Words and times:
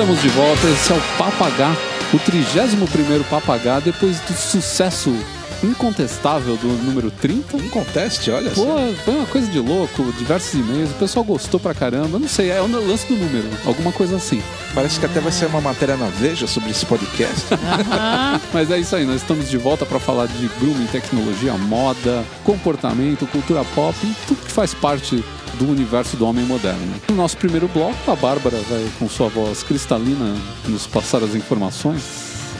Estamos 0.00 0.22
de 0.22 0.28
volta, 0.30 0.66
esse 0.66 0.90
é 0.90 0.96
o 0.96 1.00
Papagá, 1.18 1.76
o 2.14 2.16
31º 2.18 3.22
Papagá, 3.24 3.80
depois 3.80 4.18
do 4.20 4.32
sucesso 4.32 5.14
incontestável 5.62 6.56
do 6.56 6.68
número 6.84 7.10
30. 7.10 7.56
Um 7.56 7.68
conteste, 7.68 8.30
olha 8.30 8.50
Pô, 8.50 8.64
só. 8.64 8.92
foi 9.04 9.14
uma 9.14 9.26
coisa 9.26 9.46
de 9.50 9.58
louco, 9.58 10.12
diversos 10.18 10.54
e-mails, 10.54 10.90
o 10.90 10.94
pessoal 10.94 11.24
gostou 11.24 11.60
pra 11.60 11.74
caramba, 11.74 12.18
não 12.18 12.28
sei, 12.28 12.50
é 12.50 12.60
o 12.60 12.66
lance 12.66 13.06
do 13.06 13.16
número, 13.16 13.48
alguma 13.64 13.92
coisa 13.92 14.16
assim. 14.16 14.42
Parece 14.74 15.00
que 15.00 15.06
até 15.06 15.20
vai 15.20 15.32
ser 15.32 15.46
uma 15.46 15.60
matéria 15.60 15.96
na 15.96 16.06
Veja 16.06 16.46
sobre 16.46 16.70
esse 16.70 16.86
podcast. 16.86 17.46
Mas 18.52 18.70
é 18.70 18.78
isso 18.78 18.94
aí, 18.96 19.04
nós 19.04 19.16
estamos 19.16 19.48
de 19.48 19.56
volta 19.56 19.84
pra 19.84 19.98
falar 19.98 20.26
de 20.26 20.48
grooming, 20.60 20.86
tecnologia, 20.86 21.54
moda, 21.54 22.24
comportamento, 22.44 23.26
cultura 23.26 23.64
pop 23.74 23.96
e 24.04 24.14
tudo 24.26 24.44
que 24.44 24.52
faz 24.52 24.74
parte 24.74 25.24
do 25.54 25.68
universo 25.70 26.16
do 26.16 26.26
homem 26.26 26.44
moderno. 26.44 26.94
No 27.08 27.16
nosso 27.16 27.36
primeiro 27.36 27.68
bloco, 27.68 28.10
a 28.10 28.16
Bárbara 28.16 28.58
vai 28.68 28.88
com 28.98 29.08
sua 29.08 29.28
voz 29.28 29.62
cristalina 29.62 30.36
nos 30.66 30.86
passar 30.86 31.22
as 31.22 31.34
informações. 31.34 32.02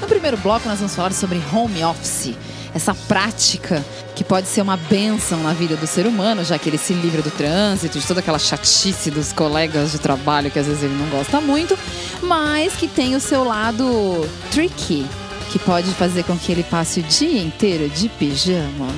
No 0.00 0.06
primeiro 0.06 0.36
bloco, 0.38 0.68
nós 0.68 0.78
vamos 0.78 0.94
falar 0.94 1.12
sobre 1.12 1.40
home 1.52 1.82
office. 1.84 2.34
Essa 2.74 2.94
prática 2.94 3.84
que 4.14 4.22
pode 4.22 4.48
ser 4.48 4.60
uma 4.60 4.76
benção 4.76 5.42
na 5.42 5.52
vida 5.52 5.76
do 5.76 5.86
ser 5.86 6.06
humano, 6.06 6.44
já 6.44 6.58
que 6.58 6.68
ele 6.68 6.78
se 6.78 6.92
livra 6.92 7.22
do 7.22 7.30
trânsito, 7.30 7.98
de 7.98 8.06
toda 8.06 8.20
aquela 8.20 8.38
chatice 8.38 9.10
dos 9.10 9.32
colegas 9.32 9.92
de 9.92 9.98
trabalho 9.98 10.50
que 10.50 10.58
às 10.58 10.66
vezes 10.66 10.82
ele 10.82 10.94
não 10.94 11.08
gosta 11.08 11.40
muito, 11.40 11.78
mas 12.22 12.74
que 12.74 12.86
tem 12.86 13.16
o 13.16 13.20
seu 13.20 13.44
lado 13.44 14.28
tricky, 14.50 15.06
que 15.50 15.58
pode 15.58 15.90
fazer 15.94 16.24
com 16.24 16.36
que 16.36 16.52
ele 16.52 16.62
passe 16.62 17.00
o 17.00 17.02
dia 17.02 17.42
inteiro 17.42 17.88
de 17.88 18.08
pijama. 18.08 18.88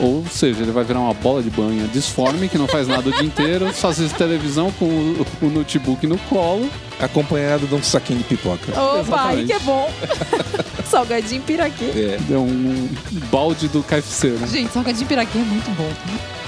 Ou 0.00 0.24
seja, 0.30 0.62
ele 0.62 0.70
vai 0.70 0.84
virar 0.84 1.00
uma 1.00 1.14
bola 1.14 1.42
de 1.42 1.50
banha 1.50 1.86
disforme 1.88 2.48
que 2.48 2.56
não 2.56 2.68
faz 2.68 2.86
nada 2.86 3.08
o 3.08 3.12
dia 3.12 3.24
inteiro, 3.24 3.72
só 3.74 3.88
assiste 3.88 4.14
televisão 4.14 4.70
com 4.72 4.84
o, 4.84 5.26
o 5.42 5.50
notebook 5.50 6.06
no 6.06 6.18
colo. 6.18 6.68
acompanhado 7.00 7.66
de 7.66 7.74
um 7.74 7.82
saquinho 7.82 8.18
de 8.18 8.24
pipoca. 8.24 8.72
Opa, 8.72 9.28
aí 9.28 9.46
que 9.46 9.52
é 9.52 9.58
bom! 9.60 9.92
Salgadinho 10.88 11.42
piraquê. 11.42 11.84
É. 11.94 12.18
Deu 12.26 12.40
um 12.40 12.88
balde 13.30 13.68
do 13.68 13.82
KFC, 13.82 14.28
né? 14.28 14.46
Gente, 14.46 14.72
salgadinho 14.72 15.06
piraquê 15.06 15.38
é 15.38 15.42
muito 15.42 15.70
bom. 15.76 15.90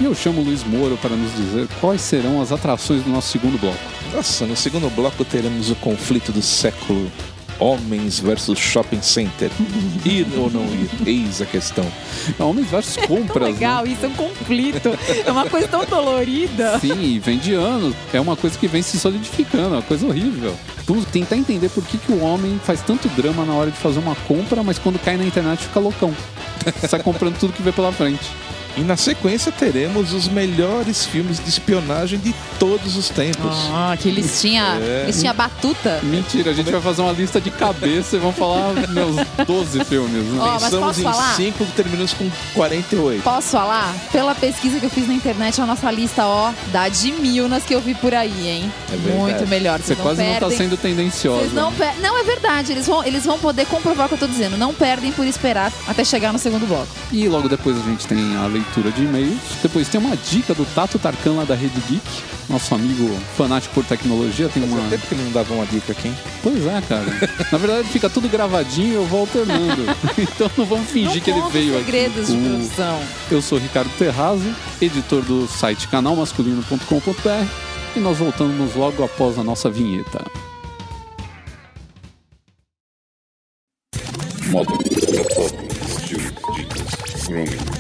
E 0.01 0.05
eu 0.05 0.14
chamo 0.14 0.41
o 0.41 0.45
Luiz 0.45 0.64
Moro 0.64 0.97
para 0.97 1.14
nos 1.14 1.35
dizer 1.37 1.69
quais 1.81 2.01
serão 2.01 2.41
as 2.41 2.51
atrações 2.51 3.03
do 3.03 3.11
nosso 3.11 3.29
segundo 3.29 3.61
bloco. 3.61 3.79
Nossa, 4.14 4.47
no 4.47 4.57
segundo 4.57 4.89
bloco 4.95 5.25
teremos 5.25 5.70
o 5.70 5.75
conflito 5.77 6.33
do 6.33 6.41
século. 6.41 7.11
Homens 7.61 8.19
versus 8.19 8.58
shopping 8.58 9.03
center. 9.03 9.50
Ir 10.05 10.27
ou 10.36 10.50
não 10.50 10.64
ir? 10.64 10.89
Eis 11.06 11.42
a 11.42 11.47
questão. 11.47 11.86
É 12.39 12.42
Homens 12.42 12.69
versus 12.70 12.97
Tão 12.97 13.06
compras, 13.06 13.52
legal, 13.55 13.86
isso 13.86 14.06
é 14.06 14.08
um 14.08 14.14
conflito. 14.14 14.91
É 15.25 15.30
uma 15.30 15.48
coisa 15.48 15.69
tão 15.69 15.84
dolorida. 15.84 16.72
né? 16.72 16.78
Sim, 16.80 17.19
vem 17.22 17.39
de 17.39 17.52
anos. 17.52 17.94
É 18.12 18.20
uma 18.20 18.34
coisa 18.34 18.58
que 18.58 18.67
vem 18.67 18.80
se 18.83 18.98
solidificando, 18.98 19.75
é 19.75 19.78
uma 19.78 19.83
coisa 19.83 20.06
horrível. 20.06 20.56
Vamos 20.86 21.05
tentar 21.05 21.36
entender 21.36 21.69
por 21.69 21.84
que, 21.84 21.98
que 21.98 22.11
o 22.12 22.20
homem 22.22 22.58
faz 22.64 22.80
tanto 22.83 23.08
drama 23.11 23.44
na 23.44 23.52
hora 23.52 23.70
de 23.70 23.77
fazer 23.77 23.98
uma 23.98 24.14
compra, 24.27 24.62
mas 24.62 24.78
quando 24.78 24.98
cai 24.98 25.17
na 25.17 25.24
internet 25.24 25.61
fica 25.64 25.78
loucão. 25.78 26.14
Sai 26.89 27.02
comprando 27.02 27.39
tudo 27.39 27.52
que 27.52 27.62
vê 27.62 27.72
pela 27.72 27.92
frente. 27.92 28.24
E 28.77 28.81
na 28.83 28.97
sequência 28.97 29.51
teremos 29.53 30.13
os 30.13 30.29
melhores 30.29 31.05
filmes 31.05 31.39
de 31.43 31.49
espionagem 31.49 32.19
de 32.19 32.35
todos 32.59 32.97
os 32.97 33.09
tempos. 33.11 33.57
Ah, 33.73 33.97
que 34.01 34.11
listinha, 34.11 34.79
É. 34.81 35.05
listinha 35.07 35.33
batuta. 35.33 36.01
Mentira, 36.03 36.51
a 36.51 36.55
gente 36.55 36.71
vai 36.71 36.81
fazer 36.81 37.03
uma 37.03 37.13
lista 37.13 37.41
de 37.41 37.51
cabeça 37.51 38.17
e 38.17 38.19
vamos 38.19 38.37
falar 38.37 38.73
meus 38.89 39.17
12 39.47 39.85
filmes. 39.85 40.25
Né? 40.25 40.39
Mas 40.39 40.65
Pensamos 40.65 40.87
posso 40.87 41.01
em 41.01 41.05
falar? 41.05 41.35
5 41.35 41.63
e 41.65 41.67
terminamos 41.67 42.13
com 42.15 42.31
48. 42.55 43.23
Posso 43.23 43.48
falar? 43.48 43.95
Pela 44.13 44.35
pesquisa 44.35 44.79
que 44.79 44.86
eu 44.86 44.91
fiz 44.91 45.07
na 45.09 45.14
internet, 45.14 45.61
a 45.61 45.67
nossa 45.67 45.91
lista, 45.91 46.25
ó, 46.27 46.53
dá 46.73 46.89
de 46.89 47.13
mil 47.13 47.48
nas 47.48 47.64
que 47.64 47.75
eu 47.75 47.80
vi 47.80 47.95
por 47.95 48.14
aí, 48.14 48.48
hein? 48.48 48.73
É 48.92 48.97
verdade. 48.97 49.19
Muito 49.19 49.47
melhor. 49.48 49.79
Você 49.80 49.86
Vocês 49.95 49.98
não 49.98 50.05
quase 50.05 50.23
não 50.23 50.30
perdem. 50.30 50.48
tá 50.51 50.57
sendo 50.57 50.77
tendenciosa. 50.77 51.48
Não 51.53 51.73
per... 51.73 51.92
Não, 52.01 52.19
é 52.19 52.23
verdade. 52.23 52.73
Eles 52.73 52.86
vão, 52.86 53.05
eles 53.05 53.25
vão 53.25 53.39
poder 53.39 53.67
comprovar 53.67 54.07
o 54.07 54.09
que 54.09 54.14
eu 54.14 54.19
tô 54.19 54.27
dizendo. 54.27 54.57
Não 54.57 54.73
perdem 54.73 55.11
por 55.13 55.27
esperar 55.27 55.73
até 55.89 56.05
chegar 56.05 56.33
no 56.33 56.39
segundo 56.39 56.67
bloco. 56.67 56.89
E 57.13 57.29
logo 57.29 57.48
depois 57.48 57.77
a 57.77 57.83
gente 57.83 58.07
tem 58.07 58.36
a 58.36 58.47
leitura 58.63 58.91
de 58.91 59.03
e-mails. 59.03 59.39
Depois 59.63 59.89
tem 59.89 60.01
uma 60.01 60.17
dica 60.17 60.55
do 60.55 60.65
Tato 60.75 60.98
Tarkan 60.98 61.33
lá 61.35 61.45
da 61.45 61.55
Rede 61.55 61.81
Geek. 61.89 62.03
Nosso 62.48 62.75
amigo 62.75 63.09
fanático 63.37 63.75
por 63.75 63.85
tecnologia. 63.85 64.48
Tem 64.48 64.63
Fazia 64.63 64.79
uma. 64.79 64.89
tempo 64.91 65.07
que 65.07 65.15
ele 65.15 65.23
não 65.25 65.31
dava 65.33 65.55
uma 65.55 65.67
dica 65.67 65.93
aqui, 65.93 66.09
hein? 66.09 66.17
Pois 66.43 66.67
é, 66.67 66.81
cara. 66.89 67.05
Na 67.53 67.59
verdade 67.59 67.89
fica 67.89 68.11
tudo 68.11 68.29
gravadinho 68.29 68.89
e 68.93 68.95
eu 68.95 69.07
vou 69.07 69.21
alternando. 69.21 69.85
então 70.19 70.51
não 70.57 70.65
vamos 70.65 70.91
fingir 70.91 71.15
não 71.17 71.21
que 71.21 71.31
ele 71.31 71.43
veio 71.53 71.79
segredos 71.79 72.29
aqui. 72.31 72.33
de 72.41 72.47
O- 72.47 72.51
produção. 72.51 73.01
Eu 73.31 73.41
sou 73.43 73.59
Ricardo 73.59 73.91
Terrazzi, 73.97 74.53
editor 74.81 75.23
do 75.23 75.47
site 75.47 75.87
canalmasculino.com.br 75.89 77.47
e 77.97 78.01
nós 78.01 78.19
voltamos 78.19 78.75
logo 78.75 79.05
após 79.05 79.39
a 79.39 79.45
nossa 79.45 79.71
vinheta. 79.71 80.25
Dicas, 86.55 87.27
grooming, 87.29 87.80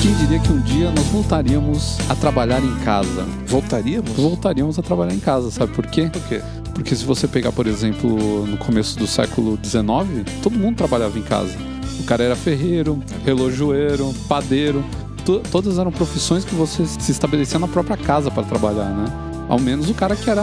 Quem 0.00 0.14
diria 0.14 0.40
que 0.40 0.52
um 0.52 0.60
dia 0.62 0.90
nós 0.90 1.06
voltaríamos 1.08 1.98
a 2.08 2.14
trabalhar 2.14 2.64
em 2.64 2.74
casa? 2.76 3.24
Voltaríamos? 3.46 4.10
Voltaríamos 4.12 4.78
a 4.78 4.82
trabalhar 4.82 5.12
em 5.12 5.20
casa, 5.20 5.50
sabe 5.50 5.74
por 5.74 5.86
quê? 5.86 6.08
Por 6.10 6.22
quê? 6.22 6.40
Porque 6.72 6.96
se 6.96 7.04
você 7.04 7.28
pegar, 7.28 7.52
por 7.52 7.66
exemplo, 7.66 8.46
no 8.46 8.56
começo 8.56 8.98
do 8.98 9.06
século 9.06 9.58
XIX, 9.62 10.24
todo 10.42 10.58
mundo 10.58 10.76
trabalhava 10.76 11.18
em 11.18 11.22
casa. 11.22 11.56
O 12.00 12.04
cara 12.04 12.24
era 12.24 12.36
ferreiro, 12.36 13.02
relojoeiro, 13.24 14.14
padeiro. 14.26 14.82
To- 15.26 15.40
todas 15.50 15.78
eram 15.78 15.90
profissões 15.92 16.44
que 16.44 16.54
você 16.54 16.86
se 16.86 17.10
estabelecia 17.12 17.58
na 17.58 17.68
própria 17.68 17.96
casa 17.96 18.30
para 18.30 18.42
trabalhar, 18.44 18.84
né? 18.88 19.04
Ao 19.48 19.58
menos 19.60 19.90
o 19.90 19.94
cara 19.94 20.16
que 20.16 20.28
era 20.30 20.42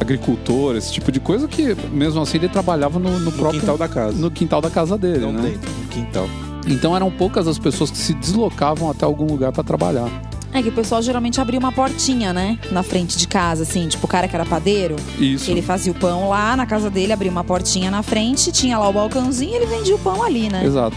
agricultor, 0.00 0.76
esse 0.76 0.92
tipo 0.92 1.10
de 1.10 1.18
coisa, 1.18 1.48
que 1.48 1.74
mesmo 1.92 2.20
assim 2.20 2.38
ele 2.38 2.48
trabalhava 2.48 2.98
no, 2.98 3.10
no 3.10 3.20
No 3.26 3.32
próprio 3.32 3.60
quintal 3.60 3.78
da 3.78 3.88
casa. 3.88 4.16
no 4.16 4.30
quintal 4.30 4.60
da 4.60 4.70
casa 4.70 4.96
dele, 4.98 5.20
Não 5.20 5.32
né? 5.32 5.42
dentro, 5.50 5.70
no 5.70 5.86
quintal. 5.88 6.28
Então 6.66 6.94
eram 6.94 7.10
poucas 7.10 7.48
as 7.48 7.58
pessoas 7.58 7.90
que 7.90 7.98
se 7.98 8.12
deslocavam 8.14 8.90
até 8.90 9.04
algum 9.04 9.24
lugar 9.26 9.50
para 9.52 9.64
trabalhar. 9.64 10.08
É 10.52 10.60
que 10.62 10.68
o 10.68 10.72
pessoal 10.72 11.00
geralmente 11.00 11.40
abria 11.40 11.58
uma 11.60 11.70
portinha, 11.70 12.32
né? 12.32 12.58
Na 12.72 12.82
frente 12.82 13.16
de 13.16 13.26
casa, 13.28 13.62
assim. 13.62 13.86
Tipo, 13.86 14.06
o 14.06 14.08
cara 14.08 14.26
que 14.26 14.34
era 14.34 14.44
padeiro, 14.44 14.96
Isso. 15.18 15.48
ele 15.50 15.62
fazia 15.62 15.92
o 15.92 15.94
pão 15.94 16.28
lá 16.28 16.56
na 16.56 16.66
casa 16.66 16.90
dele, 16.90 17.12
abria 17.12 17.30
uma 17.30 17.44
portinha 17.44 17.88
na 17.90 18.02
frente, 18.02 18.50
tinha 18.50 18.76
lá 18.76 18.88
o 18.88 18.92
balcãozinho 18.92 19.52
e 19.52 19.54
ele 19.56 19.66
vendia 19.66 19.94
o 19.94 19.98
pão 20.00 20.22
ali, 20.24 20.48
né? 20.48 20.64
Exato. 20.64 20.96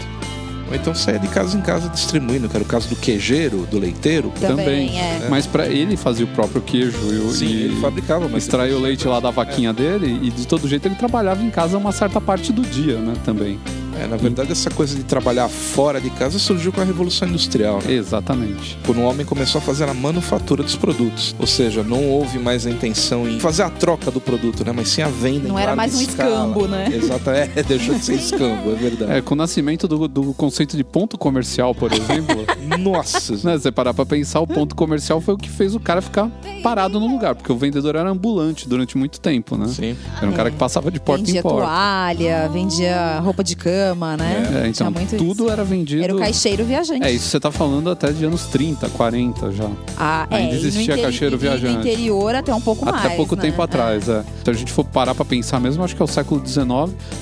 Ou 0.68 0.74
então 0.74 0.94
saia 0.94 1.18
de 1.18 1.28
casa 1.28 1.56
em 1.56 1.60
casa 1.60 1.88
distribuindo, 1.88 2.48
que 2.48 2.56
era 2.56 2.64
o 2.64 2.66
caso 2.66 2.88
do 2.88 2.96
quejeiro, 2.96 3.66
do 3.70 3.78
leiteiro. 3.78 4.32
Também, 4.40 4.98
é. 4.98 5.28
Mas 5.28 5.46
para 5.46 5.66
ele 5.66 5.96
fazia 5.96 6.24
o 6.24 6.28
próprio 6.28 6.62
queijo 6.62 6.98
e, 7.12 7.32
Sim, 7.34 7.46
e 7.46 7.62
ele 7.64 7.80
fabricava, 7.80 8.28
mas 8.28 8.44
extraía 8.44 8.76
o 8.76 8.80
leite 8.80 9.06
lá 9.06 9.20
da 9.20 9.30
vaquinha 9.30 9.72
dele 9.72 10.20
e 10.22 10.30
de 10.30 10.46
todo 10.46 10.66
jeito 10.68 10.86
ele 10.86 10.94
trabalhava 10.94 11.42
em 11.42 11.50
casa 11.50 11.76
uma 11.76 11.92
certa 11.92 12.20
parte 12.20 12.52
do 12.52 12.62
dia, 12.62 12.98
né, 12.98 13.14
também. 13.24 13.58
É, 14.00 14.06
na 14.06 14.16
verdade, 14.16 14.52
essa 14.52 14.70
coisa 14.70 14.94
de 14.96 15.02
trabalhar 15.04 15.48
fora 15.48 16.00
de 16.00 16.10
casa 16.10 16.38
surgiu 16.38 16.72
com 16.72 16.80
a 16.80 16.84
Revolução 16.84 17.28
Industrial, 17.28 17.80
né? 17.84 17.92
Exatamente. 17.92 18.78
Quando 18.86 18.98
o 18.98 19.04
homem 19.04 19.24
começou 19.24 19.58
a 19.60 19.62
fazer 19.62 19.88
a 19.88 19.94
manufatura 19.94 20.62
dos 20.62 20.76
produtos. 20.76 21.34
Ou 21.38 21.46
seja, 21.46 21.82
não 21.82 22.08
houve 22.08 22.38
mais 22.38 22.66
a 22.66 22.70
intenção 22.70 23.28
em 23.28 23.38
fazer 23.40 23.62
a 23.62 23.70
troca 23.70 24.10
do 24.10 24.20
produto, 24.20 24.64
né? 24.64 24.72
Mas 24.72 24.88
sim 24.88 25.02
a 25.02 25.08
venda 25.08 25.48
Não 25.48 25.58
em 25.58 25.62
era 25.62 25.76
mais 25.76 25.94
um 25.94 26.00
escala. 26.00 26.30
escambo, 26.30 26.66
né? 26.68 26.88
Exato, 26.92 27.30
é, 27.30 27.46
deixou 27.62 27.94
de 27.94 28.04
ser 28.04 28.14
escambo, 28.14 28.70
é 28.72 28.74
verdade. 28.74 29.12
É, 29.12 29.20
com 29.20 29.34
o 29.34 29.36
nascimento 29.36 29.86
do, 29.86 30.08
do 30.08 30.34
conceito 30.34 30.76
de 30.76 30.84
ponto 30.84 31.16
comercial, 31.18 31.74
por 31.74 31.92
exemplo, 31.92 32.44
Nossa, 32.78 33.34
né, 33.46 33.58
você 33.58 33.70
parar 33.70 33.94
pra 33.94 34.04
pensar, 34.06 34.40
o 34.40 34.46
ponto 34.46 34.74
comercial 34.74 35.20
foi 35.20 35.34
o 35.34 35.38
que 35.38 35.48
fez 35.48 35.74
o 35.74 35.80
cara 35.80 36.00
ficar 36.02 36.28
parado 36.62 36.98
no 36.98 37.06
lugar, 37.06 37.34
porque 37.34 37.52
o 37.52 37.56
vendedor 37.56 37.94
era 37.96 38.08
ambulante 38.10 38.68
durante 38.68 38.96
muito 38.96 39.20
tempo, 39.20 39.56
né? 39.56 39.68
sim. 39.68 39.96
Era 40.16 40.26
um 40.30 40.32
cara 40.32 40.50
que 40.50 40.56
passava 40.56 40.90
de 40.90 40.98
porta 41.00 41.22
vendia 41.24 41.40
em 41.40 41.42
porta. 41.42 41.58
toalha, 41.66 42.48
vendia 42.52 43.20
roupa 43.20 43.44
de 43.44 43.54
cama, 43.56 43.83
né? 44.18 44.42
É, 44.46 44.50
Tinha 44.60 44.68
então 44.68 44.90
muito 44.90 45.16
tudo 45.16 45.44
isso. 45.44 45.50
era 45.52 45.64
vendido. 45.64 46.02
Era 46.04 46.14
o 46.14 46.18
caixeiro 46.18 46.64
viajante. 46.64 47.04
É, 47.04 47.10
isso 47.12 47.28
você 47.28 47.40
tá 47.40 47.50
falando 47.50 47.90
até 47.90 48.12
de 48.12 48.24
anos 48.24 48.44
30, 48.46 48.88
40 48.90 49.52
já. 49.52 49.68
Ah, 49.98 50.26
é, 50.30 50.36
Ainda 50.36 50.52
no 50.52 50.58
existia 50.58 50.82
interi- 50.82 51.02
caixeiro 51.02 51.36
viajante. 51.38 51.74
No 51.74 51.80
interior 51.80 52.34
até 52.34 52.54
um 52.54 52.60
pouco 52.60 52.84
mais. 52.84 53.04
Até 53.04 53.16
pouco 53.16 53.36
né? 53.36 53.42
tempo 53.42 53.60
atrás, 53.60 54.08
é. 54.08 54.24
Se 54.44 54.50
a 54.50 54.52
gente 54.52 54.72
for 54.72 54.84
parar 54.84 55.14
pra 55.14 55.24
pensar 55.24 55.58
mesmo, 55.60 55.82
acho 55.84 55.94
que 55.96 56.02
é 56.02 56.04
o 56.04 56.08
século 56.08 56.40
XIX, 56.46 56.64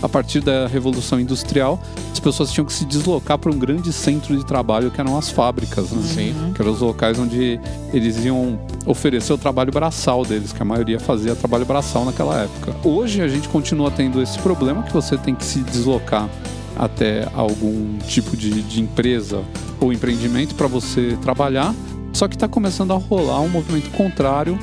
a 0.03 0.09
partir 0.09 0.41
da 0.41 0.67
Revolução 0.67 1.19
Industrial, 1.19 1.81
as 2.13 2.21
pessoas 2.21 2.53
tinham 2.53 2.65
que 2.67 2.73
se 2.73 2.85
deslocar 2.85 3.39
para 3.39 3.51
um 3.51 3.59
grande 3.59 3.93
centro 3.93 4.37
de 4.37 4.45
trabalho 4.45 4.91
que 4.91 5.01
eram 5.01 5.17
as 5.17 5.31
fábricas, 5.31 5.91
né? 5.91 6.03
Sim. 6.03 6.53
Que 6.55 6.61
eram 6.63 6.73
os 6.73 6.81
locais 6.81 7.19
onde 7.19 7.59
eles 7.93 8.25
iam 8.25 8.59
oferecer 8.87 9.33
o 9.33 9.39
trabalho 9.39 9.71
braçal 9.73 10.25
deles, 10.25 10.53
que 10.53 10.61
a 10.61 10.65
maioria 10.65 10.99
fazia 11.01 11.35
trabalho 11.35 11.65
braçal 11.65 12.05
naquela 12.05 12.43
época. 12.43 12.75
Hoje 12.85 13.21
a 13.23 13.29
gente 13.29 13.49
continua 13.49 13.91
tendo 13.91 14.21
esse 14.21 14.39
problema 14.41 14.83
que 14.83 14.93
você 14.93 15.17
tem 15.17 15.35
que 15.35 15.45
se 15.45 15.61
deslocar 15.61 16.29
até 16.83 17.29
algum 17.33 17.97
tipo 18.09 18.37
de, 18.37 18.61
de 18.63 18.81
empresa 18.81 19.41
ou 19.81 19.93
empreendimento 19.93 20.57
para 20.57 20.67
você 20.67 21.17
trabalhar. 21.23 21.73
Só 22.13 22.27
que 22.27 22.35
está 22.35 22.49
começando 22.49 22.93
a 22.93 22.97
rolar 22.97 23.41
um 23.41 23.49
movimento 23.49 23.89
contrário. 23.91 24.59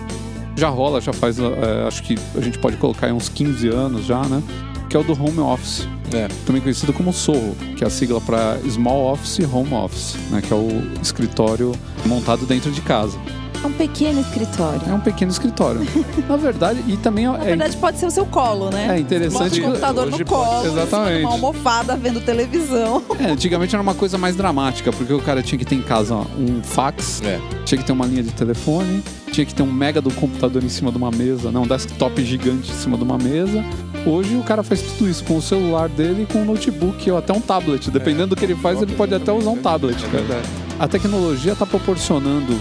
Já 0.57 0.68
rola, 0.68 1.00
já 1.00 1.13
faz, 1.13 1.39
eh, 1.39 1.86
acho 1.88 2.04
que 2.04 2.16
a 2.36 2.42
gente 2.42 2.60
pode 2.60 2.75
colocar 2.75 3.07
aí 3.07 3.13
uns 3.13 3.30
15 3.30 3.69
anos 3.69 4.06
já, 4.06 4.21
né? 4.24 4.44
que 4.89 4.98
é 4.98 5.00
o 5.00 5.04
do 5.04 5.13
home 5.13 5.39
office. 5.39 5.88
É. 6.12 6.27
Também 6.45 6.62
conhecido 6.62 6.92
como 6.92 7.13
SOHO, 7.13 7.56
que 7.77 7.83
é 7.83 7.88
a 7.88 7.89
sigla 7.89 8.19
para 8.19 8.57
Small 8.68 9.13
Office 9.13 9.39
Home 9.54 9.74
Office, 9.74 10.18
né? 10.30 10.42
que 10.42 10.51
é 10.51 10.56
o 10.56 10.68
escritório 11.01 11.72
montado 12.06 12.45
dentro 12.45 12.69
de 12.72 12.81
casa. 12.81 13.18
É 13.61 13.67
um 13.67 13.71
pequeno 13.73 14.21
escritório. 14.21 14.81
É 14.88 14.94
um 14.94 15.00
pequeno 15.01 15.31
escritório. 15.31 15.81
Na 16.29 16.38
verdade, 16.38 16.81
e 16.88 16.95
também 16.95 17.27
Na 17.27 17.38
é, 17.39 17.44
verdade, 17.44 17.75
pode 17.77 17.97
ser 18.00 18.06
o 18.06 18.11
seu 18.11 18.25
colo, 18.25 18.69
né? 18.69 18.83
é 18.83 18.88
Bota 18.88 19.00
interessante. 19.00 19.59
o 19.59 19.63
computador 19.65 20.07
hoje 20.07 20.19
no 20.19 20.25
pode- 20.25 20.29
colo, 20.50 20.59
em 20.59 20.69
cima 20.69 20.81
Exatamente. 20.81 21.17
de 21.17 21.23
uma 21.25 21.31
almofada 21.31 21.95
vendo 21.97 22.21
televisão. 22.21 23.03
É, 23.19 23.25
antigamente 23.31 23.75
era 23.75 23.81
uma 23.81 23.94
coisa 23.94 24.17
mais 24.17 24.35
dramática, 24.35 24.91
porque 24.94 25.11
o 25.13 25.19
cara 25.21 25.41
tinha 25.44 25.59
que 25.59 25.65
ter 25.65 25.75
em 25.75 25.81
casa 25.81 26.15
ó, 26.15 26.21
um 26.38 26.63
fax, 26.63 27.21
É. 27.23 27.39
tinha 27.65 27.77
que 27.77 27.83
ter 27.85 27.91
uma 27.91 28.06
linha 28.06 28.23
de 28.23 28.31
telefone, 28.31 29.03
tinha 29.31 29.45
que 29.45 29.53
ter 29.53 29.62
um 29.63 29.71
mega 29.71 30.01
do 30.01 30.12
computador 30.12 30.63
em 30.63 30.69
cima 30.69 30.89
de 30.91 30.97
uma 30.97 31.12
mesa, 31.12 31.51
não, 31.51 31.63
um 31.63 31.67
desktop 31.67 32.23
gigante 32.23 32.71
em 32.71 32.75
cima 32.75 32.97
de 32.97 33.03
uma 33.03 33.17
mesa. 33.17 33.63
Hoje 34.05 34.35
o 34.38 34.44
cara 34.44 34.63
faz 34.63 34.81
tudo 34.81 35.09
isso 35.09 35.23
com 35.25 35.35
o 35.38 35.41
celular 35.41 35.89
dele, 35.89 36.25
com 36.31 36.39
um 36.39 36.45
notebook 36.45 37.12
ou 37.12 37.17
até 37.17 37.33
um 37.33 37.41
tablet. 37.41 37.91
Dependendo 37.91 38.27
do 38.27 38.35
que 38.38 38.45
ele 38.45 38.55
faz, 38.55 38.81
ele 38.81 38.95
pode 38.95 39.13
até 39.13 39.31
usar 39.33 39.50
um 39.50 39.57
tablet, 39.57 39.97
É 39.97 40.07
cara. 40.07 40.23
verdade. 40.23 40.47
A 40.79 40.88
tecnologia 40.88 41.51
está 41.51 41.65
proporcionando 41.65 42.57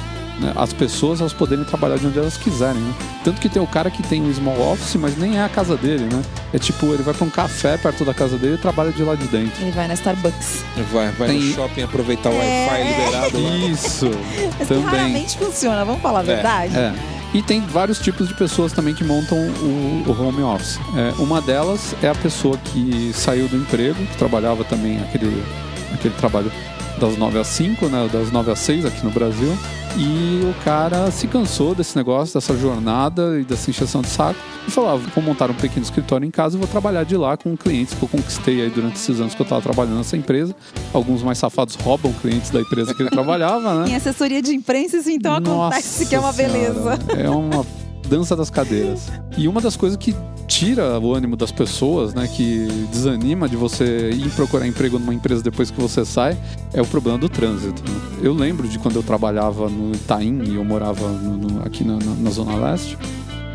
as 0.57 0.73
pessoas 0.73 1.21
elas 1.21 1.33
poderem 1.33 1.65
trabalhar 1.65 1.97
de 1.99 2.07
onde 2.07 2.19
elas 2.19 2.37
quiserem, 2.37 2.81
né? 2.81 2.95
Tanto 3.25 3.41
que 3.41 3.49
tem 3.49 3.61
o 3.63 3.67
cara 3.67 3.91
que 3.91 4.03
tem 4.03 4.23
um 4.23 4.33
small 4.33 4.73
office, 4.73 4.95
mas 4.97 5.17
nem 5.19 5.37
é 5.39 5.45
a 5.45 5.49
casa 5.49 5.77
dele, 5.77 6.05
né? 6.05 6.23
É 6.53 6.59
tipo, 6.59 6.87
ele 6.87 7.03
vai 7.03 7.13
para 7.15 7.25
um 7.27 7.31
café 7.31 7.77
perto 7.77 8.05
da 8.05 8.15
casa 8.15 8.37
dele 8.39 8.55
e 8.55 8.59
trabalha 8.59 8.93
de 8.93 9.03
lá 9.03 9.15
de 9.15 9.27
dentro. 9.27 9.61
Ele 9.63 9.73
vai 9.73 9.89
na 9.89 9.95
Starbucks. 9.95 10.65
Vai, 10.93 11.11
vai 11.13 11.29
Tem- 11.29 11.41
no 11.41 11.55
shopping 11.55 11.83
aproveitar 11.83 12.31
o 12.31 12.35
É. 12.35 12.69
Wi-Fi 12.69 12.89
liberado 12.89 13.41
lá. 13.43 13.57
Isso! 13.71 14.11
Mas 14.59 14.69
que 14.69 14.75
Também. 14.75 14.85
raramente 14.85 15.39
funciona, 15.39 15.85
vamos 15.85 16.01
falar 16.03 16.21
a 16.21 16.23
verdade? 16.23 16.77
É. 16.77 16.93
E 17.35 17.43
tem 17.43 17.61
vários 17.61 17.99
tipos 17.99 18.27
de 18.27 18.33
pessoas 18.35 18.73
também 18.73 18.95
que 18.95 19.05
montam 19.05 19.37
o, 19.37 20.05
o 20.07 20.17
home 20.23 20.43
office. 20.43 20.79
É, 20.97 21.13
uma 21.21 21.43
delas 21.43 21.95
é 22.03 22.09
a 22.09 22.15
pessoa 22.15 22.57
que 22.57 23.13
saiu 23.15 23.47
do 23.49 23.57
emprego, 23.57 24.03
que 24.07 24.17
trabalhava 24.17 24.65
também 24.65 24.99
aquele, 25.01 25.45
aquele 25.93 26.15
trabalho 26.15 26.51
das 26.99 27.17
9 27.17 27.39
às 27.39 27.47
5, 27.49 27.87
né, 27.87 28.09
das 28.13 28.31
9 28.31 28.51
às 28.51 28.59
6 28.59 28.85
aqui 28.85 29.05
no 29.05 29.11
Brasil. 29.11 29.57
E 29.97 30.41
o 30.45 30.55
cara 30.65 31.11
se 31.11 31.27
cansou 31.27 31.75
desse 31.75 31.97
negócio, 31.97 32.35
dessa 32.35 32.57
jornada 32.57 33.41
e 33.41 33.45
dessa 33.45 33.71
encheção 33.71 34.03
de 34.03 34.09
saco. 34.09 34.39
E 34.67 34.71
falou: 34.71 34.91
ah, 34.91 34.97
vou 35.15 35.25
montar 35.25 35.51
um 35.51 35.55
pequeno 35.55 35.83
escritório 35.83 36.27
em 36.27 36.31
casa 36.31 36.57
e 36.57 36.59
vou 36.59 36.69
trabalhar 36.69 37.05
de 37.05 37.17
lá 37.17 37.37
com 37.37 37.57
clientes 37.57 37.95
que 37.95 38.03
eu 38.03 38.09
conquistei 38.09 38.61
aí 38.63 38.71
durante 38.71 38.97
esses 38.97 39.19
anos 39.21 39.35
que 39.35 39.41
eu 39.41 39.45
estava 39.45 39.63
trabalhando 39.63 39.97
nessa 39.97 40.17
empresa. 40.17 40.55
Alguns 40.93 41.23
mais 41.23 41.39
safados 41.39 41.75
roubam 41.75 42.13
clientes 42.13 42.51
da 42.51 42.61
empresa 42.61 42.95
que 42.95 43.03
ele 43.03 43.11
trabalhava, 43.11 43.83
né? 43.83 43.89
Em 43.91 43.97
assessoria 43.97 44.43
de 44.43 44.55
imprensa, 44.55 44.99
isso 44.99 45.11
então 45.11 45.35
acontece, 45.35 46.07
que 46.07 46.15
é 46.15 46.19
uma 46.19 46.29
Nossa 46.29 46.43
beleza. 46.43 46.97
Senhora, 46.97 47.23
É 47.23 47.31
uma 47.31 47.67
dança 48.09 48.35
das 48.35 48.51
cadeiras. 48.51 49.11
E 49.37 49.47
uma 49.47 49.61
das 49.61 49.77
coisas 49.77 49.97
que 49.97 50.15
tira 50.47 50.99
o 50.99 51.15
ânimo 51.15 51.37
das 51.37 51.53
pessoas, 51.53 52.15
né, 52.15 52.27
que 52.27 52.67
desanima 52.91 53.49
de 53.49 53.55
você 53.57 54.11
ir 54.11 54.31
procurar 54.31 54.67
emprego 54.67 54.99
numa 54.99 55.13
empresa 55.15 55.43
depois 55.43 55.71
que 55.71 55.81
você 55.81 56.05
sai, 56.05 56.37
é 56.73 56.81
o 56.81 56.87
problema 56.87 57.19
do 57.19 57.29
trânsito. 57.29 57.83
né? 57.89 58.01
Eu 58.23 58.33
lembro 58.33 58.67
de 58.67 58.79
quando 58.79 58.97
eu 58.97 59.03
trabalhava 59.03 59.69
no 59.69 59.95
Itaim 59.95 60.43
e 60.45 60.55
eu 60.57 60.65
morava 60.65 61.07
no- 61.09 61.37
no- 61.37 61.63
aqui 61.63 61.85
na, 61.85 61.95
na- 61.99 62.15
na 62.19 62.31
Zona 62.31 62.57
Leste. 62.57 62.97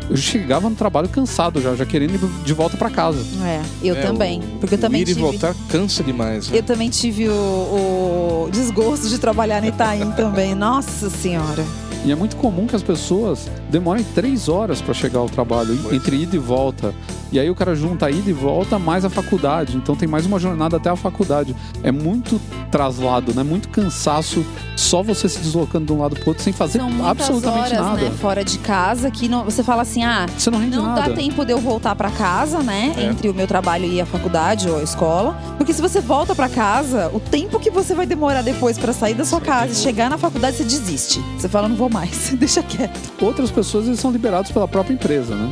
Eu 0.08 0.18
chegava 0.18 0.68
no 0.68 0.76
trabalho 0.76 1.08
cansado 1.08 1.62
já, 1.62 1.74
já 1.74 1.86
querendo 1.86 2.14
ir 2.14 2.44
de 2.44 2.52
volta 2.52 2.76
para 2.76 2.90
casa. 2.90 3.18
É, 3.42 3.62
eu 3.82 3.94
É, 3.96 4.02
também. 4.02 4.38
o- 4.38 4.58
Porque 4.60 4.74
eu 4.74 4.78
o 4.78 4.80
também 4.80 5.00
ir 5.00 5.06
tive. 5.06 5.18
e 5.18 5.22
voltar 5.22 5.54
cansa 5.70 6.02
demais. 6.04 6.50
né? 6.50 6.58
Eu 6.58 6.62
também 6.62 6.90
tive 6.90 7.26
o, 7.28 7.32
o 7.32 8.48
desgosto 8.52 9.08
de 9.08 9.18
trabalhar 9.18 9.62
no 9.62 9.68
Itaim 9.68 10.10
também. 10.12 10.54
Nossa 10.54 11.08
senhora. 11.08 11.64
E 12.04 12.12
é 12.12 12.14
muito 12.14 12.36
comum 12.36 12.66
que 12.66 12.76
as 12.76 12.82
pessoas 12.82 13.48
demorem 13.70 14.04
três 14.14 14.48
horas 14.48 14.80
para 14.82 14.92
chegar 14.92 15.20
ao 15.20 15.28
trabalho, 15.28 15.76
Pois 15.82 15.94
entre 15.94 16.16
ida 16.22 16.36
e 16.36 16.38
volta. 16.38 16.94
E 17.32 17.38
aí 17.40 17.48
o 17.50 17.54
cara 17.54 17.74
junta 17.74 18.06
a 18.06 18.10
ida 18.10 18.30
e 18.30 18.32
volta 18.32 18.78
mais 18.78 19.04
a 19.04 19.10
faculdade. 19.10 19.76
Então 19.76 19.96
tem 19.96 20.06
mais 20.06 20.24
uma 20.26 20.38
jornada 20.38 20.76
até 20.76 20.90
a 20.90 20.94
faculdade. 20.96 21.56
É 21.82 21.90
muito 21.90 22.40
traslado, 22.70 23.32
né? 23.34 23.42
Muito 23.42 23.68
cansaço 23.70 24.44
só 24.76 25.02
você 25.02 25.28
se 25.28 25.38
deslocando 25.40 25.86
de 25.86 25.92
um 25.92 25.98
lado 26.00 26.14
pro 26.16 26.28
outro 26.28 26.42
sem 26.44 26.52
fazer 26.52 26.78
São 26.78 27.06
absolutamente 27.06 27.74
horas, 27.74 27.78
nada. 27.80 28.00
né, 28.02 28.10
fora 28.20 28.44
de 28.44 28.58
casa 28.58 29.10
que 29.10 29.28
não, 29.28 29.44
você 29.44 29.62
fala 29.62 29.82
assim, 29.82 30.04
ah, 30.04 30.26
Você 30.36 30.50
não 30.50 30.58
rende 30.58 30.76
não 30.76 30.86
nada. 30.86 31.08
dá 31.08 31.14
tempo 31.14 31.44
de 31.44 31.52
eu 31.52 31.58
voltar 31.58 31.94
pra 31.96 32.10
casa, 32.10 32.58
né? 32.62 32.92
É. 32.96 33.04
Entre 33.04 33.28
o 33.28 33.34
meu 33.34 33.46
trabalho 33.46 33.84
e 33.86 34.00
a 34.00 34.06
faculdade 34.06 34.68
ou 34.68 34.78
a 34.78 34.82
escola. 34.82 35.36
Porque 35.56 35.72
se 35.72 35.80
você 35.80 36.00
volta 36.00 36.34
pra 36.34 36.48
casa, 36.48 37.10
o 37.14 37.18
tempo 37.20 37.58
que 37.58 37.70
você 37.70 37.94
vai 37.94 38.06
demorar 38.06 38.42
depois 38.42 38.76
pra 38.78 38.92
sair 38.92 39.14
da 39.14 39.24
sua 39.24 39.40
casa 39.40 39.72
e 39.72 39.76
chegar 39.76 40.10
na 40.10 40.18
faculdade, 40.18 40.56
você 40.58 40.64
desiste. 40.64 41.20
Você 41.38 41.48
fala, 41.48 41.68
não 41.68 41.76
vou 41.76 41.88
mais, 41.94 42.30
deixa 42.36 42.62
quieto. 42.62 42.98
Outras 43.22 43.50
pessoas 43.50 43.86
eles 43.86 44.00
são 44.00 44.10
liberados 44.10 44.50
pela 44.50 44.66
própria 44.68 44.92
empresa, 44.94 45.34
né? 45.34 45.50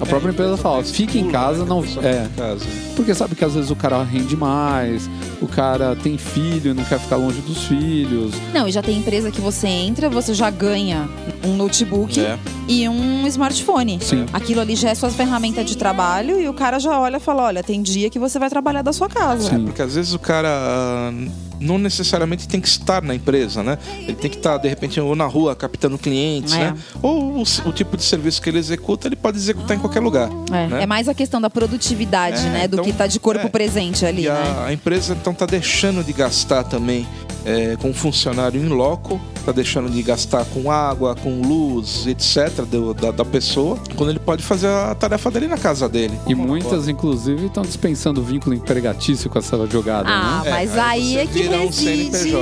A 0.00 0.04
própria 0.04 0.28
É, 0.28 0.32
empresa 0.32 0.56
fala, 0.56 0.82
fica 0.82 1.16
em 1.16 1.30
casa, 1.30 1.60
né, 1.60 1.66
não. 1.68 1.82
É, 2.02 2.26
casa. 2.36 2.64
porque 2.96 3.14
sabe 3.14 3.36
que 3.36 3.44
às 3.44 3.54
vezes 3.54 3.70
o 3.70 3.76
cara 3.76 4.02
rende 4.02 4.36
mais, 4.36 5.08
o 5.44 5.48
cara 5.48 5.94
tem 5.96 6.16
filho 6.18 6.70
e 6.70 6.74
não 6.74 6.84
quer 6.84 6.98
ficar 6.98 7.16
longe 7.16 7.40
dos 7.42 7.64
filhos. 7.64 8.32
Não, 8.52 8.66
e 8.66 8.72
já 8.72 8.82
tem 8.82 8.98
empresa 8.98 9.30
que 9.30 9.40
você 9.40 9.66
entra, 9.68 10.08
você 10.08 10.34
já 10.34 10.50
ganha 10.50 11.08
um 11.44 11.54
notebook 11.56 12.18
É. 12.20 12.38
e 12.68 12.88
um 12.88 13.26
smartphone. 13.26 13.98
Sim. 14.02 14.26
Aquilo 14.32 14.60
ali 14.60 14.74
já 14.76 14.90
é 14.90 14.94
sua 14.94 15.10
ferramenta 15.10 15.62
de 15.62 15.76
trabalho 15.76 16.40
e 16.40 16.48
o 16.48 16.54
cara 16.54 16.78
já 16.78 16.98
olha 16.98 17.18
e 17.18 17.20
fala: 17.20 17.42
olha, 17.44 17.62
tem 17.62 17.82
dia 17.82 18.08
que 18.10 18.18
você 18.18 18.38
vai 18.38 18.48
trabalhar 18.50 18.82
da 18.82 18.92
sua 18.92 19.08
casa. 19.08 19.50
Sim. 19.50 19.64
Porque 19.66 19.82
às 19.82 19.94
vezes 19.94 20.12
o 20.14 20.18
cara 20.18 20.48
ah, 20.50 21.12
não 21.60 21.78
necessariamente 21.78 22.48
tem 22.48 22.60
que 22.60 22.68
estar 22.68 23.02
na 23.02 23.14
empresa, 23.14 23.62
né? 23.62 23.78
Ele 24.00 24.14
tem 24.14 24.30
que 24.30 24.36
estar, 24.36 24.56
de 24.58 24.68
repente, 24.68 25.00
ou 25.00 25.14
na 25.14 25.26
rua 25.26 25.54
captando 25.54 25.96
clientes, 25.98 26.52
É. 26.54 26.58
né? 26.58 26.74
Ou 27.02 27.38
o, 27.38 27.42
o 27.42 27.72
tipo 27.72 27.96
de 27.96 28.02
serviço 28.02 28.40
que 28.40 28.48
ele 28.50 28.58
executa, 28.58 29.08
ele 29.08 29.16
pode 29.16 29.36
executar 29.36 29.76
em 29.76 29.80
qualquer 29.80 30.00
lugar. 30.00 30.28
É, 30.52 30.66
né? 30.66 30.82
é 30.82 30.86
mais 30.86 31.08
a 31.08 31.14
questão 31.14 31.40
da 31.40 31.48
produtividade, 31.50 32.38
É, 32.46 32.50
né? 32.50 32.68
Do 32.68 32.74
então, 32.76 32.84
que 32.84 32.92
tá 32.92 33.06
de 33.06 33.18
corpo 33.20 33.46
é. 33.46 33.50
presente 33.50 34.04
ali, 34.06 34.24
E 34.24 34.28
né? 34.28 34.34
a, 34.34 34.66
a 34.66 34.72
empresa 34.72 35.16
então 35.20 35.33
tá 35.34 35.46
deixando 35.46 36.02
de 36.04 36.12
gastar 36.12 36.64
também 36.64 37.06
é, 37.46 37.76
com 37.76 37.92
funcionário 37.92 38.58
em 38.58 38.68
loco, 38.68 39.20
tá 39.44 39.52
deixando 39.52 39.90
de 39.90 40.02
gastar 40.02 40.46
com 40.46 40.70
água, 40.70 41.14
com 41.14 41.42
luz, 41.42 42.06
etc. 42.06 42.64
do- 42.64 42.94
da, 42.94 43.10
da 43.10 43.24
pessoa, 43.24 43.78
quando 43.96 44.08
ele 44.10 44.18
pode 44.18 44.42
fazer 44.42 44.66
a 44.68 44.94
tarefa 44.94 45.30
dele 45.30 45.46
na 45.46 45.58
casa 45.58 45.86
dele. 45.86 46.18
E 46.26 46.34
muitas, 46.34 46.88
inclusive, 46.88 47.46
estão 47.46 47.62
dispensando 47.62 48.22
o 48.22 48.24
vínculo 48.24 48.54
empregatício 48.56 49.28
com 49.28 49.38
essa 49.38 49.66
jogada, 49.66 50.08
Ah, 50.08 50.40
né? 50.42 50.48
É, 50.48 50.50
mas 50.52 50.78
aí 50.78 50.78
aí 50.84 51.02
você 51.12 51.18
é 51.18 51.26
que 51.26 51.32
vira 51.42 51.56
um 51.58 51.66
reside. 51.66 52.10
CNPJ. 52.18 52.38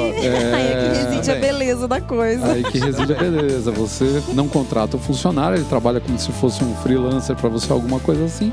aí 0.54 0.66
é 0.66 0.76
que 0.94 0.98
reside 1.10 1.30
a 1.32 1.34
beleza 1.34 1.88
da 1.88 2.00
coisa. 2.00 2.52
Aí 2.52 2.62
que 2.62 2.78
reside 2.78 3.12
a 3.12 3.16
beleza. 3.16 3.72
Você 3.72 4.22
não 4.34 4.46
contrata 4.46 4.96
o 4.96 5.00
funcionário, 5.00 5.56
ele 5.58 5.64
trabalha 5.64 5.98
como 6.00 6.16
se 6.18 6.30
fosse 6.30 6.62
um 6.62 6.76
freelancer 6.76 7.34
pra 7.34 7.48
você, 7.48 7.72
alguma 7.72 7.98
coisa 7.98 8.24
assim, 8.24 8.52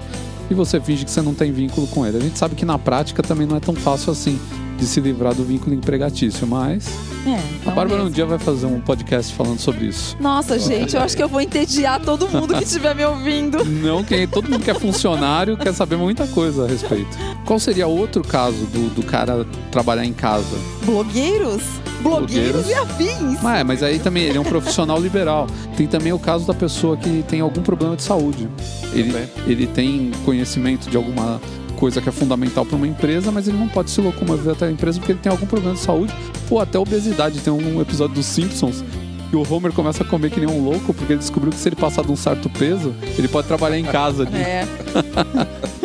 e 0.50 0.54
você 0.54 0.80
finge 0.80 1.06
que 1.06 1.12
você 1.12 1.22
não 1.22 1.34
tem 1.34 1.52
vínculo 1.52 1.88
com 1.88 2.06
ele. 2.06 2.18
A 2.18 2.22
gente 2.22 2.38
sabe 2.38 2.56
que 2.56 2.66
na 2.66 2.78
prática 2.80 3.22
também 3.22 3.46
não 3.48 3.56
é 3.56 3.60
tão 3.60 3.74
fácil 3.76 4.12
assim 4.12 4.40
de 4.78 4.86
se 4.88 5.02
livrar 5.02 5.34
do 5.36 5.44
vínculo 5.44 5.76
empregatício, 5.76 6.48
mas 6.48 6.88
É, 7.28 7.70
a 7.70 7.72
Bárbara 7.72 7.96
um 8.02 8.04
mesmo. 8.06 8.12
dia 8.12 8.26
vai 8.26 8.40
fazer 8.40 8.66
um 8.66 8.80
podcast 8.80 9.34
falando 9.34 9.60
sobre 9.60 9.88
isso. 9.88 10.16
Nossa, 10.22 10.58
gente, 10.60 10.96
eu 10.96 11.02
acho 11.02 11.18
que 11.18 11.22
eu 11.24 11.28
vou 11.28 11.42
entediar 11.42 12.00
todo 12.00 12.30
mundo 12.30 12.54
que 12.56 12.64
estiver 12.64 12.96
me 12.96 13.04
ouvindo. 13.04 13.64
Não, 13.68 14.04
quem, 14.06 14.26
todo 14.26 14.50
mundo 14.50 14.64
que 14.64 14.72
é 14.72 14.74
funcionário 14.74 15.58
quer 15.58 15.74
saber 15.74 15.98
muita 15.98 16.26
coisa 16.28 16.64
a 16.64 16.68
respeito. 16.68 17.10
Qual 17.46 17.60
seria 17.60 17.88
outro 17.88 18.24
caso 18.24 18.66
do, 18.68 18.90
do 18.96 19.04
cara 19.04 19.46
trabalhar 19.70 20.06
em 20.06 20.14
casa? 20.14 20.56
Blogueiros? 20.86 21.62
Blogueiros, 22.02 22.66
Blogueiros. 22.66 22.70
e 22.70 22.74
afins. 22.74 23.42
Mas, 23.42 23.60
é, 23.60 23.64
mas 23.64 23.84
aí 23.84 24.00
também 24.00 24.24
ele 24.24 24.38
é 24.38 24.42
um 24.42 24.46
profissional 24.46 25.00
liberal. 25.00 25.48
Tem 25.76 25.88
também 25.88 26.14
o 26.14 26.20
caso 26.20 26.46
da 26.48 26.54
pessoa 26.54 26.96
que 26.98 27.24
tem 27.28 27.40
algum 27.42 27.62
problema 27.62 27.96
de 27.96 28.04
saúde. 28.04 28.48
Ele, 28.94 29.14
ele 29.48 29.68
tem 29.68 30.12
conhecimento 30.26 30.90
de 30.90 30.98
alguma 30.98 31.40
coisa 31.76 32.02
que 32.02 32.10
é 32.10 32.12
fundamental 32.12 32.66
para 32.66 32.76
uma 32.76 32.88
empresa, 32.88 33.32
mas 33.32 33.48
ele 33.48 33.58
não 33.58 33.68
pode 33.70 33.90
se 33.90 34.02
locomover 34.02 34.52
até 34.54 34.66
a 34.68 34.72
empresa 34.72 35.00
porque 35.00 35.14
ele 35.14 35.20
tem 35.22 35.32
algum 35.32 35.46
problema 35.46 35.76
de 35.76 35.80
saúde 35.82 36.14
ou 36.50 36.60
até 36.60 36.78
obesidade. 36.78 37.40
Tem 37.40 37.54
um 37.54 37.80
episódio 37.82 38.16
dos 38.16 38.26
Simpsons 38.26 38.84
que 39.30 39.36
o 39.36 39.46
Homer 39.54 39.72
começa 39.72 40.04
a 40.04 40.06
comer 40.06 40.32
que 40.32 40.40
nem 40.40 40.50
um 40.50 40.64
louco 40.64 40.92
porque 40.94 41.14
ele 41.14 41.20
descobriu 41.20 41.52
que 41.54 41.58
se 41.60 41.70
ele 41.70 41.76
passar 41.76 42.04
de 42.04 42.12
um 42.12 42.16
certo 42.16 42.50
peso, 42.50 42.94
ele 43.18 43.28
pode 43.28 43.48
trabalhar 43.48 43.78
em 43.78 43.84
casa. 43.86 44.26
de- 44.26 44.36
É. 44.36 44.68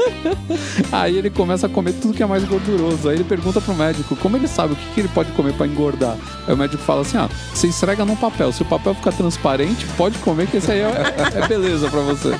Aí 0.92 1.16
ele 1.16 1.30
começa 1.30 1.66
a 1.66 1.68
comer 1.70 1.92
tudo 1.94 2.14
que 2.14 2.22
é 2.22 2.26
mais 2.26 2.44
gorduroso. 2.44 3.08
Aí 3.08 3.16
ele 3.16 3.24
pergunta 3.24 3.60
pro 3.60 3.74
médico 3.74 4.14
como 4.16 4.36
ele 4.36 4.46
sabe 4.48 4.72
o 4.72 4.76
que, 4.76 4.86
que 4.94 5.00
ele 5.00 5.08
pode 5.08 5.30
comer 5.32 5.52
para 5.54 5.66
engordar. 5.66 6.16
Aí 6.46 6.54
o 6.54 6.56
médico 6.56 6.82
fala 6.82 7.02
assim: 7.02 7.16
ah, 7.16 7.28
você 7.52 7.66
esfrega 7.68 8.04
num 8.04 8.16
papel. 8.16 8.52
Se 8.52 8.62
o 8.62 8.64
papel 8.64 8.94
ficar 8.94 9.12
transparente, 9.12 9.84
pode 9.96 10.18
comer, 10.18 10.46
que 10.46 10.58
esse 10.58 10.70
aí 10.70 10.80
é, 10.80 11.14
é 11.42 11.48
beleza 11.48 11.88
pra 11.90 12.00
você. 12.00 12.34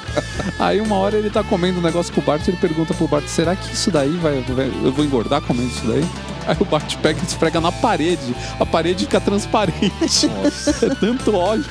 Aí 0.59 0.81
uma 0.81 0.97
hora 0.97 1.17
ele 1.17 1.31
tá 1.31 1.43
comendo 1.43 1.79
um 1.79 1.83
negócio 1.83 2.13
com 2.13 2.21
o 2.21 2.25
Bart 2.25 2.47
e 2.47 2.51
ele 2.51 2.57
pergunta 2.59 2.95
pro 2.95 3.09
Bart: 3.09 3.27
será 3.27 3.55
que 3.57 3.73
isso 3.73 3.91
daí 3.91 4.11
vai, 4.23 4.41
vai- 4.43 4.71
Eu 4.83 4.93
vou 4.93 5.05
engordar 5.05 5.41
comendo 5.43 5.69
isso 5.69 5.87
daí? 5.87 6.05
Aí 6.47 6.57
o 6.61 6.65
Bart 6.67 6.97
pega 6.99 7.19
e 7.21 7.25
esfrega 7.25 7.61
na 7.61 7.73
parede. 7.73 8.35
A 8.61 8.67
parede 8.67 9.05
fica 9.05 9.19
transparente. 9.21 10.31
é 10.83 10.95
tanto 10.95 11.35
óleo. 11.35 11.65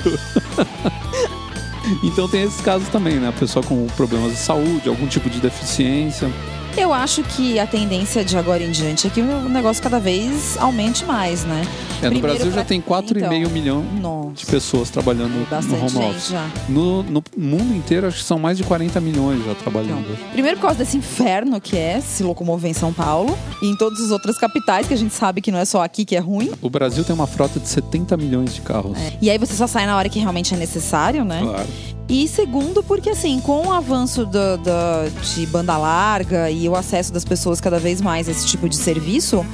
Então 2.01 2.27
tem 2.27 2.43
esses 2.43 2.61
casos 2.61 2.87
também, 2.89 3.19
né? 3.19 3.27
A 3.27 3.33
pessoa 3.33 3.63
com 3.63 3.85
problemas 3.95 4.31
de 4.31 4.37
saúde, 4.37 4.89
algum 4.89 5.07
tipo 5.07 5.29
de 5.29 5.39
deficiência. 5.39 6.29
Eu 6.75 6.91
acho 6.91 7.21
que 7.23 7.59
a 7.59 7.67
tendência 7.67 8.25
de 8.25 8.35
agora 8.35 8.63
em 8.63 8.71
diante 8.71 9.05
é 9.05 9.09
que 9.09 9.21
o 9.21 9.47
negócio 9.47 9.81
cada 9.81 9.99
vez 9.99 10.57
aumente 10.57 11.05
mais, 11.05 11.43
né? 11.45 11.61
É, 12.01 12.05
no 12.05 12.11
Primeiro 12.11 12.21
Brasil 12.21 12.45
já 12.47 12.51
pra- 12.55 12.63
tem 12.65 12.81
4,5 12.81 13.17
Então. 13.41 13.49
milhão 13.51 13.81
de 13.93 14.01
Nossa, 14.01 14.45
pessoas 14.51 14.89
trabalhando 14.89 15.33
no 15.67 15.75
home 15.75 16.09
office. 16.09 16.29
já. 16.29 16.49
No, 16.67 17.03
no 17.03 17.23
mundo 17.37 17.75
inteiro, 17.75 18.07
acho 18.07 18.17
que 18.17 18.23
são 18.23 18.39
mais 18.39 18.57
de 18.57 18.63
40 18.63 18.99
milhões 18.99 19.45
já 19.45 19.53
trabalhando. 19.53 20.01
Então, 20.11 20.31
primeiro 20.33 20.57
por 20.57 20.63
causa 20.63 20.79
desse 20.79 20.97
inferno 20.97 21.61
que 21.61 21.77
é 21.77 22.01
se 22.01 22.23
locomover 22.23 22.69
em 22.69 22.73
São 22.73 22.91
Paulo 22.91 23.37
e 23.61 23.67
em 23.67 23.77
todas 23.77 24.01
as 24.01 24.09
outras 24.11 24.37
capitais, 24.39 24.87
que 24.87 24.93
a 24.95 24.97
gente 24.97 25.13
sabe 25.13 25.41
que 25.41 25.51
não 25.51 25.59
é 25.59 25.65
só 25.65 25.83
aqui 25.83 26.03
que 26.03 26.15
é 26.15 26.19
ruim. 26.19 26.51
O 26.61 26.69
Brasil 26.71 27.03
tem 27.03 27.13
uma 27.15 27.27
frota 27.27 27.59
de 27.59 27.67
70 27.69 28.17
milhões 28.17 28.53
de 28.53 28.61
carros. 28.61 28.97
E 29.21 29.29
aí 29.29 29.37
você 29.37 29.53
só 29.53 29.67
sai 29.67 29.85
na 29.85 29.95
hora 29.95 30.09
que 30.09 30.17
realmente 30.19 30.53
é 30.53 30.57
necessário, 30.57 31.23
né? 31.23 31.39
Claro. 31.43 31.67
E 32.09 32.27
segundo, 32.27 32.83
porque 32.83 33.09
assim, 33.09 33.39
com 33.39 33.67
o 33.67 33.71
avanço 33.71 34.25
do- 34.25 34.57
do- 34.57 35.21
de 35.33 35.45
banda 35.47 35.77
larga 35.77 36.49
e 36.51 36.67
o 36.67 36.75
acesso 36.75 37.11
das 37.13 37.23
pessoas 37.25 37.59
cada 37.61 37.79
vez 37.79 38.01
mais 38.01 38.27
a 38.27 38.31
esse 38.31 38.45
tipo 38.45 38.67
de 38.69 38.75
serviço, 38.75 39.45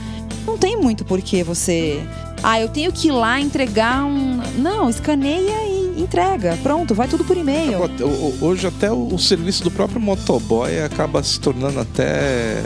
não 0.46 0.58
tem 0.58 0.76
muito 0.76 1.06
por 1.06 1.22
que 1.22 1.44
você. 1.44 2.02
Ah, 2.42 2.60
eu 2.60 2.68
tenho 2.70 2.92
que 2.92 3.10
ir 3.10 3.12
lá 3.12 3.40
entregar 3.40 4.04
um. 4.04 4.40
Não, 4.58 4.90
escaneia 4.90 5.58
e 5.68 6.02
entrega. 6.02 6.58
Pronto, 6.64 6.96
vai 6.96 7.08
tudo 7.08 7.24
por 7.24 7.38
e-mail. 7.38 7.80
Hoje 8.42 8.66
até 8.68 8.92
o, 8.92 9.14
o 9.14 9.20
serviço 9.20 9.64
do 9.64 9.70
próprio 9.72 10.02
motoboy 10.02 10.80
acaba 10.82 11.22
se 11.22 11.40
tornando 11.40 11.80
até 11.80 12.64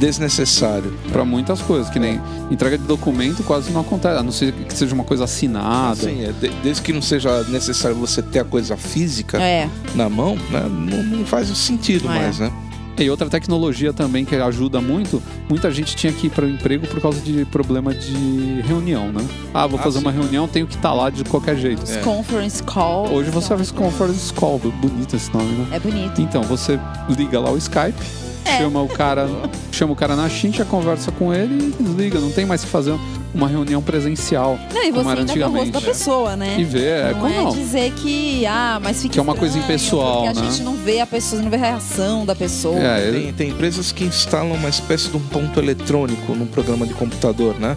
desnecessário. 0.00 0.92
Pra 1.12 1.24
muitas 1.24 1.60
coisas, 1.60 1.88
que 1.90 1.98
nem 1.98 2.20
entrega 2.50 2.76
de 2.76 2.84
documento 2.84 3.42
quase 3.44 3.70
não 3.70 3.82
acontece, 3.82 4.18
a 4.18 4.22
não 4.22 4.32
ser 4.32 4.52
que 4.52 4.74
seja 4.76 4.94
uma 4.94 5.04
coisa 5.04 5.24
assinada. 5.24 5.92
Assim, 5.92 6.24
é, 6.24 6.32
de- 6.32 6.48
desde 6.62 6.82
que 6.82 6.92
não 6.92 7.02
seja 7.02 7.44
necessário 7.44 7.96
você 7.96 8.22
ter 8.22 8.40
a 8.40 8.44
coisa 8.44 8.76
física 8.76 9.40
É. 9.40 9.68
na 9.94 10.08
mão, 10.08 10.36
né, 10.50 10.62
não, 10.68 11.02
não 11.18 11.24
faz 11.24 11.46
sentido 11.48 12.06
É. 12.06 12.08
mais, 12.08 12.38
né? 12.38 12.50
E 12.98 13.08
outra 13.08 13.30
tecnologia 13.30 13.94
também 13.94 14.26
que 14.26 14.34
ajuda 14.36 14.78
muito, 14.78 15.22
muita 15.48 15.70
gente 15.70 15.96
tinha 15.96 16.12
que 16.12 16.26
ir 16.26 16.30
para 16.30 16.44
o 16.44 16.50
emprego 16.50 16.86
por 16.86 17.00
causa 17.00 17.18
de 17.20 17.46
problema 17.46 17.94
de 17.94 18.60
reunião, 18.66 19.10
né? 19.10 19.24
Ah, 19.54 19.66
vou 19.66 19.78
Ah, 19.80 19.82
fazer 19.82 20.00
sim. 20.00 20.04
uma 20.04 20.12
reunião, 20.12 20.46
tenho 20.46 20.66
que 20.66 20.74
estar 20.76 20.92
lá 20.92 21.08
de 21.08 21.24
qualquer 21.24 21.56
jeito. 21.56 21.82
É. 21.90 21.96
Conference 21.98 22.62
call. 22.62 23.10
Hoje 23.10 23.30
você 23.30 23.48
faz 23.56 23.70
conference 23.70 24.30
call, 24.34 24.58
bonito 24.58 25.16
esse 25.16 25.32
nome, 25.32 25.50
né? 25.50 25.66
É 25.72 25.80
bonito. 25.80 26.20
Então, 26.20 26.42
você 26.42 26.78
liga 27.08 27.40
lá 27.40 27.50
o 27.50 27.56
Skype, 27.56 27.94
É. 28.44 28.58
chama 28.58 28.82
o 28.82 28.88
cara, 28.88 29.28
chama 29.70 29.92
o 29.92 29.96
cara 29.96 30.16
na 30.16 30.28
chincha, 30.28 30.64
conversa 30.64 31.12
com 31.12 31.32
ele 31.32 31.74
e 31.78 31.82
desliga. 31.82 32.18
Não 32.18 32.30
tem 32.30 32.44
mais 32.46 32.64
que 32.64 32.70
fazer 32.70 32.92
uma 33.34 33.46
reunião 33.48 33.80
presencial. 33.82 34.58
Não, 34.72 34.82
e 34.82 34.90
como 34.92 35.04
você 35.04 35.10
era 35.10 35.20
ainda 35.20 35.48
o 35.48 35.52
rosto 35.52 35.70
da 35.72 35.80
pessoa, 35.80 36.36
né? 36.36 36.56
E 36.58 36.64
ver, 36.64 36.82
é 37.06 37.12
não 37.12 37.20
como 37.20 37.32
é 37.32 37.36
não. 37.44 37.50
dizer 37.52 37.92
que, 37.92 38.44
ah, 38.46 38.78
mas 38.82 39.02
fica 39.02 39.14
Que 39.14 39.18
é 39.18 39.22
uma 39.22 39.34
coisa 39.34 39.58
impessoal, 39.58 40.24
porque 40.24 40.38
a 40.38 40.42
né? 40.42 40.50
gente 40.50 40.62
não 40.62 40.74
vê 40.74 41.00
a 41.00 41.06
pessoa, 41.06 41.42
não 41.42 41.50
vê 41.50 41.56
a 41.56 41.60
reação 41.60 42.24
da 42.26 42.34
pessoa. 42.34 42.78
É, 42.78 43.06
ele- 43.08 43.20
Tem, 43.24 43.32
tem 43.32 43.48
empresas 43.50 43.92
que 43.92 44.04
instalam 44.04 44.52
uma 44.54 44.68
espécie 44.68 45.08
de 45.08 45.16
um 45.16 45.20
ponto 45.20 45.58
eletrônico 45.60 46.34
num 46.34 46.46
programa 46.46 46.86
de 46.86 46.94
computador, 46.94 47.58
né? 47.58 47.76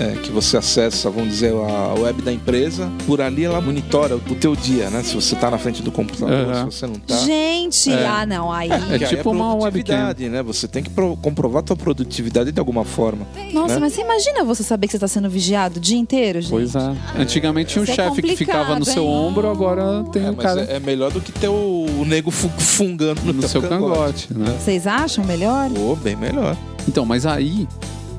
É, 0.00 0.16
que 0.20 0.32
você 0.32 0.56
acessa, 0.56 1.08
vamos 1.08 1.28
dizer, 1.30 1.52
a 1.52 1.94
web 2.00 2.20
da 2.22 2.32
empresa. 2.32 2.90
Por 3.06 3.20
ali 3.20 3.44
ela 3.44 3.60
monitora 3.60 4.16
o 4.16 4.34
teu 4.34 4.56
dia, 4.56 4.90
né? 4.90 5.04
Se 5.04 5.14
você 5.14 5.36
tá 5.36 5.48
na 5.48 5.56
frente 5.58 5.82
do 5.82 5.92
computador, 5.92 6.48
Uhum. 6.48 6.70
se 6.70 6.78
você 6.78 6.86
não 6.88 6.94
tá. 6.96 7.16
Gente, 7.18 7.92
É. 7.92 8.04
ah, 8.04 8.26
não, 8.26 8.50
aí. 8.52 8.70
É 8.72 8.98
Que 8.98 9.04
aí 9.04 9.16
tipo 9.16 9.30
uma 9.30 9.56
produtividade, 9.56 10.28
né? 10.28 10.42
Você 10.42 10.66
tem 10.66 10.82
que 10.82 10.90
pro- 10.90 11.16
comprovar 11.18 11.62
tua 11.62 11.76
produtividade 11.76 12.50
de 12.50 12.58
alguma 12.58 12.84
forma. 12.84 13.24
Nossa, 13.52 13.74
né? 13.74 13.80
mas 13.82 13.92
você 13.92 14.00
imagina 14.00 14.42
você 14.42 14.64
saber 14.64 14.88
que 14.88 14.93
você 14.94 14.98
tá 15.00 15.08
sendo 15.08 15.28
vigiado 15.28 15.78
o 15.78 15.80
dia 15.80 15.98
inteiro, 15.98 16.40
gente? 16.40 16.50
Pois 16.50 16.74
é. 16.74 16.92
Antigamente 17.18 17.72
tinha 17.72 17.80
um 17.82 17.84
Isso 17.84 17.92
é 17.92 17.94
chefe 17.96 18.22
que 18.22 18.36
ficava 18.36 18.78
no 18.78 18.84
seu 18.84 19.02
hein? 19.04 19.10
ombro, 19.10 19.50
agora 19.50 20.04
tem 20.12 20.24
É, 20.24 20.30
um 20.30 20.34
mas 20.36 20.44
cara 20.46 20.60
é, 20.62 20.76
é 20.76 20.80
melhor 20.80 21.10
do 21.10 21.20
que 21.20 21.32
ter 21.32 21.48
o, 21.48 21.86
o 22.00 22.04
nego 22.04 22.30
fu- 22.30 22.48
fungando 22.58 23.20
no, 23.24 23.32
no 23.32 23.40
teu 23.40 23.48
seu 23.48 23.62
cangote, 23.62 24.32
né? 24.32 24.56
Vocês 24.58 24.86
acham 24.86 25.24
melhor? 25.24 25.68
Pô, 25.70 25.96
bem 25.96 26.14
melhor. 26.16 26.56
Então, 26.86 27.04
mas 27.04 27.26
aí 27.26 27.66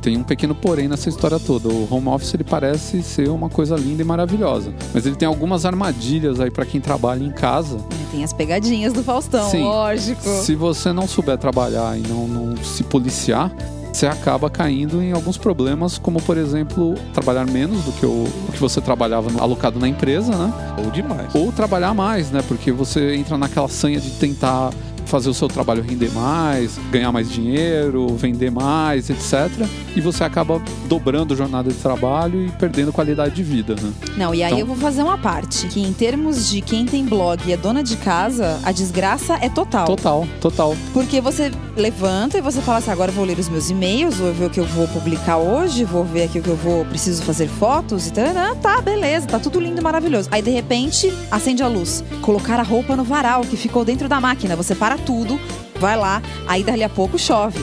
tem 0.02 0.18
um 0.18 0.24
pequeno 0.24 0.54
porém 0.54 0.88
nessa 0.88 1.10
história 1.10 1.40
toda. 1.40 1.68
O 1.68 1.88
home 1.90 2.08
office 2.10 2.34
ele 2.34 2.44
parece 2.44 3.02
ser 3.02 3.30
uma 3.30 3.50
coisa 3.50 3.76
linda 3.76 4.02
e 4.02 4.06
maravilhosa, 4.06 4.72
mas 4.94 5.06
ele 5.06 5.16
tem 5.16 5.28
algumas 5.28 5.66
armadilhas 5.66 6.40
aí 6.40 6.52
pra 6.52 6.66
quem 6.66 6.80
trabalha 6.82 7.24
em 7.24 7.32
casa. 7.32 7.78
Tem 8.12 8.24
as 8.24 8.32
pegadinhas 8.34 8.94
do 8.94 9.02
Faustão, 9.04 9.50
Sim. 9.50 9.64
lógico. 9.64 10.22
Se 10.44 10.54
você 10.56 10.92
não 10.94 11.08
souber 11.08 11.38
trabalhar 11.38 11.98
e 11.98 12.02
não, 12.08 12.28
não 12.28 12.58
se 12.64 12.84
policiar, 12.84 13.52
você 13.96 14.08
acaba 14.08 14.50
caindo 14.50 15.02
em 15.02 15.14
alguns 15.14 15.38
problemas, 15.38 15.98
como 15.98 16.22
por 16.22 16.38
exemplo, 16.38 16.96
trabalhar 17.14 17.46
menos 17.46 17.84
do 17.86 17.92
que 17.94 18.06
o, 18.06 18.26
o 18.50 18.52
que 18.52 18.60
você 18.60 18.82
trabalhava 18.82 19.30
no- 19.32 19.42
alocado 19.42 19.80
na 19.80 19.88
empresa, 19.88 20.36
né? 20.36 20.54
Ou 20.84 20.92
demais. 20.92 21.34
Ou 21.34 21.52
trabalhar 21.52 21.94
mais, 21.94 22.30
né? 22.30 22.44
Porque 22.46 22.72
você 22.74 23.16
entra 23.16 23.38
naquela 23.38 23.70
sanha 23.70 24.00
de 24.00 24.10
tentar 24.12 24.72
fazer 25.06 25.30
o 25.30 25.34
seu 25.36 25.48
trabalho 25.48 25.84
render 25.84 26.12
mais, 26.12 26.80
ganhar 26.92 27.12
mais 27.12 27.30
dinheiro, 27.32 28.08
vender 28.18 28.50
mais, 28.52 29.08
etc. 29.10 29.50
E 29.96 30.02
você 30.02 30.24
acaba 30.24 30.60
dobrando 30.90 31.34
a 31.34 31.38
jornada 31.38 31.70
de 31.70 31.76
trabalho 31.78 32.44
e 32.48 32.50
perdendo 32.54 32.92
qualidade 32.92 33.36
de 33.36 33.44
vida, 33.44 33.76
né? 33.82 33.94
Não, 34.18 34.34
e 34.34 34.42
aí 34.44 34.50
Então- 34.50 34.60
eu 34.60 34.66
vou 34.66 34.76
fazer 34.76 35.04
uma 35.04 35.18
parte. 35.18 35.68
Que 35.68 35.80
em 35.80 35.94
termos 35.94 36.50
de 36.50 36.60
quem 36.60 36.86
tem 36.88 37.06
blog 37.06 37.40
e 37.46 37.54
é 37.54 37.58
dona 37.58 37.84
de 37.84 37.96
casa, 37.98 38.60
a 38.64 38.72
desgraça 38.72 39.38
é 39.42 39.48
total. 39.48 39.86
Total, 39.86 40.28
total. 40.42 40.76
Porque 40.92 41.22
você 41.22 41.52
levanta 41.76 42.38
e 42.38 42.42
você 42.42 42.62
fala 42.62 42.78
assim, 42.78 42.92
agora 42.92 43.12
vou 43.12 43.26
ler 43.26 43.38
os 43.38 43.50
meus 43.50 43.70
e-mails, 43.70 44.16
vou 44.16 44.34
ver 44.34 44.46
o 44.46 44.50
que 44.50 44.60
eu 44.60 44.66
vou 44.66 44.88
publicar 44.88 45.38
hoje, 45.38 45.84
vou 45.84 46.04
ver 46.04 46.24
aqui 46.24 46.40
o 46.40 46.42
que 46.42 46.50
eu 46.50 46.56
vou, 46.56 46.86
preciso 46.86 47.24
fazer 47.24 47.48
fotos 47.48 48.08
e 48.08 48.14
tal. 48.14 48.56
Tá, 48.62 48.82
beleza, 48.82 49.28
tá 49.28 49.40
tudo 49.40 49.60
lindo, 49.60 49.82
maravilhoso. 49.82 50.30
Aí 50.32 50.42
de 50.42 50.50
repente, 50.50 51.12
acende 51.30 51.62
a 51.62 51.68
luz. 51.68 52.04
Colocar 52.22 52.60
a 52.60 52.64
roupa 52.64 52.96
no 52.96 53.04
varal 53.04 53.42
que 53.42 53.58
ficou 53.58 53.84
dentro 53.84 54.08
da 54.08 54.20
máquina. 54.20 54.56
Você 54.56 54.74
para 54.74 54.98
tudo, 54.98 55.40
vai 55.80 55.98
lá, 55.98 56.22
aí 56.48 56.64
dali 56.64 56.84
a 56.84 56.90
pouco 56.90 57.20
chove. 57.20 57.60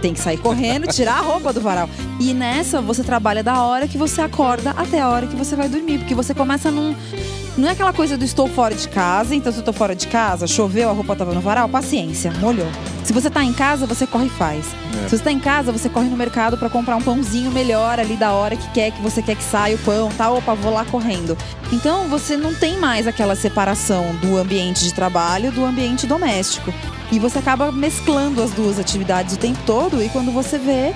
Tem 0.00 0.14
que 0.14 0.20
sair 0.20 0.38
correndo, 0.38 0.86
tirar 0.92 1.18
a 1.18 1.20
roupa 1.20 1.52
do 1.52 1.60
varal. 1.60 1.88
E 2.18 2.32
nessa 2.32 2.80
você 2.80 3.02
trabalha 3.02 3.42
da 3.42 3.62
hora 3.62 3.86
que 3.86 3.98
você 3.98 4.22
acorda 4.22 4.70
até 4.70 5.00
a 5.00 5.08
hora 5.08 5.26
que 5.26 5.36
você 5.36 5.54
vai 5.54 5.68
dormir. 5.68 5.98
Porque 5.98 6.14
você 6.14 6.34
começa 6.34 6.70
num. 6.70 6.94
Não 7.58 7.68
é 7.68 7.72
aquela 7.72 7.92
coisa 7.92 8.16
do 8.16 8.24
estou 8.24 8.48
fora 8.48 8.74
de 8.74 8.88
casa, 8.88 9.34
então 9.34 9.52
se 9.52 9.58
eu 9.58 9.64
tô 9.64 9.72
fora 9.72 9.94
de 9.94 10.06
casa, 10.06 10.46
choveu, 10.46 10.88
a 10.88 10.92
roupa 10.92 11.14
tava 11.14 11.34
no 11.34 11.40
varal, 11.40 11.68
paciência, 11.68 12.32
molhou. 12.40 12.68
Se 13.04 13.12
você 13.12 13.30
tá 13.30 13.42
em 13.42 13.52
casa, 13.52 13.86
você 13.86 14.06
corre 14.06 14.26
e 14.26 14.30
faz. 14.30 14.66
É. 15.04 15.08
Se 15.08 15.16
você 15.16 15.24
tá 15.24 15.32
em 15.32 15.40
casa, 15.40 15.72
você 15.72 15.88
corre 15.88 16.08
no 16.08 16.16
mercado 16.16 16.56
pra 16.56 16.68
comprar 16.68 16.96
um 16.96 17.02
pãozinho 17.02 17.50
melhor 17.50 17.98
ali 17.98 18.16
da 18.16 18.32
hora 18.32 18.56
que 18.56 18.70
quer, 18.70 18.90
que 18.92 19.02
você 19.02 19.22
quer 19.22 19.36
que 19.36 19.42
saia 19.42 19.76
o 19.76 19.78
pão, 19.78 20.10
tá? 20.10 20.30
Opa, 20.30 20.54
vou 20.54 20.72
lá 20.72 20.84
correndo. 20.84 21.36
Então 21.72 22.08
você 22.08 22.36
não 22.36 22.54
tem 22.54 22.78
mais 22.78 23.06
aquela 23.06 23.34
separação 23.34 24.14
do 24.16 24.36
ambiente 24.36 24.84
de 24.84 24.94
trabalho 24.94 25.50
do 25.50 25.64
ambiente 25.64 26.06
doméstico. 26.06 26.72
E 27.10 27.18
você 27.18 27.38
acaba 27.38 27.72
mesclando 27.72 28.42
as 28.42 28.52
duas 28.52 28.78
atividades 28.78 29.34
o 29.34 29.38
tempo 29.38 29.58
todo 29.66 30.02
e 30.02 30.08
quando 30.08 30.30
você 30.30 30.58
vê, 30.58 30.94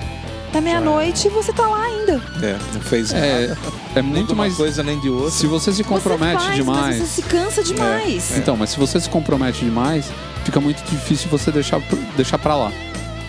é 0.57 0.61
meia-noite 0.61 1.27
e 1.27 1.29
você 1.29 1.51
tá 1.53 1.67
lá 1.67 1.81
ainda. 1.83 2.21
É, 2.41 2.57
não 2.73 2.81
fez 2.81 3.11
É, 3.13 3.47
nada. 3.47 3.57
é 3.95 4.01
muito 4.01 4.35
mais. 4.35 4.55
coisa 4.55 4.81
nem 4.83 4.99
de 4.99 5.09
outra. 5.09 5.31
Se 5.31 5.47
você 5.47 5.71
se 5.73 5.83
compromete 5.83 6.39
você 6.41 6.45
faz, 6.45 6.55
demais. 6.55 6.99
Mas 6.99 7.09
você 7.09 7.21
se 7.21 7.27
cansa 7.27 7.63
demais. 7.63 8.37
Então, 8.37 8.55
mas 8.57 8.69
se 8.71 8.79
você 8.79 8.99
se 8.99 9.09
compromete 9.09 9.63
demais, 9.65 10.05
fica 10.43 10.59
muito 10.59 10.83
difícil 10.89 11.29
você 11.29 11.51
deixar, 11.51 11.81
deixar 12.15 12.37
pra 12.37 12.55
lá. 12.55 12.71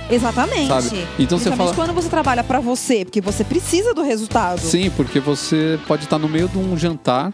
Exatamente. 0.08 0.68
Sabe? 0.68 1.06
Então 1.18 1.36
você 1.38 1.50
fala- 1.56 1.74
quando 1.74 1.92
você 1.92 2.08
trabalha 2.08 2.44
pra 2.44 2.60
você, 2.60 3.04
porque 3.04 3.20
você 3.20 3.42
precisa 3.42 3.92
do 3.92 4.02
resultado. 4.02 4.60
Sim, 4.60 4.88
porque 4.90 5.18
você 5.18 5.78
pode 5.88 6.04
estar 6.04 6.18
no 6.18 6.28
meio 6.28 6.48
de 6.48 6.56
um 6.58 6.76
jantar, 6.78 7.32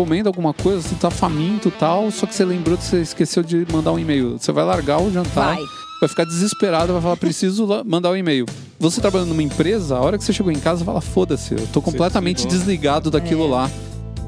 comendo 0.00 0.30
alguma 0.30 0.54
coisa, 0.54 0.80
você 0.80 0.94
tá 0.94 1.10
faminto 1.10 1.68
e 1.68 1.70
tal, 1.72 2.10
só 2.10 2.24
que 2.26 2.34
você 2.34 2.42
lembrou 2.42 2.78
que 2.78 2.84
você 2.84 3.02
esqueceu 3.02 3.42
de 3.42 3.66
mandar 3.70 3.92
um 3.92 3.98
e-mail. 3.98 4.38
Você 4.38 4.50
vai 4.50 4.64
largar 4.64 4.98
o 4.98 5.12
jantar, 5.12 5.56
Vai. 5.56 5.62
vai 6.00 6.08
ficar 6.08 6.24
desesperado, 6.24 6.90
vai 6.94 7.02
falar, 7.02 7.16
preciso 7.18 7.68
mandar 7.84 8.10
um 8.10 8.16
e-mail. 8.16 8.46
Você 8.78 8.98
trabalhando 8.98 9.28
numa 9.28 9.42
empresa, 9.42 9.96
a 9.98 10.00
hora 10.00 10.16
que 10.16 10.24
você 10.24 10.32
chegou 10.32 10.50
em 10.50 10.58
casa, 10.58 10.86
fala, 10.86 11.02
foda-se, 11.02 11.52
eu 11.52 11.66
tô 11.66 11.82
completamente 11.82 12.46
desligado 12.46 13.10
daquilo 13.10 13.44
É. 13.44 13.48
lá. 13.50 13.70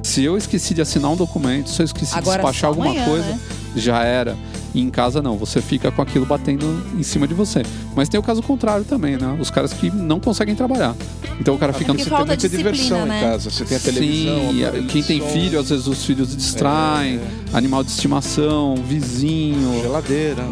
Se 0.03 0.23
eu 0.23 0.37
esqueci 0.37 0.75
de 0.75 0.83
assinar 0.83 1.11
um 1.11 1.17
documento, 1.17 1.71
se 1.71 1.81
eu 1.81 1.87
esqueci 1.87 2.13
de 2.13 2.19
Agora 2.19 2.37
despachar 2.43 2.61
só 2.61 2.67
alguma 2.67 2.89
amanhã, 2.91 3.05
coisa, 3.07 3.27
né? 3.29 3.41
Já 3.77 4.03
era. 4.05 4.37
E 4.75 4.81
em 4.81 4.89
casa 4.89 5.21
não, 5.21 5.37
você 5.37 5.61
fica 5.61 5.91
com 5.91 6.01
aquilo 6.01 6.25
batendo 6.25 6.65
em 6.99 7.03
cima 7.03 7.29
de 7.29 7.35
você. 7.35 7.63
Mas 7.95 8.09
tem 8.09 8.19
o 8.19 8.23
caso 8.23 8.43
contrário 8.43 8.85
também, 8.85 9.19
né? 9.19 9.37
Os 9.39 9.51
caras 9.51 9.73
que 9.75 9.91
não 9.91 10.19
conseguem 10.19 10.55
trabalhar. 10.55 10.95
Então 11.39 11.55
o 11.55 11.59
cara 11.59 11.73
fica 11.75 11.93
porque 11.93 12.05
Você 12.05 12.09
falta 12.11 12.25
tem 12.25 12.37
muita 12.37 12.49
disciplina, 12.49 12.73
diversão 12.73 13.07
né? 13.07 13.19
em 13.19 13.23
casa. 13.23 13.51
Você 13.51 13.65
tem 13.67 13.77
a 13.77 13.81
televisão. 13.81 14.51
Sim, 14.51 14.65
a- 14.65 14.71
quem 14.89 15.03
tem 15.03 15.21
filho, 15.29 15.61
às 15.61 15.69
vezes 15.69 15.87
os 15.87 16.05
filhos 16.07 16.35
distraem, 16.35 17.17
É. 17.53 17.57
animal 17.57 17.85
de 17.85 17.91
estimação, 17.91 18.77
vizinho, 18.77 19.81
Geladeira. 19.83 20.43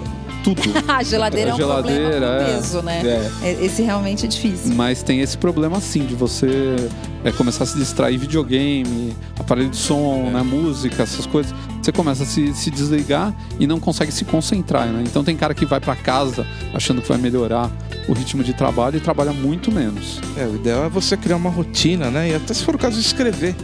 Tudo. 0.42 0.60
A 0.88 1.02
geladeira 1.02 1.50
é 1.50 1.54
um 1.54 1.56
Geladeira, 1.56 2.10
problema 2.10 2.26
é. 2.26 2.38
com 2.38 2.44
peso, 2.60 2.82
né? 2.82 3.02
É. 3.42 3.48
É, 3.48 3.64
Esse 3.64 3.82
realmente 3.82 4.24
é 4.24 4.28
difícil. 4.28 4.74
Mas 4.74 5.02
tem 5.02 5.20
esse 5.20 5.36
problema 5.38 5.80
sim 5.80 6.04
de 6.04 6.14
você 6.14 6.76
é, 7.24 7.30
começar 7.32 7.64
a 7.64 7.66
se 7.66 7.76
distrair 7.78 8.18
videogame, 8.18 9.14
aparelho 9.38 9.68
de 9.70 9.76
som, 9.76 10.24
É. 10.28 10.30
né, 10.30 10.42
música, 10.42 11.02
essas 11.02 11.26
coisas. 11.26 11.54
Você 11.82 11.92
começa 11.92 12.22
a 12.24 12.26
se, 12.26 12.52
se 12.54 12.70
desligar 12.70 13.34
e 13.58 13.66
não 13.66 13.80
consegue 13.80 14.12
se 14.12 14.24
concentrar, 14.24 14.86
né? 14.86 15.02
Então 15.06 15.24
tem 15.24 15.36
cara 15.36 15.54
que 15.54 15.64
vai 15.64 15.80
pra 15.80 15.96
casa 15.96 16.46
achando 16.74 17.00
que 17.00 17.08
vai 17.08 17.16
melhorar 17.18 17.70
o 18.08 18.12
ritmo 18.12 18.42
de 18.44 18.52
trabalho 18.52 18.96
e 18.96 19.00
trabalha 19.00 19.32
muito 19.32 19.72
menos. 19.72 20.20
É, 20.36 20.44
o 20.44 20.56
ideal 20.56 20.84
é 20.84 20.88
você 20.88 21.16
criar 21.16 21.36
uma 21.36 21.50
rotina, 21.50 22.10
né? 22.10 22.30
E 22.30 22.34
até 22.34 22.52
se 22.52 22.62
for 22.64 22.74
o 22.74 22.78
caso, 22.78 22.98
escrever. 23.00 23.54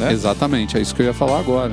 É. 0.00 0.12
Exatamente, 0.12 0.76
é 0.78 0.80
isso 0.80 0.94
que 0.94 1.02
eu 1.02 1.06
ia 1.06 1.14
falar 1.14 1.38
agora. 1.40 1.72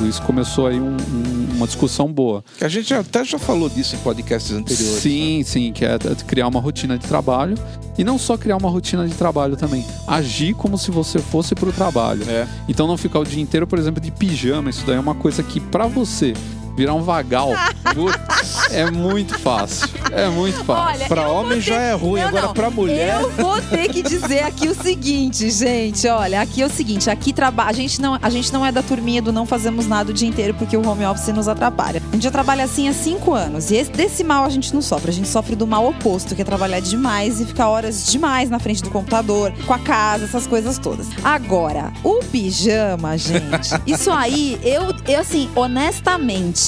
Luiz 0.00 0.18
começou 0.18 0.66
aí 0.66 0.80
um- 0.80 0.96
um- 0.96 1.48
uma 1.56 1.66
discussão 1.66 2.12
boa. 2.12 2.42
A 2.60 2.68
gente 2.68 2.92
até 2.92 3.24
já 3.24 3.38
falou 3.38 3.68
disso 3.68 3.94
em 3.94 3.98
podcasts 3.98 4.52
anteriores. 4.52 5.00
Sim, 5.02 5.42
sim, 5.44 5.72
que 5.72 5.84
é 5.84 5.96
criar 6.26 6.48
uma 6.48 6.60
rotina 6.60 6.98
de 6.98 7.06
trabalho. 7.06 7.56
E 7.98 8.02
não 8.04 8.18
só 8.18 8.36
criar 8.38 8.56
uma 8.56 8.70
rotina 8.70 9.06
de 9.06 9.14
trabalho 9.14 9.54
também. 9.56 9.84
Agir 10.06 10.54
como 10.54 10.78
se 10.78 10.90
você 10.90 11.18
fosse 11.18 11.54
pro 11.54 11.70
trabalho. 11.72 12.22
É. 12.28 12.48
Então 12.68 12.86
não 12.86 12.96
ficar 12.96 13.18
o 13.20 13.24
dia 13.24 13.42
inteiro, 13.42 13.66
por 13.66 13.78
exemplo, 13.78 14.00
de 14.02 14.10
pijama. 14.10 14.70
Isso 14.70 14.82
daí 14.86 14.96
é 14.96 15.00
uma 15.00 15.14
coisa 15.14 15.42
que, 15.42 15.60
pra 15.60 15.86
você 15.86 16.32
virar 16.76 16.94
um 16.94 17.02
vagal, 17.02 17.50
é 18.70 18.90
muito 18.90 19.38
fácil. 19.38 19.88
É 20.10 20.28
muito 20.28 20.64
fácil. 20.64 20.94
Olha, 21.00 21.06
Pra 21.08 21.28
homem 21.28 21.60
já 21.60 21.74
ter- 21.76 21.80
é 21.82 21.92
ruim, 21.94 22.20
Não, 22.20 22.28
agora 22.28 22.46
não. 22.48 22.54
pra 22.54 22.70
mulher. 22.70 23.20
Eu 23.20 23.30
vou 23.32 23.60
ter 23.62 23.88
que 23.88 24.02
dizer 24.02 24.40
aqui 24.44 24.68
o 24.68 24.74
seguinte, 24.74 25.50
gente. 25.50 26.06
Olha, 26.08 26.40
aqui 26.40 26.62
é 26.62 26.66
o 26.66 26.70
seguinte, 26.70 27.08
aqui 27.10 27.32
traba... 27.32 27.64
a 27.64 27.72
gente 27.72 28.00
não, 28.00 28.18
a 28.20 28.30
gente 28.30 28.52
não 28.52 28.64
é 28.64 28.72
da 28.72 28.82
turminha 28.82 29.20
do 29.22 29.32
não 29.32 29.46
fazemos 29.46 29.86
nada 29.86 30.10
o 30.10 30.14
dia 30.14 30.28
inteiro 30.28 30.54
porque 30.54 30.76
o 30.76 30.86
home 30.86 31.04
office 31.06 31.28
nos 31.28 31.48
atrapalha. 31.48 32.02
A 32.10 32.14
gente 32.14 32.22
já 32.24 32.30
trabalha 32.30 32.64
assim 32.64 32.88
há 32.88 32.92
cinco 32.92 33.32
anos 33.32 33.70
e 33.70 33.76
esse, 33.76 33.90
desse 33.90 34.24
mal 34.24 34.44
a 34.44 34.48
gente 34.48 34.74
não 34.74 34.82
sofre. 34.82 35.10
A 35.10 35.14
gente 35.14 35.28
sofre 35.28 35.54
do 35.56 35.66
mal 35.66 35.86
oposto, 35.86 36.34
que 36.34 36.42
é 36.42 36.44
trabalhar 36.44 36.80
demais 36.80 37.40
e 37.40 37.44
ficar 37.46 37.68
horas 37.68 38.06
demais 38.06 38.48
na 38.50 38.58
frente 38.58 38.82
do 38.82 38.90
computador, 38.90 39.52
com 39.66 39.72
a 39.74 39.78
casa, 39.78 40.24
essas 40.24 40.46
coisas 40.46 40.78
todas. 40.78 41.06
Agora, 41.22 41.92
o 42.02 42.20
pijama, 42.24 43.16
gente, 43.16 43.70
isso 43.86 44.10
aí, 44.10 44.58
eu, 44.62 44.94
eu 45.08 45.20
assim, 45.20 45.48
honestamente, 45.54 46.61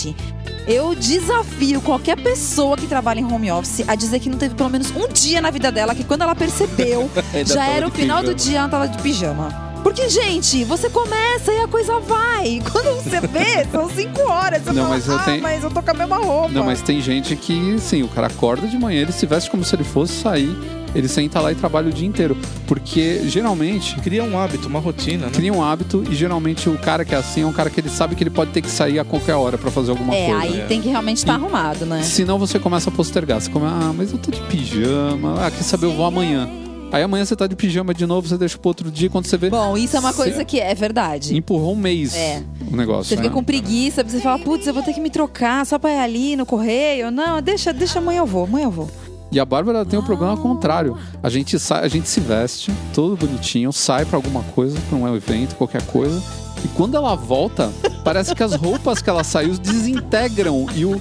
eu 0.67 0.95
desafio 0.95 1.81
qualquer 1.81 2.17
pessoa 2.17 2.77
que 2.77 2.87
trabalha 2.87 3.21
em 3.21 3.25
home 3.25 3.51
office 3.51 3.85
a 3.87 3.95
dizer 3.95 4.19
que 4.21 4.29
não 4.31 4.39
teve 4.39 4.55
pelo 4.55 4.71
menos 4.71 4.91
um 4.97 5.07
dia 5.09 5.41
na 5.41 5.51
vida 5.51 5.71
dela 5.71 5.95
que 5.95 6.05
quando 6.05 6.23
ela 6.23 6.35
percebeu, 6.35 7.11
já 7.47 7.67
era 7.67 7.87
o 7.87 7.91
final 7.91 8.23
do 8.23 8.33
pijama. 8.35 8.51
dia, 8.51 8.59
ela 8.61 8.69
tava 8.69 8.89
de 8.89 9.03
pijama. 9.03 9.65
Porque, 9.85 10.09
gente, 10.09 10.65
você 10.65 10.89
começa 10.89 11.53
e 11.53 11.61
a 11.61 11.69
coisa 11.69 12.01
vai. 12.01 12.63
Quando 12.73 13.03
você 13.03 13.21
vê, 13.21 13.67
são 13.71 13.87
cinco 13.91 14.23
horas. 14.23 14.63
Você 14.63 14.73
Não, 14.73 14.85
fala, 14.85 14.95
mas 14.95 15.07
eu 15.07 15.15
ah, 15.17 15.19
tenho- 15.19 15.43
mas 15.43 15.63
eu 15.63 15.71
tô 15.71 15.83
com 15.83 15.91
a 15.91 15.95
mesma 15.95 16.17
roupa. 16.17 16.49
Não, 16.49 16.65
mas 16.65 16.81
tem 16.81 17.03
gente 17.03 17.37
que, 17.37 17.79
sim, 17.79 18.03
o 18.03 18.09
cara 18.09 18.29
acorda 18.29 18.67
de 18.67 18.79
manhã, 18.79 19.03
ele 19.03 19.13
se 19.13 19.27
veste 19.27 19.51
como 19.51 19.63
se 19.63 19.77
ele 19.77 19.85
fosse 19.85 20.15
sair, 20.23 20.49
ele 20.95 21.09
senta 21.09 21.41
lá 21.41 21.51
e 21.53 21.55
trabalha 21.55 21.89
o 21.89 21.93
dia 21.93 22.07
inteiro. 22.07 22.37
Porque 22.67 23.23
geralmente 23.29 23.97
Cria 24.01 24.23
um 24.25 24.39
hábito, 24.39 24.69
uma 24.69 24.79
rotina, 24.81 25.27
né? 25.27 25.33
cria 25.33 25.53
um 25.53 25.63
hábito 25.63 26.05
e 26.11 26.15
geralmente 26.15 26.69
o 26.69 26.79
cara 26.79 27.05
que 27.05 27.15
é 27.15 27.19
assim 27.19 27.43
é 27.43 27.47
um 27.47 27.53
cara 27.53 27.69
que 27.71 27.81
ele 27.81 27.89
sabe 27.89 28.15
que 28.15 28.23
ele 28.23 28.31
pode 28.31 28.51
ter 28.53 28.63
que 28.63 28.71
sair 28.71 28.99
a 28.99 29.05
qualquer 29.05 29.35
hora 29.35 29.57
pra 29.59 29.71
fazer 29.71 29.91
alguma 29.91 30.15
É, 30.15 30.27
coisa. 30.31 30.41
aí 30.43 30.61
É. 30.61 30.65
tem 30.67 30.81
que 30.81 30.89
realmente 30.89 31.19
estar 31.19 31.33
E- 31.33 31.37
arrumado, 31.37 31.85
né? 31.87 32.03
Senão 32.03 32.39
você 32.39 32.59
começa 32.59 32.91
a 32.91 32.93
postergar. 32.93 33.41
Você 33.41 33.51
começa, 33.51 33.75
ah, 33.75 33.93
mas 33.97 34.13
eu 34.13 34.19
tô 34.19 34.31
de 34.31 34.41
pijama. 34.43 35.45
Ah, 35.47 35.51
quer 35.51 35.63
saber, 35.63 35.87
eu 35.87 35.95
vou 35.95 36.05
amanhã. 36.07 36.49
Aí 36.93 37.03
amanhã 37.03 37.25
você 37.25 37.35
tá 37.35 37.47
de 37.49 37.57
pijama 37.57 37.93
de 37.93 38.07
novo, 38.07 38.29
você 38.29 38.39
deixa 38.39 38.57
pro 38.57 38.69
outro 38.69 38.89
dia, 38.89 39.11
quando 39.11 39.27
você 39.27 39.37
vê. 39.37 39.51
Bom, 39.51 39.77
isso 39.77 39.97
é 39.97 40.01
uma 40.01 40.13
coisa 40.13 40.45
que 40.45 40.61
é 40.61 40.75
verdade. 40.77 41.37
Empurrou 41.37 41.73
um 41.73 41.77
mês 41.77 42.15
É. 42.15 42.41
o 42.71 42.77
negócio. 42.77 43.05
Você 43.07 43.17
fica 43.17 43.29
né? 43.29 43.35
com 43.35 43.43
preguiça, 43.43 44.05
você 44.05 44.21
fala, 44.21 44.39
putz, 44.39 44.65
eu 44.67 44.73
vou 44.75 44.83
ter 44.83 44.93
que 44.93 45.01
me 45.01 45.11
trocar 45.11 45.67
só 45.67 45.77
pra 45.77 45.91
ir 45.93 45.99
ali 45.99 46.37
no 46.37 46.47
correio. 46.47 47.11
Não, 47.11 47.43
deixa, 47.43 47.73
deixa 47.73 47.99
amanhã 47.99 48.19
eu 48.21 48.27
vou, 48.27 48.45
amanhã 48.45 48.67
eu 48.67 48.71
vou. 48.71 48.89
E 49.35 49.41
a 49.41 49.45
Bárbara 49.45 49.85
tem 49.85 49.99
o 49.99 50.03
problema 50.03 50.37
contrário. 50.37 50.97
A 51.21 51.29
gente 51.29 51.59
sai, 51.59 51.85
a 51.85 51.89
gente 51.89 52.09
se 52.09 52.21
veste, 52.21 52.73
todo 52.95 53.17
bonitinho, 53.17 53.73
sai 53.73 54.05
pra 54.05 54.17
alguma 54.17 54.45
coisa, 54.45 54.79
pra 54.89 54.97
um 54.97 55.13
evento, 55.17 55.57
qualquer 55.57 55.83
coisa. 55.87 56.23
E 56.65 56.69
quando 56.69 56.97
ela 56.97 57.15
volta, 57.15 57.71
parece 58.03 58.35
que 58.35 58.43
as 58.43 58.55
roupas 58.55 59.03
que 59.03 59.11
ela 59.11 59.23
saiu 59.23 59.55
desintegram. 59.59 60.67
E 60.75 60.85
o. 60.85 61.01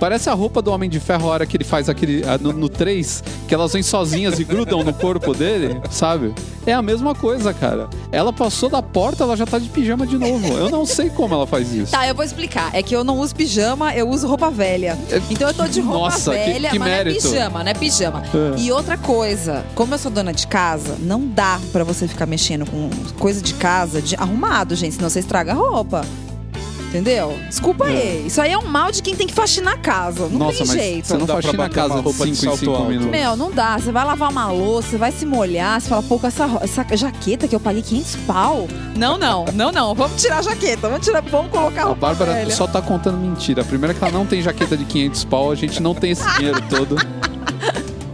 Parece 0.00 0.28
a 0.28 0.34
roupa 0.34 0.60
do 0.60 0.70
Homem 0.72 0.90
de 0.90 0.98
Ferro, 1.00 1.28
a 1.28 1.32
hora 1.32 1.46
que 1.46 1.56
ele 1.56 1.64
faz 1.64 1.88
aquele. 1.88 2.22
No, 2.40 2.52
no 2.52 2.68
3, 2.68 3.22
que 3.48 3.54
elas 3.54 3.72
vêm 3.72 3.82
sozinhas 3.82 4.38
e 4.38 4.44
grudam 4.44 4.82
no 4.82 4.92
corpo 4.92 5.32
dele, 5.34 5.80
sabe? 5.90 6.34
É 6.66 6.72
a 6.72 6.82
mesma 6.82 7.14
coisa, 7.14 7.54
cara. 7.54 7.88
Ela 8.10 8.32
passou 8.32 8.68
da 8.68 8.82
porta, 8.82 9.22
ela 9.22 9.36
já 9.36 9.46
tá 9.46 9.58
de 9.58 9.68
pijama 9.68 10.04
de 10.06 10.18
novo. 10.18 10.52
Eu 10.58 10.68
não 10.68 10.84
sei 10.84 11.08
como 11.08 11.34
ela 11.34 11.46
faz 11.46 11.72
isso. 11.72 11.92
Tá, 11.92 12.06
eu 12.08 12.14
vou 12.14 12.24
explicar. 12.24 12.74
É 12.74 12.82
que 12.82 12.94
eu 12.96 13.04
não 13.04 13.18
uso 13.20 13.34
pijama, 13.34 13.94
eu 13.94 14.08
uso 14.08 14.26
roupa 14.26 14.50
velha. 14.50 14.98
Então 15.30 15.46
eu 15.48 15.54
tô 15.54 15.64
de 15.68 15.80
roupa 15.80 15.98
Nossa, 16.00 16.32
que- 16.32 16.36
velha, 16.38 16.70
que 16.70 16.78
mas 16.78 16.88
não 16.88 16.94
é 16.94 17.04
mérito. 17.04 17.22
pijama, 17.30 17.62
não 17.62 17.70
é 17.70 17.74
pijama. 17.74 18.22
É. 18.56 18.60
E 18.60 18.72
outra 18.72 18.98
coisa, 18.98 19.64
como 19.76 19.94
eu 19.94 19.98
sou 19.98 20.10
dona 20.10 20.32
de 20.32 20.46
casa, 20.48 20.96
não 21.00 21.24
dá 21.26 21.60
pra 21.72 21.84
você 21.84 22.08
ficar 22.08 22.26
mexendo 22.26 22.68
com 22.68 22.90
coisa 23.18 23.40
de 23.40 23.54
casa 23.54 24.02
de 24.02 24.16
arrumado, 24.16 24.74
gente, 24.74 24.95
senão 24.96 25.08
você 25.08 25.20
estraga 25.20 25.52
a 25.52 25.54
roupa. 25.54 26.04
Entendeu? 26.88 27.36
Desculpa 27.48 27.84
aí. 27.86 28.26
Isso 28.26 28.40
aí 28.40 28.52
é 28.52 28.58
um 28.58 28.64
mal 28.64 28.90
de 28.92 29.02
quem 29.02 29.14
tem 29.14 29.26
que 29.26 29.34
faxinar 29.34 29.74
a 29.74 29.76
casa. 29.76 30.28
Não 30.28 30.38
Nossa, 30.38 30.58
tem 30.58 30.66
mas 30.68 30.76
jeito. 30.76 31.06
você 31.08 31.12
não 31.14 31.26
Não 31.26 31.34
faxina 31.34 31.64
a 31.64 31.68
casa 31.68 31.94
roupa 32.00 32.26
de 32.26 32.30
5 32.30 32.30
em 32.30 32.34
salto 32.34 32.58
5 32.60 32.70
alto. 32.72 32.84
minutos. 32.88 33.10
Meu, 33.10 33.36
não 33.36 33.50
dá. 33.50 33.76
Você 33.76 33.92
vai 33.92 34.04
lavar 34.04 34.30
uma 34.30 34.50
louça, 34.50 34.90
você 34.90 34.96
vai 34.96 35.12
se 35.12 35.26
molhar, 35.26 35.80
você 35.80 35.88
fala, 35.88 36.02
pô, 36.04 36.18
com 36.18 36.26
essa, 36.26 36.48
essa 36.62 36.96
jaqueta 36.96 37.46
que 37.48 37.54
eu 37.54 37.60
paguei 37.60 37.82
500 37.82 38.16
pau. 38.26 38.68
Não, 38.96 39.18
não, 39.18 39.44
não, 39.52 39.72
não. 39.72 39.94
Vamos 39.94 40.22
tirar 40.22 40.38
a 40.38 40.42
jaqueta, 40.42 40.88
vamos, 40.88 41.04
tirar, 41.04 41.20
vamos 41.22 41.50
colocar 41.50 41.80
a 41.80 41.84
A 41.84 41.86
roupa 41.88 42.00
Bárbara 42.06 42.32
velha. 42.32 42.54
só 42.54 42.66
tá 42.66 42.80
contando 42.80 43.18
mentira. 43.18 43.62
Primeiro 43.64 43.94
que 43.94 44.02
ela 44.02 44.12
não 44.12 44.24
tem 44.24 44.40
jaqueta 44.40 44.76
de 44.76 44.84
500 44.84 45.24
pau, 45.24 45.50
a 45.50 45.54
gente 45.56 45.82
não 45.82 45.94
tem 45.94 46.12
esse 46.12 46.24
dinheiro 46.36 46.62
todo. 46.70 46.96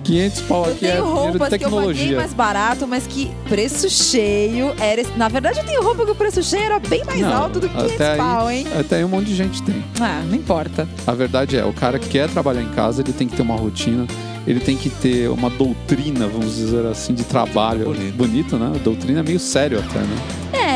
500 0.05 0.41
pau 0.43 0.65
Eu 0.67 0.73
aqui 0.73 0.87
é 0.87 0.93
tenho 0.93 1.05
dinheiro 1.05 1.05
de 1.05 1.13
roupas 1.13 1.33
que 1.33 1.35
eu 1.37 1.39
paguei 1.39 1.59
tecnologia. 1.59 2.17
mais 2.17 2.33
barato, 2.35 2.87
mas 2.87 3.07
que 3.07 3.31
preço 3.49 3.89
cheio 3.89 4.75
era. 4.81 5.03
Na 5.17 5.29
verdade, 5.29 5.59
eu 5.61 5.65
tenho 5.65 5.83
roupa 5.83 6.05
que 6.05 6.11
o 6.11 6.15
preço 6.15 6.43
cheio 6.43 6.63
era 6.65 6.79
bem 6.79 7.05
mais 7.05 7.21
Não, 7.21 7.33
alto 7.45 7.61
do 7.61 7.69
que 7.69 7.75
500 7.75 7.95
até 7.95 8.11
aí- 8.13 8.17
pau, 8.19 8.51
hein? 8.51 8.67
Até 8.79 8.97
aí 8.97 9.05
um 9.05 9.09
monte 9.09 9.27
de 9.27 9.37
gente 9.37 9.63
tem. 9.63 9.83
Ah, 10.01 10.23
não 10.27 10.35
importa. 10.35 10.89
A 11.07 11.13
verdade 11.13 11.57
é, 11.57 11.65
o 11.65 11.73
cara 11.73 11.99
que 11.99 12.09
quer 12.09 12.29
trabalhar 12.29 12.63
em 12.63 12.71
casa, 12.71 13.03
ele 13.03 13.13
tem 13.13 13.29
que 13.29 13.37
ter 13.37 13.43
uma 13.43 13.57
rotina, 13.57 14.07
ele 14.47 14.59
tem 14.61 14.77
que 14.77 14.91
ter 14.91 15.29
uma 15.31 15.49
doutrina, 15.51 16.27
vamos 16.27 16.57
dizer 16.57 16.85
assim, 16.87 17.15
de 17.15 17.25
trabalho. 17.25 17.85
Bonito. 17.85 18.17
Bonito, 18.17 18.57
né? 18.57 18.73
Doutrina 18.83 19.21
é 19.21 19.23
meio 19.23 19.39
sério 19.39 19.79
até, 19.79 19.99
né? 20.01 20.17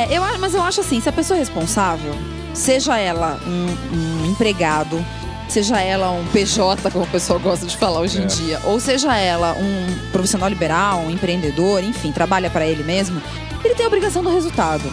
É, 0.09 0.17
eu, 0.17 0.23
mas 0.39 0.55
eu 0.55 0.63
acho 0.63 0.81
assim, 0.81 1.01
se 1.01 1.09
a 1.09 1.13
pessoa 1.13 1.37
é 1.37 1.41
responsável, 1.41 2.13
seja 2.55 2.97
ela 2.99 3.39
um, 3.47 4.27
um 4.27 4.31
empregado, 4.31 5.05
seja 5.49 5.81
ela 5.81 6.11
um 6.11 6.25
PJ, 6.27 6.91
como 6.91 7.05
o 7.05 7.09
pessoal 7.09 7.39
gosta 7.39 7.67
de 7.67 7.77
falar 7.77 8.01
hoje 8.01 8.19
em 8.21 8.25
É. 8.25 8.27
dia, 8.27 8.61
ou 8.65 8.79
seja 8.81 9.17
ela 9.17 9.53
um 9.55 10.09
profissional 10.13 10.49
liberal, 10.49 11.01
um 11.01 11.11
empreendedor, 11.11 11.83
enfim, 11.85 12.13
trabalha 12.13 12.51
para 12.51 12.67
ele 12.67 12.83
mesmo, 12.83 13.21
ele 13.65 13.75
tem 13.75 13.85
a 13.85 13.89
obrigação 13.89 14.23
do 14.23 14.31
resultado. 14.31 14.85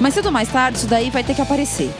Mas 0.00 0.14
cedo 0.14 0.26
ou 0.26 0.32
mais 0.32 0.48
tarde, 0.48 0.78
isso 0.78 0.86
daí 0.86 1.10
vai 1.10 1.22
ter 1.22 1.34
que 1.34 1.42
aparecer. 1.42 1.92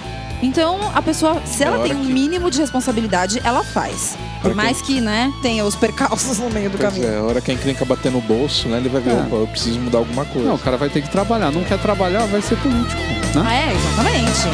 Então, 0.42 0.90
a 0.92 1.00
pessoa, 1.00 1.40
se 1.46 1.62
É 1.62 1.66
ela 1.68 1.78
tem 1.84 1.94
um 1.94 2.04
que- 2.04 2.12
mínimo 2.12 2.50
de 2.50 2.58
responsabilidade, 2.58 3.40
ela 3.44 3.62
faz. 3.62 4.16
Por 4.40 4.52
mais 4.56 4.82
que, 4.82 5.00
né, 5.00 5.32
tenha 5.40 5.64
os 5.64 5.76
percalços 5.76 6.38
no 6.40 6.50
meio 6.50 6.68
do 6.68 6.76
Pois 6.76 6.92
caminho. 6.92 7.12
é, 7.12 7.18
a 7.18 7.22
hora 7.22 7.40
que 7.40 7.52
a 7.52 7.54
encrenca 7.54 7.84
bater 7.84 8.10
no 8.10 8.20
bolso, 8.20 8.66
né? 8.68 8.78
Ele 8.78 8.88
vai 8.88 9.00
ver, 9.00 9.12
É. 9.12 9.20
opa, 9.20 9.36
eu 9.36 9.46
preciso 9.46 9.78
mudar 9.78 9.98
alguma 9.98 10.24
coisa. 10.24 10.48
Não, 10.48 10.56
o 10.56 10.58
cara 10.58 10.76
vai 10.76 10.88
ter 10.88 11.00
que 11.00 11.08
trabalhar. 11.10 11.52
Não 11.52 11.62
quer 11.62 11.78
trabalhar, 11.78 12.26
vai 12.26 12.42
ser 12.42 12.56
político, 12.56 13.00
né? 13.36 13.44
Ah, 13.46 13.54
é, 13.54 13.72
exatamente. 13.72 14.48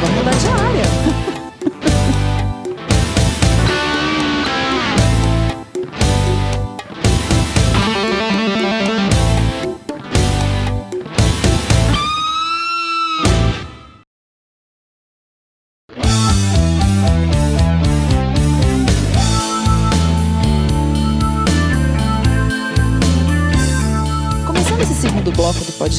Vamos 0.00 0.16
mudar 0.16 0.30
de 0.30 0.48
área. 0.48 1.43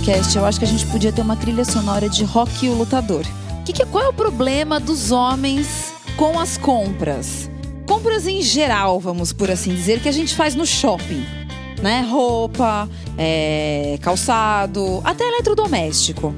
podcast, 0.05 0.37
eu 0.37 0.45
acho 0.45 0.59
que 0.59 0.65
a 0.65 0.67
gente 0.67 0.85
podia 0.85 1.11
ter 1.11 1.21
uma 1.21 1.35
trilha 1.35 1.65
sonora 1.65 2.07
de 2.07 2.23
Rock 2.23 2.65
e 2.65 2.69
o 2.69 2.73
Lutador. 2.75 3.23
Que 3.65 3.73
que- 3.73 3.85
qual 3.87 4.03
é 4.03 4.07
o 4.09 4.13
problema 4.13 4.79
dos 4.79 5.11
homens 5.11 5.91
com 6.15 6.39
as 6.39 6.57
compras? 6.57 7.49
Compras 7.87 8.27
em 8.27 8.39
geral, 8.41 8.99
vamos 8.99 9.33
por 9.33 9.49
assim 9.49 9.73
dizer, 9.73 9.99
que 10.01 10.07
a 10.07 10.11
gente 10.11 10.35
faz 10.35 10.53
no 10.53 10.63
shopping. 10.65 11.25
Né? 11.81 12.05
Roupa, 12.07 12.87
é, 13.17 13.97
calçado, 14.01 15.01
até 15.03 15.23
eletrodoméstico. 15.27 16.35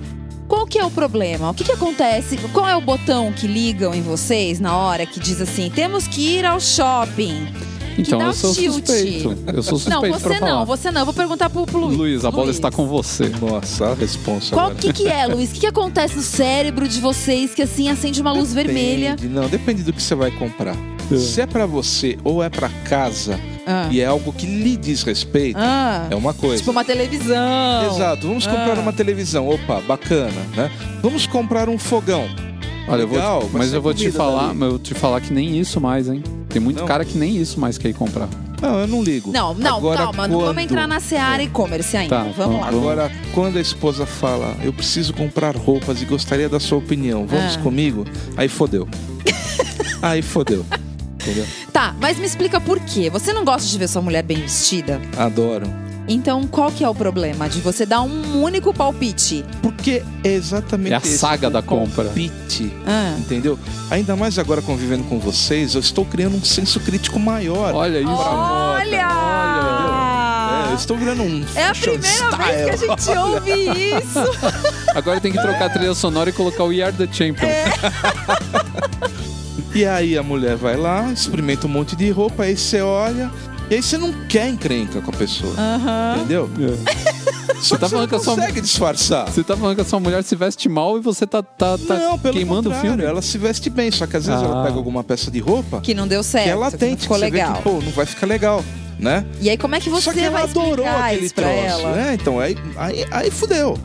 Qual 0.48 0.66
que 0.66 0.80
é 0.80 0.86
o 0.86 0.90
problema? 0.90 1.50
O 1.50 1.54
que, 1.54 1.66
que 1.66 1.72
acontece? 1.74 2.38
Qual 2.54 2.66
é 2.68 2.76
o 2.76 2.80
botão 2.82 3.34
que 3.34 3.48
ligam 3.48 3.94
em 3.94 4.02
vocês 4.02 4.62
na 4.62 4.78
hora 4.78 5.06
que 5.06 5.20
diz 5.20 5.42
assim: 5.42 5.70
temos 5.70 6.08
que 6.08 6.22
ir 6.38 6.46
ao 6.46 6.60
shopping? 6.62 7.46
Então 7.98 8.22
eu 8.22 8.34
sou 8.34 8.54
tilt. 8.54 8.74
suspeito. 8.86 9.38
Eu 9.48 9.64
sou 9.64 9.74
Não, 9.74 9.80
suspeito 9.80 10.20
pra 10.20 10.34
você 10.34 10.40
falar. 10.40 10.52
não, 10.52 10.66
você 10.66 10.92
não. 10.92 11.02
Eu 11.02 11.06
vou 11.06 11.14
perguntar 11.14 11.50
pro, 11.50 11.66
pro 11.66 11.80
Luiz. 11.80 11.98
Luiz, 11.98 12.26
a 12.26 12.32
bola 12.32 12.44
Luiz. 12.46 12.56
está 12.58 12.70
com 12.72 12.86
você. 12.88 13.30
Nossa, 13.42 13.88
a 13.88 13.94
responsa 13.96 14.54
Qual 14.54 14.68
agora. 14.68 14.80
que, 14.80 14.94
que 14.94 15.08
é, 15.08 15.26
Luiz? 15.26 15.50
O 15.50 15.54
que, 15.56 15.60
que 15.62 15.68
acontece 15.68 16.16
no 16.16 16.22
cérebro 16.22 16.88
de 16.88 17.00
vocês 17.02 17.56
que 17.56 17.62
assim 17.64 17.90
acende 17.90 18.22
uma 18.22 18.32
luz 18.32 18.54
vermelha? 18.54 19.16
Depende, 19.16 19.34
Não, 19.34 19.48
depende 19.48 19.84
do 19.84 19.92
que 19.94 20.02
você 20.02 20.14
vai 20.16 20.32
comprar. 20.32 20.76
É. 21.12 21.16
Se 21.18 21.40
é 21.42 21.46
pra 21.46 21.66
você 21.66 22.18
ou 22.24 22.44
é 22.44 22.50
pra 22.50 22.68
casa 22.88 23.40
Ah. 23.66 23.88
e 23.90 24.02
é 24.02 24.06
algo 24.06 24.32
que 24.34 24.46
lhe 24.46 24.76
diz 24.76 25.04
respeito, 25.04 25.58
Ah, 25.60 26.06
é 26.12 26.16
uma 26.16 26.34
coisa. 26.34 26.58
tipo 26.58 26.72
uma 26.72 26.84
televisão. 26.84 27.86
Exato, 27.96 28.28
vamos 28.28 28.46
comprar 28.46 28.78
Ah. 28.78 28.82
uma 28.82 28.94
televisão, 28.94 29.48
opa, 29.50 29.82
bacana, 29.82 30.32
né? 30.56 30.70
Vamos 31.02 31.26
comprar 31.26 31.70
um 31.70 31.78
fogão. 31.78 32.26
Olha, 32.90 33.02
eu 33.02 33.08
Legal, 33.10 33.42
vou, 33.42 33.50
vai 33.50 33.62
mas 33.64 33.74
eu 33.74 33.82
vou 33.82 33.94
te 33.94 34.00
comida 34.06 34.18
falar, 34.18 34.48
dali. 34.48 34.58
mas 34.58 34.64
eu 34.66 34.70
vou 34.72 34.80
te 34.80 34.94
falar 34.94 35.20
que 35.22 35.34
nem 35.34 35.58
isso 35.60 35.80
mais, 35.82 36.08
hein? 36.10 36.22
Tem 36.58 36.64
muito 36.64 36.80
Não. 36.80 36.88
cara 36.88 37.06
que 37.06 37.16
nem 37.16 37.38
isso 37.38 37.60
mais 37.60 37.78
quer 37.78 37.90
ir 37.90 37.94
comprar. 37.94 38.28
Não, 38.60 38.80
eu 38.80 38.88
não 38.88 39.04
ligo. 39.04 39.32
Não, 39.32 39.54
não, 39.54 39.78
Agora, 39.78 39.98
calma, 40.06 40.28
não 40.28 40.40
vamos 40.40 40.56
quando- 40.56 40.60
entrar 40.66 40.88
na 40.88 41.00
seara 41.00 41.44
e-commerce 41.44 41.96
ainda. 41.96 42.16
Tá, 42.16 42.24
vamos 42.36 42.60
lá. 42.60 42.66
vamos- 42.72 42.80
Agora, 42.80 43.12
quando 43.32 43.58
a 43.60 43.62
esposa 43.62 44.08
fala, 44.08 44.58
eu 44.64 44.74
preciso 44.74 45.14
comprar 45.14 45.56
roupas 45.56 46.02
e 46.02 46.06
gostaria 46.06 46.50
da 46.50 46.60
sua 46.60 46.80
opinião, 46.80 47.28
vamos 47.28 47.58
Ah. 47.58 47.60
comigo? 47.60 48.06
Aí 48.36 48.48
fodeu. 48.50 48.88
Aí 50.02 50.24
fodeu. 50.24 50.66
Entendeu? 51.22 51.46
Tá, 51.72 51.96
mas 52.02 52.18
me 52.18 52.26
explica 52.26 52.60
por 52.60 52.80
quê. 52.80 53.08
Você 53.12 53.32
não 53.34 53.46
gosta 53.46 53.70
de 53.70 53.78
ver 53.78 53.88
sua 53.88 54.02
mulher 54.02 54.24
bem 54.24 54.38
vestida? 54.42 55.00
Adoro. 55.16 55.68
Então 56.08 56.48
qual 56.48 56.72
que 56.72 56.84
é 56.84 56.90
o 56.90 56.96
problema 56.96 57.50
de 57.50 57.60
você 57.60 57.86
dar 57.86 58.02
um 58.02 58.42
único 58.42 58.74
palpite? 58.74 59.44
Porque 59.62 60.04
é 60.24 60.30
exatamente 60.30 60.94
É 60.94 60.96
a 60.96 61.00
esse 61.00 61.18
saga 61.18 61.50
da 61.50 61.62
compra. 61.62 62.06
palpite, 62.06 62.72
Ah. 62.86 63.16
Entendeu? 63.20 63.60
Ainda 63.92 64.16
mais 64.16 64.40
agora 64.40 64.62
convivendo 64.62 65.04
com 65.04 65.20
vocês, 65.20 65.74
eu 65.76 65.82
estou 65.82 66.06
criando 66.06 66.38
um 66.38 66.44
senso 66.44 66.80
crítico 66.80 67.20
maior. 67.20 67.74
Olha 67.74 68.00
isso. 68.00 68.08
É, 70.60 70.72
eu 70.72 70.76
estou 70.76 70.98
virando 70.98 71.24
um 71.24 71.46
É 71.56 71.68
a 71.68 71.72
primeira 71.74 72.00
vez 72.00 72.22
que 72.22 72.70
a 72.70 72.78
style. 72.78 72.98
gente 73.06 73.10
ouve 73.18 73.52
isso. 74.00 74.20
Agora 74.96 75.20
tem 75.20 75.32
que 75.32 75.42
trocar 75.42 75.66
a 75.66 75.70
trilha 75.70 75.94
sonora 75.94 76.30
e 76.30 76.34
colocar 76.34 76.64
o 76.64 76.68
We 76.68 76.82
Are 76.82 76.96
The 76.96 77.08
Champion. 77.12 77.48
É. 77.48 77.66
E 79.76 79.86
aí 79.86 80.18
a 80.18 80.24
mulher 80.24 80.56
vai 80.56 80.76
lá, 80.76 81.12
experimenta 81.12 81.68
um 81.68 81.70
monte 81.70 81.96
de 81.96 82.10
roupa, 82.10 82.44
aí 82.44 82.58
você 82.58 82.82
olha, 82.82 83.30
e 83.70 83.76
aí 83.76 83.82
você 83.84 83.98
não 83.98 84.12
quer 84.28 84.48
encrenca 84.50 85.02
com 85.02 85.12
a 85.12 85.14
pessoa. 85.14 85.54
Aham. 85.58 86.16
Entendeu? 86.18 86.50
Só 87.62 87.76
que 87.76 87.82
tá 87.82 87.88
você 87.88 87.96
falando 87.96 88.02
não 88.04 88.08
que 88.08 88.16
a 88.16 88.20
sua- 88.20 88.36
consegue 88.36 88.62
disfarçar. 88.62 89.26
Você 89.32 89.44
tá 89.44 89.58
falando 89.58 89.76
que 89.76 89.82
a 89.82 89.86
sua 89.86 90.00
mulher 90.00 90.24
se 90.24 90.36
veste 90.36 90.70
mal 90.70 90.96
e 90.98 91.02
você 91.02 91.26
tá, 91.26 91.42
tá, 91.42 91.76
tá 91.78 91.96
não, 91.96 92.20
pelo 92.20 92.36
queimando 92.36 92.70
o 92.70 92.74
filme. 92.76 93.04
ela 93.04 93.22
se 93.22 93.38
veste 93.38 93.70
bem, 93.70 93.90
só 93.90 94.06
que 94.06 94.16
às 94.16 94.26
vezes 94.28 94.42
Ah. 94.42 94.46
ela 94.46 94.64
pega 94.64 94.76
alguma 94.76 95.04
peça 95.04 95.32
de 95.32 95.40
roupa 95.40 95.82
Que 95.82 95.94
não 95.96 96.08
deu 96.08 96.22
certo. 96.22 96.44
que 96.46 96.50
ela 96.52 96.70
que 96.70 96.78
tem, 96.78 96.90
não 96.92 96.96
que 96.98 97.02
ficou 97.04 97.18
você 97.18 97.26
legal. 97.26 97.56
que, 97.56 97.64
pô, 97.64 97.72
não 97.82 97.92
vai 97.94 98.06
ficar 98.06 98.28
legal, 98.28 98.64
né? 99.00 99.26
E 99.42 99.50
aí 99.50 99.58
como 99.58 99.74
é 99.76 99.80
que 99.80 99.90
você 99.90 100.04
Só 100.04 100.14
que 100.14 100.20
ela 100.20 100.30
vai 100.32 100.44
adorou 100.44 100.72
explicar 100.86 101.06
aquele 101.06 101.26
isso 101.26 101.34
pra 101.36 101.44
troço. 101.48 101.62
ela? 101.88 102.02
É, 102.10 102.14
então, 102.14 102.40
aí, 102.40 102.58
aí, 102.78 103.06
aí 103.10 103.32
fudeu. 103.32 103.78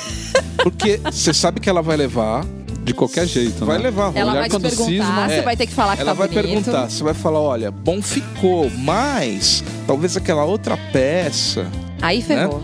Porque 0.62 1.00
você 1.04 1.32
sabe 1.32 1.60
que 1.60 1.68
ela 1.68 1.82
vai 1.82 1.96
levar, 1.96 2.44
De 2.84 2.92
qualquer 2.92 3.26
jeito, 3.26 3.64
vai 3.64 3.78
né? 3.78 3.84
levar 3.84 4.02
a 4.02 4.04
roupa. 4.06 4.18
Ela 4.20 4.32
vai 4.34 4.44
te 4.44 4.50
quando 4.50 4.62
perguntar, 4.62 4.84
cisma- 4.90 5.28
você 5.28 5.34
É. 5.34 5.42
vai 5.42 5.56
ter 5.56 5.66
que 5.66 5.72
falar 5.72 5.96
que 5.96 6.02
Ela 6.02 6.10
tá 6.10 6.14
vai 6.18 6.28
bonito. 6.28 6.44
perguntar, 6.46 6.90
você 6.90 7.02
vai 7.02 7.14
falar, 7.14 7.40
olha, 7.40 7.70
bom 7.70 8.02
ficou, 8.02 8.70
mas 8.78 9.64
talvez 9.86 10.16
aquela 10.16 10.44
outra 10.44 10.76
peça. 10.92 11.66
Aí 12.02 12.20
ferrou. 12.20 12.62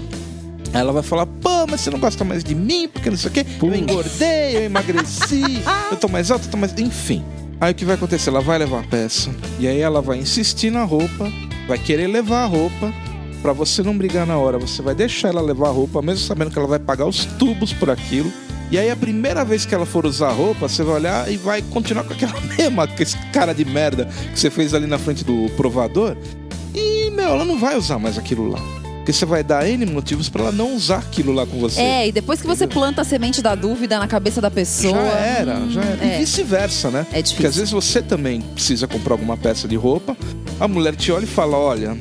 Aí 0.73 0.81
Ela 0.81 0.93
vai 0.93 1.03
falar, 1.03 1.27
pô, 1.27 1.67
mas 1.69 1.81
você 1.81 1.91
não 1.91 1.99
gosta 1.99 2.23
mais 2.23 2.45
de 2.45 2.55
mim, 2.55 2.87
porque 2.87 3.09
não 3.11 3.17
sei 3.17 3.31
o 3.31 3.33
quê. 3.33 3.47
Eu 3.63 3.75
engordei, 3.75 4.57
eu 4.57 4.63
emagreci, 4.63 5.43
eu 5.91 5.97
tô 5.97 6.07
mais 6.07 6.31
alto, 6.31 6.45
eu 6.45 6.51
tô 6.51 6.57
mais. 6.57 6.73
Enfim. 6.79 7.25
Aí 7.61 7.73
o 7.73 7.75
que 7.75 7.85
vai 7.85 7.95
acontecer? 7.95 8.31
Ela 8.31 8.41
vai 8.41 8.59
levar 8.59 8.81
a 8.81 8.83
peça. 8.85 9.31
E 9.59 9.67
aí 9.67 9.81
ela 9.81 10.01
vai 10.01 10.19
insistir 10.19 10.71
na 10.71 10.85
roupa, 10.85 11.31
vai 11.67 11.79
querer 11.79 12.07
levar 12.07 12.43
a 12.45 12.47
roupa. 12.47 12.93
Pra 13.43 13.55
você 13.55 13.83
não 13.83 13.97
brigar 13.97 14.27
na 14.27 14.37
hora, 14.37 14.59
você 14.59 14.83
vai 14.83 14.95
deixar 14.95 15.29
ela 15.29 15.41
levar 15.41 15.69
a 15.69 15.73
roupa, 15.73 16.03
mesmo 16.03 16.27
sabendo 16.27 16.51
que 16.51 16.59
ela 16.59 16.69
vai 16.69 16.79
pagar 16.79 17.07
os 17.07 17.25
tubos 17.25 17.73
por 17.73 17.89
aquilo. 17.89 18.31
E 18.71 18.79
aí 18.79 18.89
a 18.91 18.97
primeira 18.97 19.45
vez 19.45 19.67
que 19.67 19.75
ela 19.75 19.85
for 19.85 20.07
usar 20.07 20.29
a 20.29 20.33
roupa, 20.33 20.69
você 20.69 20.83
vai 20.85 20.95
olhar 20.97 21.31
e 21.31 21.37
vai 21.37 21.61
continuar 21.61 22.05
com 22.05 22.13
aquela 22.13 22.39
mesma 22.57 22.87
com 22.87 23.03
esse 23.03 23.17
cara 23.33 23.53
de 23.53 23.65
merda 23.65 24.07
que 24.33 24.39
você 24.39 24.49
fez 24.51 24.73
ali 24.75 24.87
na 24.87 24.99
frente 24.99 25.25
do 25.25 25.51
provador. 25.57 26.17
E, 26.75 27.11
meu, 27.11 27.31
ela 27.31 27.45
não 27.45 27.59
vai 27.59 27.77
usar 27.77 27.99
mais 27.99 28.17
aquilo 28.17 28.49
lá. 28.49 28.61
Porque 28.99 29.13
você 29.13 29.25
vai 29.27 29.43
dar 29.43 29.67
N 29.69 29.87
motivos 29.87 30.29
pra 30.29 30.43
ela 30.43 30.53
não 30.53 30.77
usar 30.77 30.99
aquilo 30.99 31.33
lá 31.33 31.45
com 31.47 31.59
você. 31.59 31.81
É, 31.81 32.07
e 32.09 32.13
depois 32.13 32.41
que 32.41 32.47
você 32.47 32.67
planta 32.67 33.01
a 33.01 33.05
semente 33.05 33.43
da 33.43 33.55
dúvida 33.57 33.99
na 33.99 34.07
cabeça 34.07 34.41
da 34.41 34.51
pessoa. 34.51 34.95
Já 34.95 35.03
era, 35.19 35.55
hum, 35.59 35.71
já 35.73 35.81
era. 35.83 36.05
É, 36.05 36.17
E 36.17 36.21
vice-versa, 36.21 36.91
né? 36.91 37.01
é 37.01 37.05
Porque 37.05 37.17
às 37.19 37.29
difícil. 37.31 37.51
vezes 37.53 37.71
você 37.73 38.03
também 38.03 38.41
precisa 38.41 38.87
comprar 38.87 39.15
alguma 39.15 39.37
peça 39.37 39.67
de 39.67 39.75
roupa, 39.75 40.17
a 40.61 40.69
mulher 40.69 40.95
te 40.95 41.11
olha 41.11 41.25
e 41.25 41.27
fala: 41.27 41.57
olha, 41.57 41.97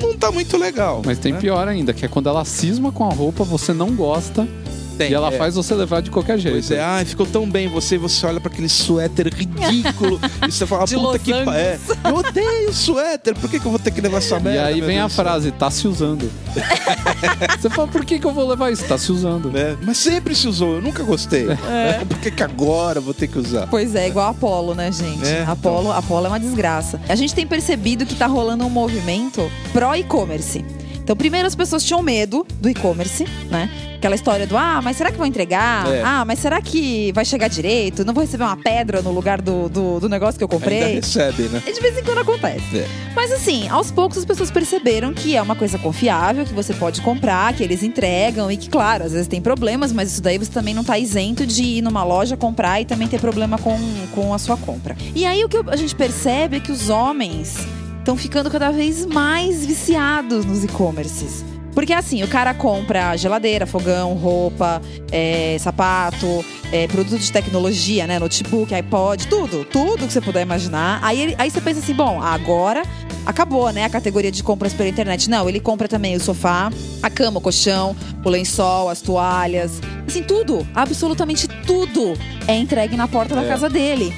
não 0.00 0.16
tá 0.16 0.30
muito 0.32 0.56
legal. 0.56 1.02
Mas 1.04 1.18
tem 1.18 1.32
né? 1.32 1.40
pior 1.40 1.66
ainda, 1.68 1.92
que 1.92 2.06
é 2.06 2.08
quando 2.08 2.28
ela 2.28 2.44
cisma 2.44 2.90
com 2.90 3.04
a 3.04 3.12
roupa, 3.12 3.44
você 3.44 3.74
não 3.74 3.90
gosta 3.94 4.48
Tem, 4.96 5.10
e 5.10 5.14
ela 5.14 5.28
é. 5.28 5.38
faz 5.38 5.54
você 5.54 5.74
levar 5.74 6.02
de 6.02 6.10
qualquer 6.10 6.38
jeito. 6.38 6.54
Pois 6.54 6.70
é, 6.70 6.80
ai, 6.80 7.04
ficou 7.04 7.26
tão 7.26 7.48
bem 7.48 7.68
você, 7.68 7.98
você 7.98 8.26
olha 8.26 8.40
pra 8.40 8.50
aquele 8.50 8.68
suéter 8.68 9.32
ridículo 9.32 10.20
e 10.46 10.50
você 10.52 10.66
fala, 10.66 10.86
De 10.86 10.94
puta 10.94 11.06
Los 11.08 11.22
que 11.22 11.32
é, 11.32 11.78
eu 12.04 12.14
odeio 12.16 12.72
suéter, 12.72 13.34
por 13.34 13.50
que, 13.50 13.58
que 13.58 13.66
eu 13.66 13.70
vou 13.70 13.78
ter 13.78 13.90
que 13.90 14.00
levar 14.00 14.18
essa 14.18 14.36
E 14.36 14.40
merda? 14.40 14.66
aí 14.66 14.76
meu 14.76 14.86
vem 14.86 14.98
a 14.98 15.02
Deus 15.02 15.12
do 15.12 15.16
céu? 15.16 15.24
frase, 15.24 15.50
tá 15.52 15.70
se 15.70 15.86
usando. 15.88 16.30
você 17.60 17.70
fala, 17.70 17.88
por 17.88 18.04
que, 18.04 18.18
que 18.18 18.26
eu 18.26 18.32
vou 18.32 18.48
levar 18.48 18.70
isso? 18.72 18.84
Tá 18.84 18.98
se 18.98 19.12
usando. 19.12 19.50
Né? 19.50 19.76
Mas 19.82 19.98
sempre 19.98 20.34
se 20.34 20.48
usou, 20.48 20.76
eu 20.76 20.82
nunca 20.82 21.02
gostei. 21.02 21.46
É. 21.50 22.04
Por 22.06 22.18
que, 22.18 22.30
que 22.30 22.42
agora 22.42 22.98
eu 22.98 23.02
vou 23.02 23.14
ter 23.14 23.26
que 23.28 23.38
usar? 23.38 23.66
Pois 23.66 23.94
é, 23.94 24.08
igual 24.08 24.26
a 24.26 24.30
Apollo, 24.30 24.74
né, 24.74 24.90
gente? 24.92 25.26
É, 25.26 25.44
Apollo, 25.46 25.92
Apollo 25.92 26.26
é 26.26 26.28
uma 26.28 26.40
desgraça. 26.40 27.00
A 27.08 27.14
gente 27.14 27.34
tem 27.34 27.46
percebido 27.46 28.06
que 28.06 28.14
tá 28.14 28.26
rolando 28.26 28.64
um 28.64 28.70
movimento 28.70 29.50
pró-e-commerce. 29.72 30.64
Então, 31.06 31.14
primeiro 31.14 31.46
as 31.46 31.54
pessoas 31.54 31.84
tinham 31.84 32.02
medo 32.02 32.44
do 32.60 32.68
e-commerce, 32.68 33.24
né? 33.48 33.70
Aquela 33.94 34.16
história 34.16 34.44
do, 34.44 34.56
ah, 34.56 34.80
mas 34.82 34.96
será 34.96 35.12
que 35.12 35.16
vão 35.16 35.24
entregar? 35.24 35.86
É. 35.86 36.02
Ah, 36.02 36.24
mas 36.24 36.40
será 36.40 36.60
que 36.60 37.12
vai 37.12 37.24
chegar 37.24 37.46
direito? 37.46 38.04
Não 38.04 38.12
vou 38.12 38.24
receber 38.24 38.42
uma 38.42 38.56
pedra 38.56 39.00
no 39.02 39.12
lugar 39.12 39.40
do, 39.40 39.68
do, 39.68 40.00
do 40.00 40.08
negócio 40.08 40.36
que 40.36 40.42
eu 40.42 40.48
Ainda 40.50 40.64
comprei? 40.64 40.96
recebe, 40.96 41.44
né? 41.44 41.62
E 41.64 41.72
de 41.72 41.80
vez 41.80 41.96
em 41.96 42.02
quando 42.02 42.18
acontece. 42.18 42.78
É. 42.78 42.88
Mas 43.14 43.30
assim, 43.30 43.68
aos 43.68 43.92
poucos 43.92 44.18
as 44.18 44.24
pessoas 44.24 44.50
perceberam 44.50 45.14
que 45.14 45.36
é 45.36 45.40
uma 45.40 45.54
coisa 45.54 45.78
confiável, 45.78 46.44
que 46.44 46.52
você 46.52 46.74
pode 46.74 47.00
comprar, 47.02 47.54
que 47.54 47.62
eles 47.62 47.84
entregam 47.84 48.50
e 48.50 48.56
que, 48.56 48.68
claro, 48.68 49.04
às 49.04 49.12
vezes 49.12 49.28
tem 49.28 49.40
problemas, 49.40 49.92
mas 49.92 50.10
isso 50.10 50.20
daí 50.20 50.38
você 50.38 50.50
também 50.50 50.74
não 50.74 50.82
tá 50.82 50.98
isento 50.98 51.46
de 51.46 51.62
ir 51.62 51.82
numa 51.82 52.02
loja 52.02 52.36
comprar 52.36 52.80
e 52.80 52.84
também 52.84 53.06
ter 53.06 53.20
problema 53.20 53.58
com, 53.58 53.78
com 54.12 54.34
a 54.34 54.40
sua 54.40 54.56
compra. 54.56 54.96
E 55.14 55.24
aí 55.24 55.44
o 55.44 55.48
que 55.48 55.56
a 55.68 55.76
gente 55.76 55.94
percebe 55.94 56.56
é 56.56 56.60
que 56.60 56.72
os 56.72 56.88
homens 56.88 57.64
estão 58.06 58.16
ficando 58.16 58.48
cada 58.48 58.70
vez 58.70 59.04
mais 59.04 59.66
viciados 59.66 60.44
nos 60.44 60.62
e-commerces. 60.62 61.44
Porque 61.74 61.92
assim, 61.92 62.22
o 62.22 62.28
cara 62.28 62.54
compra 62.54 63.16
geladeira, 63.16 63.66
fogão, 63.66 64.14
roupa, 64.14 64.80
é, 65.10 65.56
sapato, 65.58 66.44
é, 66.72 66.86
produto 66.86 67.18
de 67.18 67.32
tecnologia, 67.32 68.06
né? 68.06 68.20
Notebook, 68.20 68.72
iPod, 68.72 69.26
tudo, 69.26 69.64
tudo 69.64 70.06
que 70.06 70.12
você 70.12 70.20
puder 70.20 70.42
imaginar. 70.42 71.00
Aí, 71.02 71.34
aí 71.36 71.50
você 71.50 71.60
pensa 71.60 71.80
assim, 71.80 71.92
bom, 71.92 72.22
agora 72.22 72.84
acabou, 73.26 73.70
né? 73.72 73.84
A 73.84 73.90
categoria 73.90 74.30
de 74.30 74.42
compras 74.42 74.72
pela 74.72 74.88
internet. 74.88 75.28
Não, 75.28 75.48
ele 75.48 75.58
compra 75.58 75.88
também 75.88 76.14
o 76.14 76.20
sofá, 76.20 76.70
a 77.02 77.10
cama, 77.10 77.38
o 77.38 77.40
colchão, 77.42 77.94
o 78.24 78.30
lençol, 78.30 78.88
as 78.88 79.00
toalhas. 79.02 79.80
Assim, 80.06 80.22
tudo, 80.22 80.66
absolutamente 80.74 81.48
tudo 81.66 82.14
é 82.46 82.54
entregue 82.54 82.96
na 82.96 83.08
porta 83.08 83.34
da 83.34 83.42
É. 83.42 83.48
casa 83.48 83.68
dele. 83.68 84.14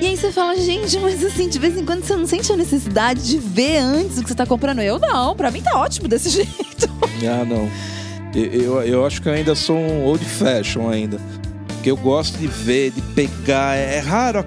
E 0.00 0.06
aí 0.06 0.16
você 0.16 0.30
fala, 0.30 0.56
gente, 0.56 0.96
mas 1.00 1.24
assim, 1.24 1.48
de 1.48 1.58
vez 1.58 1.76
em 1.76 1.84
quando 1.84 2.04
você 2.04 2.14
não 2.14 2.26
sente 2.26 2.52
a 2.52 2.56
necessidade 2.56 3.20
de 3.26 3.36
ver 3.38 3.78
antes 3.78 4.18
o 4.18 4.22
que 4.22 4.28
você 4.28 4.34
tá 4.34 4.46
comprando. 4.46 4.80
Eu 4.80 4.98
não, 4.98 5.34
pra 5.34 5.50
mim 5.50 5.60
tá 5.60 5.76
ótimo 5.78 6.06
desse 6.06 6.28
jeito. 6.30 6.88
Ah, 7.28 7.44
não. 7.44 7.68
Eu, 8.34 8.44
eu, 8.44 8.82
eu 8.82 9.06
acho 9.06 9.20
que 9.20 9.28
eu 9.28 9.32
ainda 9.32 9.54
sou 9.56 9.76
um 9.76 10.04
old 10.04 10.24
fashion 10.24 10.88
ainda. 10.88 11.18
Porque 11.66 11.90
eu 11.90 11.96
gosto 11.96 12.36
de 12.38 12.46
ver, 12.46 12.92
de 12.92 13.00
pegar. 13.02 13.76
É, 13.76 13.96
é 13.96 13.98
raro. 13.98 14.40
a 14.40 14.44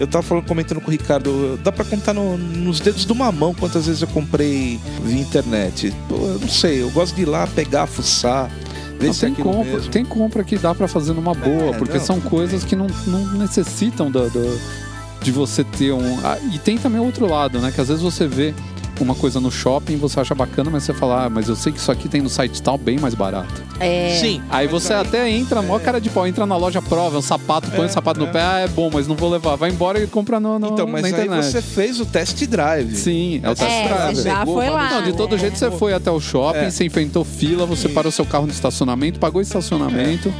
Eu 0.00 0.06
tava 0.06 0.22
falando, 0.22 0.46
comentando 0.46 0.80
com 0.80 0.88
o 0.88 0.90
Ricardo. 0.90 1.58
Dá 1.62 1.70
pra 1.72 1.84
contar 1.84 2.14
no- 2.14 2.38
nos 2.38 2.80
dedos 2.80 3.04
de 3.04 3.12
uma 3.12 3.30
mão 3.30 3.52
quantas 3.54 3.86
vezes 3.86 4.00
eu 4.02 4.08
comprei 4.08 4.80
via 5.04 5.20
internet. 5.20 5.92
Eu 6.10 6.38
não 6.40 6.48
sei. 6.48 6.80
Eu 6.82 6.90
gosto 6.90 7.14
de 7.14 7.22
ir 7.22 7.26
lá, 7.26 7.46
pegar, 7.46 7.86
fuçar. 7.86 8.50
Ver 8.98 9.06
Não, 9.06 9.12
é 9.14 9.16
tem, 9.16 9.32
aquilo 9.32 9.50
compra, 9.52 9.72
mesmo. 9.74 9.90
tem 9.90 10.04
compra 10.04 10.44
que 10.44 10.58
dá 10.58 10.74
pra 10.74 10.88
fazer 10.88 11.12
numa 11.12 11.34
boa, 11.34 11.74
É, 11.74 11.78
porque 11.78 11.98
não, 11.98 12.04
são 12.04 12.20
coisas 12.20 12.60
bem. 12.62 12.68
que 12.70 12.76
não, 12.76 12.86
não 13.06 13.24
necessitam 13.38 14.10
da, 14.10 14.22
da- 14.26 14.56
de 15.22 15.30
você 15.32 15.62
ter 15.64 15.92
um. 15.92 16.18
Ah, 16.24 16.38
e 16.52 16.58
tem 16.58 16.78
também 16.78 17.00
outro 17.00 17.26
lado, 17.26 17.60
né? 17.60 17.70
Que 17.72 17.80
às 17.80 17.88
vezes 17.88 18.02
você 18.02 18.26
vê 18.26 18.54
uma 19.00 19.14
coisa 19.14 19.40
no 19.40 19.50
shopping, 19.50 19.96
você 19.96 20.20
acha 20.20 20.34
bacana, 20.34 20.70
mas 20.70 20.82
você 20.84 20.92
fala, 20.94 21.24
ah, 21.26 21.30
mas 21.30 21.48
eu 21.48 21.56
sei 21.56 21.72
que 21.72 21.78
isso 21.78 21.90
aqui 21.92 22.08
tem 22.08 22.20
no 22.20 22.28
site 22.28 22.62
tal 22.62 22.76
bem 22.78 22.98
mais 22.98 23.14
barato. 23.14 23.62
É. 23.80 24.18
Sim. 24.20 24.42
Aí 24.50 24.66
você 24.66 24.92
até 24.92 25.28
entra, 25.30 25.62
mó 25.62 25.78
cara 25.78 26.00
de 26.00 26.10
pau, 26.10 26.26
entra 26.26 26.44
na 26.46 26.56
loja, 26.56 26.82
prova, 26.82 27.16
é 27.16 27.18
um 27.18 27.22
sapato, 27.22 27.70
põe 27.70 27.82
É, 27.84 27.86
o 27.86 27.92
sapato 27.92 28.18
no 28.20 28.26
é. 28.26 28.30
pé, 28.30 28.40
ah, 28.42 28.58
é 28.60 28.68
bom, 28.68 28.90
mas 28.92 29.06
não 29.06 29.14
vou 29.14 29.30
levar. 29.30 29.56
Vai 29.56 29.70
embora 29.70 30.02
e 30.02 30.06
compra 30.06 30.38
no, 30.40 30.58
no- 30.58 30.68
Então, 30.68 30.86
mas 30.86 31.02
na 31.02 31.08
aí 31.08 31.12
internet. 31.14 31.44
você 31.44 31.62
fez 31.62 32.00
o 32.00 32.06
test 32.06 32.44
drive. 32.46 32.94
Sim, 32.96 33.40
é 33.42 33.50
o 33.50 33.54
test 33.54 33.70
É, 33.70 33.88
drive. 33.88 34.16
você 34.16 34.22
já 34.22 34.38
Pegou, 34.40 34.54
foi 34.54 34.70
lá. 34.70 34.90
Não, 34.90 35.02
de 35.02 35.12
todo 35.12 35.32
né? 35.32 35.38
jeito 35.38 35.58
você 35.58 35.70
foi 35.70 35.92
até 35.94 36.10
o 36.10 36.20
shopping, 36.20 36.58
É. 36.58 36.70
você 36.70 36.84
enfrentou 36.84 37.24
fila, 37.24 37.66
você 37.66 37.86
Isso. 37.86 37.94
parou 37.94 38.10
seu 38.12 38.24
carro 38.26 38.46
no 38.46 38.52
estacionamento, 38.52 39.18
pagou 39.20 39.40
estacionamento, 39.40 40.32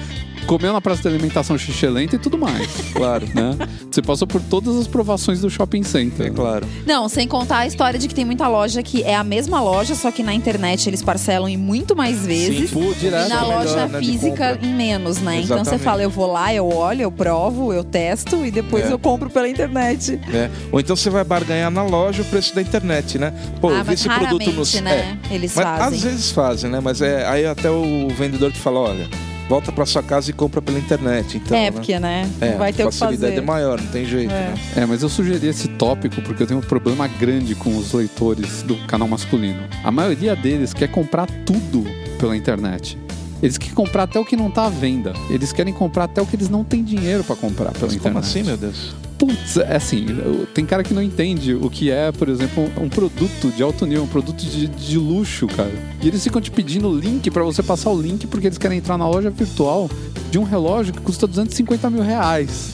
comeu 0.48 0.72
na 0.72 0.80
praça 0.80 1.02
de 1.02 1.08
alimentação 1.08 1.58
xixelenta 1.58 2.16
e 2.16 2.18
tudo 2.18 2.38
mais, 2.38 2.66
Claro. 2.94 3.26
né? 3.34 3.54
Você 3.90 4.00
passou 4.00 4.26
por 4.26 4.40
todas 4.40 4.74
as 4.76 4.86
provações 4.88 5.40
do 5.42 5.50
shopping 5.50 5.82
center. 5.82 6.26
É 6.26 6.30
claro. 6.30 6.66
Não, 6.86 7.06
sem 7.08 7.28
contar 7.28 7.58
a 7.58 7.66
história 7.66 7.98
de 7.98 8.08
que 8.08 8.14
tem 8.14 8.24
muita 8.24 8.48
loja 8.48 8.82
que 8.82 9.02
é 9.02 9.14
a 9.14 9.22
mesma 9.22 9.60
loja, 9.60 9.94
só 9.94 10.10
que 10.10 10.22
na 10.22 10.32
internet 10.32 10.88
eles 10.88 11.02
parcelam 11.02 11.48
em 11.48 11.56
muito 11.58 11.94
mais 11.94 12.24
vezes. 12.24 12.70
Sim, 12.70 12.74
pô, 12.74 12.90
E 12.92 12.94
direto 12.94 13.28
na 13.28 13.36
é 13.36 13.40
melhor, 13.42 13.64
loja 13.64 13.86
né, 13.86 13.98
física 13.98 14.58
em 14.62 14.74
menos, 14.74 15.18
né? 15.18 15.34
Então 15.36 15.58
você 15.58 15.60
Exatamente. 15.62 15.84
fala, 15.84 16.02
eu 16.02 16.10
vou 16.10 16.32
lá, 16.32 16.52
eu 16.54 16.66
olho, 16.66 17.02
eu 17.02 17.12
provo, 17.12 17.70
eu 17.72 17.84
testo 17.84 18.46
e 18.46 18.50
depois 18.50 18.86
É. 18.86 18.92
eu 18.92 18.98
compro 18.98 19.28
pela 19.28 19.46
internet. 19.48 20.18
É. 20.32 20.48
Ou 20.72 20.80
então 20.80 20.96
você 20.96 21.10
vai 21.10 21.24
barganhar 21.24 21.70
na 21.70 21.82
loja 21.84 22.22
o 22.22 22.24
preço 22.24 22.54
da 22.54 22.62
internet, 22.62 23.18
né? 23.18 23.34
Pô, 23.60 23.68
ah, 23.68 23.74
eu 23.74 23.84
vi 23.84 23.92
esse 23.94 24.08
produto 24.08 24.50
no 24.50 24.82
né? 24.82 25.18
Eles 25.30 25.54
Mas 25.54 25.64
fazem. 25.64 25.98
às 25.98 26.02
vezes 26.04 26.30
fazem, 26.30 26.70
né? 26.70 26.80
Mas 26.80 27.02
é 27.02 27.26
aí 27.26 27.44
até 27.44 27.70
o 27.70 28.08
vendedor 28.16 28.50
te 28.50 28.58
fala, 28.58 28.80
olha, 28.80 29.08
volta 29.48 29.72
pra 29.72 29.86
sua 29.86 30.02
casa 30.02 30.30
e 30.30 30.32
compra 30.32 30.60
pela 30.60 30.78
internet. 30.78 31.38
Então, 31.38 31.56
é, 31.56 31.62
né? 31.64 31.70
porque, 31.70 31.98
né? 31.98 32.30
É, 32.40 32.56
vai 32.56 32.72
ter 32.72 32.82
a 32.82 32.86
o 32.86 32.90
que 32.90 32.96
facilidade 32.96 33.32
fazer. 33.34 33.42
é 33.42 33.46
maior, 33.46 33.80
não 33.80 33.88
tem 33.90 34.04
jeito, 34.04 34.30
É. 34.32 34.48
né? 34.50 34.54
É, 34.76 34.86
mas 34.86 35.02
eu 35.02 35.08
sugeri 35.08 35.46
esse 35.46 35.68
tópico 35.68 36.20
porque 36.22 36.42
eu 36.42 36.46
tenho 36.46 36.60
um 36.60 36.62
problema 36.62 37.08
grande 37.08 37.54
com 37.54 37.76
os 37.76 37.92
leitores 37.92 38.62
do 38.62 38.76
canal 38.86 39.08
masculino. 39.08 39.62
A 39.82 39.90
maioria 39.90 40.36
deles 40.36 40.72
quer 40.74 40.88
comprar 40.88 41.26
tudo 41.46 41.84
pela 42.18 42.36
internet. 42.36 42.98
Eles 43.42 43.56
querem 43.56 43.74
comprar 43.74 44.02
até 44.02 44.18
o 44.18 44.24
que 44.24 44.36
não 44.36 44.50
tá 44.50 44.66
à 44.66 44.68
venda. 44.68 45.12
Eles 45.30 45.52
querem 45.52 45.72
comprar 45.72 46.04
até 46.04 46.20
o 46.20 46.26
que 46.26 46.34
eles 46.34 46.48
não 46.48 46.64
têm 46.64 46.82
dinheiro 46.82 47.22
pra 47.22 47.36
comprar 47.36 47.70
pela 47.72 47.86
Mas 47.86 47.94
internet. 47.94 48.02
como 48.12 48.18
assim, 48.18 48.42
meu 48.42 48.56
Deus? 48.56 48.94
Putz, 49.18 49.56
é 49.56 49.76
assim, 49.76 50.06
tem 50.54 50.64
cara 50.64 50.84
que 50.84 50.94
não 50.94 51.02
entende 51.02 51.52
o 51.54 51.68
que 51.68 51.90
é, 51.90 52.12
por 52.12 52.28
exemplo, 52.28 52.70
um 52.80 52.88
produto 52.88 53.50
de 53.54 53.62
alto 53.62 53.84
nível, 53.84 54.04
um 54.04 54.06
produto 54.06 54.38
de, 54.44 54.68
de 54.68 54.96
luxo, 54.96 55.48
cara. 55.48 55.72
E 56.00 56.06
eles 56.06 56.22
ficam 56.22 56.40
te 56.40 56.50
pedindo 56.52 56.88
link 56.96 57.28
pra 57.30 57.42
você 57.42 57.60
passar 57.62 57.90
o 57.90 58.00
link 58.00 58.26
porque 58.28 58.46
eles 58.46 58.58
querem 58.58 58.78
entrar 58.78 58.96
na 58.96 59.08
loja 59.08 59.28
virtual 59.28 59.90
de 60.30 60.38
um 60.38 60.44
relógio 60.44 60.92
que 60.92 61.00
custa 61.00 61.26
250 61.26 61.90
mil 61.90 62.02
reais. 62.02 62.72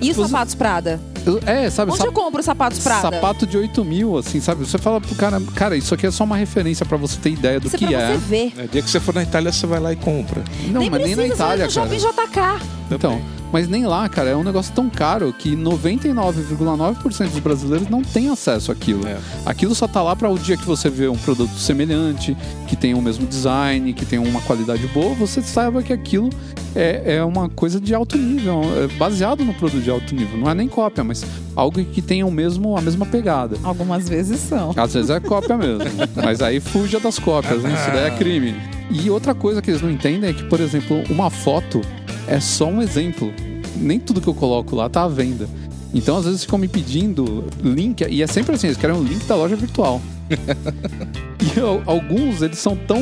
E 0.00 0.10
os 0.10 0.16
Você- 0.16 0.28
sapatos 0.30 0.54
Prada? 0.54 1.00
É, 1.46 1.68
sabe? 1.70 1.90
Onde 1.90 1.98
sap- 1.98 2.06
eu 2.06 2.12
compro 2.12 2.40
os 2.40 2.46
sapatos 2.46 2.78
Prada? 2.78 3.02
Sapato 3.16 3.46
de 3.46 3.56
8 3.58 3.84
mil, 3.84 4.16
assim, 4.16 4.40
sabe? 4.40 4.64
Você 4.64 4.78
fala 4.78 5.00
pro 5.00 5.14
cara, 5.16 5.40
cara, 5.54 5.76
isso 5.76 5.92
aqui 5.94 6.06
é 6.06 6.10
só 6.10 6.24
uma 6.24 6.36
referência 6.36 6.86
pra 6.86 6.96
você 6.96 7.18
ter 7.20 7.30
ideia 7.30 7.60
do 7.60 7.66
Isso 7.66 7.76
é 7.76 7.78
que 7.78 7.86
pra 7.86 8.00
é. 8.00 8.12
você 8.12 8.18
ver. 8.18 8.52
É, 8.56 8.66
dia 8.66 8.80
que 8.82 8.90
você 8.90 8.98
for 9.00 9.14
na 9.14 9.22
Itália, 9.22 9.52
você 9.52 9.66
vai 9.66 9.80
lá 9.80 9.92
e 9.92 9.96
compra. 9.96 10.42
Não, 10.68 10.80
nem 10.80 10.88
mas 10.90 11.02
nem 11.02 11.14
precisa, 11.14 11.20
na 11.28 11.34
Itália, 11.34 11.70
você 11.70 11.78
vai 11.80 11.88
cara. 11.88 12.00
Shopping 12.00 12.60
JK. 12.60 12.94
Então, 12.94 13.20
mas 13.52 13.68
nem 13.68 13.86
lá, 13.86 14.08
cara, 14.08 14.30
é 14.30 14.36
um 14.36 14.42
negócio 14.42 14.72
tão 14.74 14.88
caro 14.88 15.32
que 15.32 15.54
99,9% 15.54 17.28
dos 17.28 17.38
brasileiros 17.38 17.88
não 17.88 18.02
tem 18.02 18.28
acesso 18.30 18.72
àquilo. 18.72 19.06
É. 19.06 19.18
Aquilo 19.44 19.74
só 19.74 19.86
tá 19.86 20.02
lá 20.02 20.16
para 20.16 20.30
o 20.30 20.38
dia 20.38 20.56
que 20.56 20.64
você 20.64 20.88
vê 20.88 21.08
um 21.08 21.16
produto 21.16 21.54
semelhante, 21.58 22.36
que 22.66 22.74
tem 22.74 22.94
o 22.94 23.02
mesmo 23.02 23.26
design, 23.26 23.92
que 23.92 24.06
tem 24.06 24.18
uma 24.18 24.40
qualidade 24.40 24.86
boa, 24.88 25.14
você 25.14 25.42
saiba 25.42 25.82
que 25.82 25.92
aquilo 25.92 26.30
é, 26.74 27.16
é 27.16 27.24
uma 27.24 27.48
coisa 27.48 27.80
de 27.80 27.94
alto 27.94 28.16
nível, 28.16 28.62
é 28.82 28.86
baseado 28.96 29.44
no 29.44 29.52
produto 29.54 29.82
de 29.82 29.90
alto 29.90 30.14
nível. 30.14 30.38
Não 30.38 30.50
é 30.50 30.54
nem 30.54 30.68
cópia, 30.68 31.04
mas 31.04 31.24
algo 31.54 31.84
que 31.84 32.00
tenha 32.00 32.26
o 32.26 32.30
mesmo, 32.30 32.76
a 32.76 32.80
mesma 32.80 33.04
pegada. 33.04 33.56
Algumas 33.62 34.08
vezes 34.08 34.40
são. 34.40 34.72
Às 34.76 34.94
vezes 34.94 35.10
é 35.10 35.20
cópia 35.20 35.56
mesmo. 35.56 35.84
Mas 36.22 36.40
aí 36.40 36.60
fuja 36.60 36.98
das 36.98 37.18
cópias, 37.18 37.62
né? 37.62 37.72
Isso 37.72 37.90
daí 37.90 38.06
é 38.06 38.10
crime. 38.10 38.54
E 38.90 39.10
outra 39.10 39.34
coisa 39.34 39.60
que 39.60 39.70
eles 39.70 39.82
não 39.82 39.90
entendem 39.90 40.30
é 40.30 40.32
que, 40.32 40.44
por 40.44 40.60
exemplo, 40.60 41.02
uma 41.10 41.30
foto 41.30 41.80
é 42.26 42.40
só 42.40 42.66
um 42.66 42.80
exemplo. 42.82 43.32
Nem 43.76 43.98
tudo 43.98 44.20
que 44.20 44.28
eu 44.28 44.34
coloco 44.34 44.76
lá 44.76 44.88
tá 44.88 45.04
à 45.04 45.08
venda. 45.08 45.48
Então, 45.94 46.16
às 46.16 46.24
vezes, 46.24 46.42
ficam 46.42 46.58
me 46.58 46.68
pedindo 46.68 47.44
link, 47.62 48.02
e 48.08 48.22
é 48.22 48.26
sempre 48.26 48.54
assim, 48.54 48.66
eles 48.68 48.78
querem 48.78 48.96
um 48.96 49.02
link 49.02 49.24
da 49.26 49.36
loja 49.36 49.54
virtual. 49.56 50.00
e 51.56 51.60
al- 51.60 51.82
alguns, 51.84 52.40
eles 52.40 52.58
são 52.58 52.74
tão. 52.76 52.98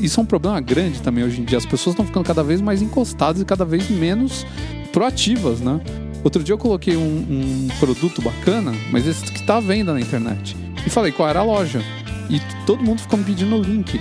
Isso 0.00 0.20
é 0.20 0.22
um 0.22 0.26
problema 0.26 0.60
grande 0.60 1.00
também 1.00 1.24
hoje 1.24 1.40
em 1.40 1.44
dia. 1.44 1.56
As 1.56 1.64
pessoas 1.64 1.94
estão 1.94 2.04
ficando 2.04 2.24
cada 2.26 2.42
vez 2.42 2.60
mais 2.60 2.82
encostadas 2.82 3.40
e 3.40 3.44
cada 3.44 3.64
vez 3.64 3.88
menos 3.88 4.44
proativas, 4.92 5.60
né? 5.60 5.80
Outro 6.22 6.42
dia 6.44 6.52
eu 6.52 6.58
coloquei 6.58 6.96
um, 6.96 7.00
um 7.00 7.68
produto 7.80 8.20
bacana, 8.20 8.72
mas 8.90 9.06
esse 9.06 9.24
que 9.24 9.42
tá 9.44 9.56
à 9.56 9.60
venda 9.60 9.92
na 9.94 10.00
internet. 10.00 10.54
E 10.86 10.90
falei 10.90 11.12
qual 11.12 11.28
era 11.28 11.40
a 11.40 11.44
loja. 11.44 11.82
E 12.28 12.40
todo 12.66 12.82
mundo 12.84 13.00
ficou 13.00 13.18
me 13.18 13.24
pedindo 13.24 13.56
o 13.56 13.62
link. 13.62 13.98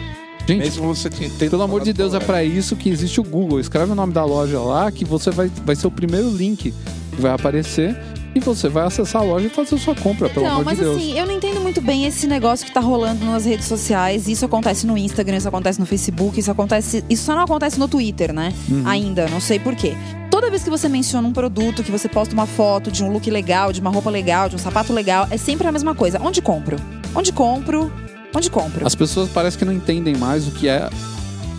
Gente, 0.53 0.63
Mesmo 0.63 0.87
você 0.95 1.09
te- 1.09 1.29
tendo 1.29 1.49
pelo 1.51 1.63
amor 1.63 1.81
de 1.83 1.93
Deus, 1.93 2.13
é 2.13 2.19
pra 2.19 2.43
isso 2.43 2.75
que 2.75 2.89
existe 2.89 3.19
o 3.19 3.23
Google. 3.23 3.59
Escreve 3.59 3.91
o 3.91 3.95
nome 3.95 4.13
da 4.13 4.23
loja 4.25 4.59
lá 4.59 4.91
que 4.91 5.05
você 5.05 5.31
vai, 5.31 5.51
vai 5.65 5.75
ser 5.75 5.87
o 5.87 5.91
primeiro 5.91 6.29
link 6.29 6.73
que 7.15 7.21
vai 7.21 7.31
aparecer 7.31 7.97
e 8.33 8.39
você 8.39 8.69
vai 8.69 8.85
acessar 8.85 9.21
a 9.21 9.25
loja 9.25 9.47
e 9.47 9.49
fazer 9.49 9.77
sua 9.77 9.93
compra, 9.93 10.29
pelo 10.29 10.45
Então, 10.45 10.53
amor 10.55 10.65
mas 10.65 10.77
de 10.77 10.83
Deus. 10.85 10.95
assim, 10.97 11.19
eu 11.19 11.25
não 11.25 11.33
entendo 11.33 11.59
muito 11.59 11.81
bem 11.81 12.05
esse 12.05 12.25
negócio 12.27 12.65
que 12.65 12.71
tá 12.73 12.79
rolando 12.79 13.25
nas 13.25 13.43
redes 13.45 13.65
sociais. 13.65 14.27
Isso 14.27 14.45
acontece 14.45 14.87
no 14.87 14.97
Instagram, 14.97 15.35
isso 15.37 15.47
acontece 15.49 15.79
no 15.79 15.85
Facebook, 15.85 16.39
isso 16.39 16.49
acontece. 16.49 17.03
Isso 17.09 17.23
só 17.25 17.35
não 17.35 17.43
acontece 17.43 17.77
no 17.77 17.89
Twitter, 17.89 18.31
né? 18.33 18.53
Uhum. 18.69 18.83
Ainda, 18.85 19.27
não 19.27 19.41
sei 19.41 19.59
por 19.59 19.75
quê. 19.75 19.93
Toda 20.29 20.49
vez 20.49 20.63
que 20.63 20.69
você 20.69 20.87
menciona 20.87 21.27
um 21.27 21.33
produto, 21.33 21.83
que 21.83 21.91
você 21.91 22.07
posta 22.07 22.33
uma 22.33 22.45
foto 22.45 22.89
de 22.89 23.03
um 23.03 23.11
look 23.11 23.29
legal, 23.29 23.73
de 23.73 23.81
uma 23.81 23.89
roupa 23.89 24.09
legal, 24.09 24.47
de 24.47 24.55
um 24.55 24.59
sapato 24.59 24.93
legal, 24.93 25.27
é 25.29 25.35
sempre 25.35 25.67
a 25.67 25.71
mesma 25.71 25.93
coisa. 25.93 26.17
Onde 26.23 26.41
compro? 26.41 26.77
Onde 27.13 27.33
compro? 27.33 27.91
Onde 28.35 28.49
compro? 28.49 28.85
As 28.85 28.95
pessoas 28.95 29.29
parecem 29.29 29.59
que 29.59 29.65
não 29.65 29.73
entendem 29.73 30.15
mais 30.15 30.47
o 30.47 30.51
que 30.51 30.67
é 30.67 30.89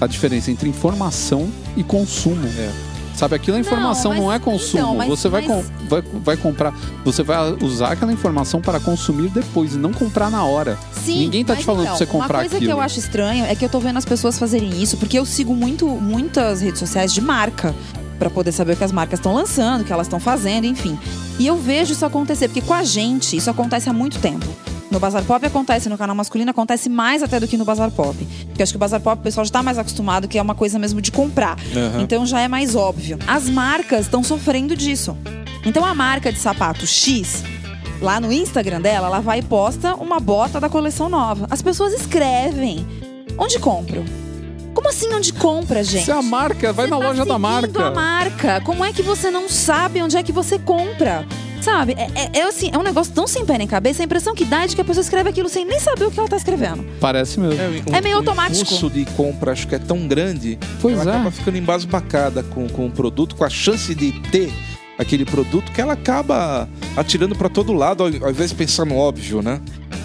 a 0.01 0.07
diferença 0.07 0.51
entre 0.51 0.69
informação 0.69 1.49
e 1.77 1.83
consumo. 1.85 2.47
É. 2.59 2.71
Sabe, 3.15 3.35
aquilo 3.37 3.59
é 3.59 3.61
informação, 3.61 4.11
mas- 4.13 4.21
não 4.21 4.33
é 4.33 4.39
consumo. 4.39 4.83
então, 4.83 4.97
mas- 4.97 5.09
você 5.09 5.29
vai, 5.29 5.47
mas- 5.47 5.67
com- 5.67 5.87
vai, 5.87 6.03
vai 6.25 6.37
comprar, 6.37 6.75
você 7.05 7.23
vai 7.23 7.53
usar 7.63 7.93
aquela 7.93 8.11
informação 8.11 8.61
para 8.61 8.81
consumir 8.81 9.29
depois 9.29 9.75
e 9.75 9.77
não 9.79 9.93
comprar 9.93 10.31
na 10.31 10.45
hora. 10.45 10.79
Sim, 11.05 11.19
Ninguém 11.19 11.45
tá 11.45 11.55
te 11.55 11.63
falando 11.63 11.83
então, 11.83 11.97
pra 11.97 11.99
você 11.99 12.11
comprar 12.11 12.27
Uma 12.39 12.41
coisa 12.45 12.57
aquilo. 12.57 12.73
que 12.73 12.79
eu 12.79 12.81
acho 12.81 12.99
estranho 12.99 13.45
é 13.45 13.55
que 13.55 13.65
eu 13.65 13.69
tô 13.69 13.79
vendo 13.81 13.99
as 13.99 14.05
pessoas 14.07 14.39
fazerem 14.39 14.83
isso, 14.83 14.97
porque 14.97 15.19
eu 15.19 15.27
sigo 15.27 15.55
muito, 15.55 15.87
muitas 15.87 16.63
redes 16.63 16.81
sociais 16.81 17.13
de 17.13 17.21
marca. 17.21 17.75
Pra 18.19 18.31
poder 18.31 18.53
saber 18.53 18.75
o 18.75 18.77
que 18.77 18.85
as 18.85 18.93
marcas 18.93 19.19
estão 19.19 19.35
lançando, 19.35 19.81
o 19.81 19.85
que 19.85 19.93
elas 19.93 20.07
estão 20.07 20.21
fazendo, 20.21 20.65
enfim. 20.65 20.97
E 21.41 21.47
eu 21.47 21.57
vejo 21.57 21.93
isso 21.93 22.07
acontecer, 22.07 22.47
porque 22.49 22.61
com 22.61 22.73
a 22.73 22.85
gente, 22.85 23.37
isso 23.37 23.51
acontece 23.51 23.91
há 23.91 23.93
muito 23.93 24.19
tempo. 24.21 24.47
No 24.93 25.01
Bazar 25.01 25.25
Pop 25.25 25.45
acontece, 25.45 25.89
no 25.89 25.97
canal 25.97 26.15
masculino 26.15 26.51
acontece 26.51 26.91
mais 26.91 27.23
até 27.23 27.41
do 27.41 27.49
que 27.49 27.57
no 27.57 27.65
Bazar 27.65 27.91
Pop. 27.91 28.15
Porque 28.49 28.63
acho 28.63 28.75
que 28.75 28.77
o 28.77 28.79
Bazar 28.79 29.01
Pop 29.01 29.19
o 29.19 29.23
pessoal 29.23 29.43
já 29.47 29.51
tá 29.51 29.63
mais 29.63 29.79
acostumado, 29.79 30.29
que 30.29 30.37
é 30.37 30.43
uma 30.43 30.55
coisa 30.55 30.79
mesmo 30.79 31.01
de 31.01 31.11
comprar. 31.11 31.57
Aham. 31.75 32.03
Então 32.03 32.27
já 32.27 32.41
é 32.43 32.47
mais 32.47 32.77
óbvio. 32.77 33.19
As 33.27 33.49
marcas 33.49 34.03
estão 34.03 34.23
sofrendo 34.23 34.77
disso. 34.77 35.17
Então 35.65 35.83
a 35.83 35.95
marca 35.95 36.31
de 36.31 36.39
sapato 36.39 36.87
X, 36.87 37.43
lá 38.03 38.21
no 38.21 38.31
Instagram 38.31 38.83
dela, 38.83 39.07
ela 39.07 39.21
vai 39.21 39.39
e 39.39 39.43
posta 39.43 39.95
uma 39.95 40.21
bota 40.21 40.61
da 40.61 40.69
coleção 40.69 41.09
nova. 41.09 41.47
As 41.51 41.63
pessoas 41.63 41.95
escrevem. 41.95 42.87
Onde 43.39 43.59
compro? 43.59 44.05
Como 44.75 44.91
assim 44.91 45.11
onde 45.15 45.33
compra, 45.33 45.83
gente? 45.83 46.05
Se 46.05 46.11
é 46.11 46.15
a 46.15 46.21
marca, 46.21 46.71
vai 46.71 46.85
Você 46.87 46.91
na 46.91 46.99
tá 46.99 47.07
loja 47.09 47.25
da 47.25 47.39
marca. 47.39 47.87
a 47.87 47.91
marca. 47.91 48.61
Como 48.61 48.85
é 48.85 48.93
que 48.93 49.03
você 49.03 49.31
não 49.31 49.49
sabe 49.49 50.03
onde 50.03 50.19
é 50.19 50.23
que 50.23 50.33
você 50.33 50.59
compra? 50.59 51.27
Sabe? 51.63 51.95
É, 51.97 52.11
é- 52.15 52.39
é 52.41 52.43
assim, 52.43 52.71
é 52.73 52.77
um 52.79 52.83
negócio 52.83 53.13
tão 53.15 53.27
sem 53.27 53.47
pé 53.47 53.57
nem 53.57 53.67
cabeça. 53.67 54.03
A 54.03 54.05
impressão 54.05 54.35
que 54.35 54.45
dá 54.45 54.65
é 54.65 54.67
de 54.67 54.75
que 54.75 54.81
a 54.81 54.85
pessoa 54.85 55.03
escreve 55.03 55.31
aquilo 55.31 55.49
sem 55.49 55.65
nem 55.65 55.79
saber 55.79 56.05
o 56.07 56.11
que 56.11 56.19
ela 56.19 56.29
tá 56.29 56.37
escrevendo. 56.37 56.85
Parece 57.01 57.39
mesmo. 57.39 57.55
um- 57.91 57.95
É 57.95 58.01
meio 58.01 58.17
o 58.17 58.19
automático. 58.19 58.63
impulso 58.63 58.91
de 58.91 59.05
compra 59.17 59.53
acho 59.53 59.67
que 59.69 59.75
é 59.75 59.79
tão 59.79 60.07
grande 60.09 60.59
Pois 60.81 60.99
ela 60.99 61.11
é. 61.11 61.15
acaba 61.15 61.31
ficando 61.31 61.57
embasbacada 61.59 62.43
com, 62.43 62.69
com 62.69 62.87
o 62.87 62.91
produto, 62.91 63.37
com 63.37 63.45
a 63.45 63.51
chance 63.51 63.95
de 63.95 64.13
ter 64.31 64.53
aquele 64.99 65.25
produto 65.25 65.71
que 65.73 65.81
ela 65.81 65.93
acaba 65.95 66.69
atirando 66.97 67.35
pra 67.35 67.49
todo 67.49 67.73
lado, 67.73 68.03
ao, 68.03 68.09
ao 68.25 68.31
invés 68.31 68.51
de 68.51 68.57
pensar 68.57 68.85
no 68.85 68.97
óbvio, 68.97 69.41
né? 69.43 69.61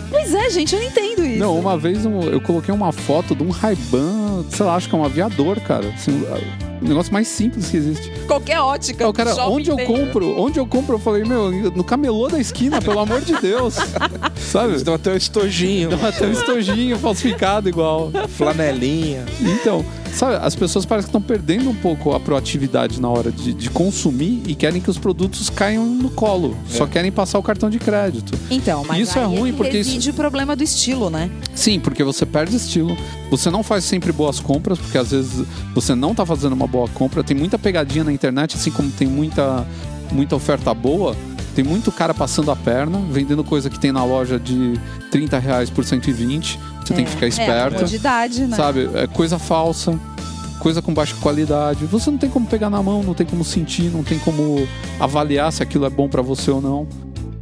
Pois 0.09 0.33
é, 0.33 0.49
gente, 0.49 0.73
eu 0.75 0.81
não 0.81 0.87
entendo 0.87 1.25
isso. 1.25 1.39
Não, 1.39 1.57
uma 1.59 1.77
vez 1.77 2.05
um- 2.05 2.21
eu 2.21 2.39
coloquei 2.41 2.73
uma 2.73 2.91
foto 2.91 3.35
de 3.35 3.43
um 3.43 3.49
Ray-Ban, 3.49 4.45
sei 4.49 4.65
lá, 4.65 4.75
acho 4.75 4.87
que 4.89 4.95
é 4.95 4.97
um 4.97 5.03
aviador, 5.03 5.59
cara. 5.61 5.89
Assim, 5.89 6.23
o 6.81 6.87
negócio 6.87 7.11
mais 7.11 7.27
simples 7.27 7.69
que 7.69 7.77
existe. 7.77 8.09
Qualquer 8.27 8.59
ótica. 8.59 9.07
O 9.07 9.11
cara, 9.13 9.35
onde 9.49 9.69
eu 9.69 9.75
tem. 9.75 9.85
compro? 9.85 10.39
Onde 10.39 10.59
eu 10.59 10.65
compro? 10.65 10.95
Eu 10.95 10.99
falei, 10.99 11.23
meu, 11.23 11.51
no 11.71 11.83
camelô 11.83 12.27
da 12.29 12.39
esquina, 12.39 12.81
pelo 12.81 12.99
amor 12.99 13.19
de 13.21 13.33
Deus. 13.41 13.75
Sabe? 14.37 14.81
Dão 14.83 14.93
até 14.93 15.11
o 15.13 15.17
estojinho, 15.17 15.89
Dá 15.89 16.07
até 16.09 16.25
um 16.27 16.31
estojinho 16.31 16.97
falsificado 16.97 17.67
igual. 17.67 18.11
flanelinha. 18.29 19.25
Então, 19.41 19.83
sabe, 20.13 20.35
as 20.45 20.55
pessoas 20.55 20.85
parecem 20.85 21.09
que 21.11 21.17
estão 21.17 21.21
perdendo 21.21 21.69
um 21.69 21.75
pouco 21.75 22.13
a 22.13 22.19
proatividade 22.19 22.99
na 23.01 23.09
hora 23.09 23.31
de, 23.31 23.53
de 23.53 23.69
consumir 23.69 24.41
e 24.47 24.55
querem 24.55 24.81
que 24.81 24.89
os 24.89 24.97
produtos 24.97 25.49
caiam 25.49 25.85
no 25.85 26.09
colo. 26.09 26.55
Só 26.69 26.85
querem 26.87 27.11
passar 27.11 27.39
o 27.39 27.43
cartão 27.43 27.69
de 27.69 27.79
crédito. 27.79 28.37
Então, 28.49 28.83
mas 28.87 29.07
Isso 29.09 29.17
é 29.19 29.23
aí 29.23 29.27
ruim, 29.37 29.51
que 29.51 29.57
porque 29.57 29.77
isso- 29.79 30.09
o 30.09 30.13
problema 30.13 30.55
do 30.55 30.63
estilo, 30.63 31.09
né? 31.09 31.29
Sim, 31.53 31.79
porque 31.79 32.03
você 32.03 32.25
perde 32.25 32.55
estilo. 32.55 32.97
Você 33.29 33.49
não 33.49 33.63
faz 33.63 33.83
sempre 33.83 34.11
boas 34.11 34.39
compras, 34.39 34.77
porque 34.79 34.97
às 34.97 35.11
vezes 35.11 35.45
você 35.73 35.93
não 35.95 36.15
tá 36.15 36.25
fazendo 36.25 36.53
uma 36.53 36.67
boa 36.67 36.87
compra. 36.89 37.23
Tem 37.23 37.35
muita 37.35 37.57
pegadinha 37.59 38.03
na 38.03 38.11
internet, 38.11 38.55
assim 38.55 38.71
como 38.71 38.89
tem 38.91 39.07
muita, 39.07 39.65
muita 40.11 40.35
oferta 40.35 40.73
boa. 40.73 41.15
Tem 41.57 41.65
muito 41.65 41.91
cara 41.91 42.13
passando 42.13 42.51
a 42.51 42.55
perna, 42.55 43.01
vendendo 43.09 43.43
coisa 43.43 43.67
que 43.67 43.79
tem 43.79 43.91
na 43.91 44.03
loja 44.03 44.39
de 44.39 44.79
30 45.09 45.39
reais 45.39 45.71
por 45.71 45.83
120. 45.83 46.59
Você 46.85 46.93
tem 46.93 47.03
que 47.03 47.09
ficar 47.09 47.25
É, 47.25 47.29
esperta. 47.29 47.75
comodidade, 47.77 48.41
né? 48.45 48.55
Sabe? 48.55 48.87
É 48.93 49.07
coisa 49.07 49.39
falsa, 49.39 49.99
coisa 50.59 50.83
com 50.83 50.93
baixa 50.93 51.15
qualidade. 51.19 51.83
Você 51.85 52.11
não 52.11 52.17
tem 52.19 52.29
como 52.29 52.45
pegar 52.45 52.69
na 52.69 52.83
mão, 52.83 53.01
não 53.01 53.15
tem 53.15 53.25
como 53.25 53.43
sentir, 53.43 53.85
não 53.91 54.03
tem 54.03 54.19
como 54.19 54.67
avaliar 54.99 55.51
se 55.51 55.63
aquilo 55.63 55.85
é 55.85 55.89
bom 55.89 56.07
pra 56.07 56.21
você 56.21 56.51
ou 56.51 56.61
não. 56.61 56.87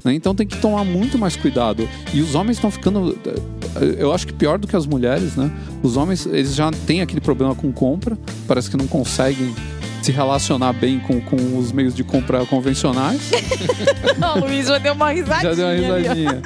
né? 0.01 0.13
Então 0.13 0.33
tem 0.33 0.47
que 0.47 0.55
tomar 0.59 0.85
muito 0.85 1.17
mais 1.17 1.35
cuidado. 1.35 1.85
E 2.13 2.21
os 2.21 2.35
homens 2.35 2.55
estão 2.55 2.71
ficando. 2.71 3.17
Eu 3.97 4.13
acho 4.13 4.25
que 4.27 4.31
pior 4.31 4.57
do 4.57 4.65
que 4.65 4.77
as 4.77 4.85
mulheres, 4.85 5.35
né? 5.35 5.51
Os 5.83 5.97
homens, 5.97 6.25
eles 6.25 6.55
já 6.55 6.71
têm 6.87 7.01
aquele 7.01 7.19
problema 7.19 7.53
com 7.53 7.69
compra, 7.69 8.17
parece 8.47 8.69
que 8.69 8.77
não 8.77 8.87
conseguem 8.87 9.53
se 10.05 10.11
relacionar 10.11 10.71
bem 10.73 10.99
com, 10.99 11.19
com 11.19 11.57
os 11.57 11.71
meios 11.71 11.95
de 11.95 12.03
compra 12.03 12.45
convencionais. 12.45 13.31
o 14.35 14.39
Luiz 14.39 14.67
já 14.67 14.77
deu 14.77 14.93
uma 14.93 15.11
risadinha. 15.11 15.55
Já 15.55 15.55
deu 15.55 15.65
uma 15.65 15.97
risadinha. 15.97 16.41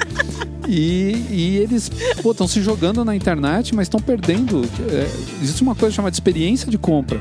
E, 0.66 1.26
e 1.30 1.56
eles 1.58 1.90
estão 2.24 2.48
se 2.48 2.62
jogando 2.62 3.04
na 3.04 3.14
internet, 3.14 3.74
mas 3.74 3.84
estão 3.84 4.00
perdendo. 4.00 4.62
é, 4.88 5.06
existe 5.42 5.62
uma 5.62 5.74
coisa 5.74 5.94
chamada 5.94 6.14
experiência 6.14 6.70
de 6.70 6.78
compra. 6.78 7.20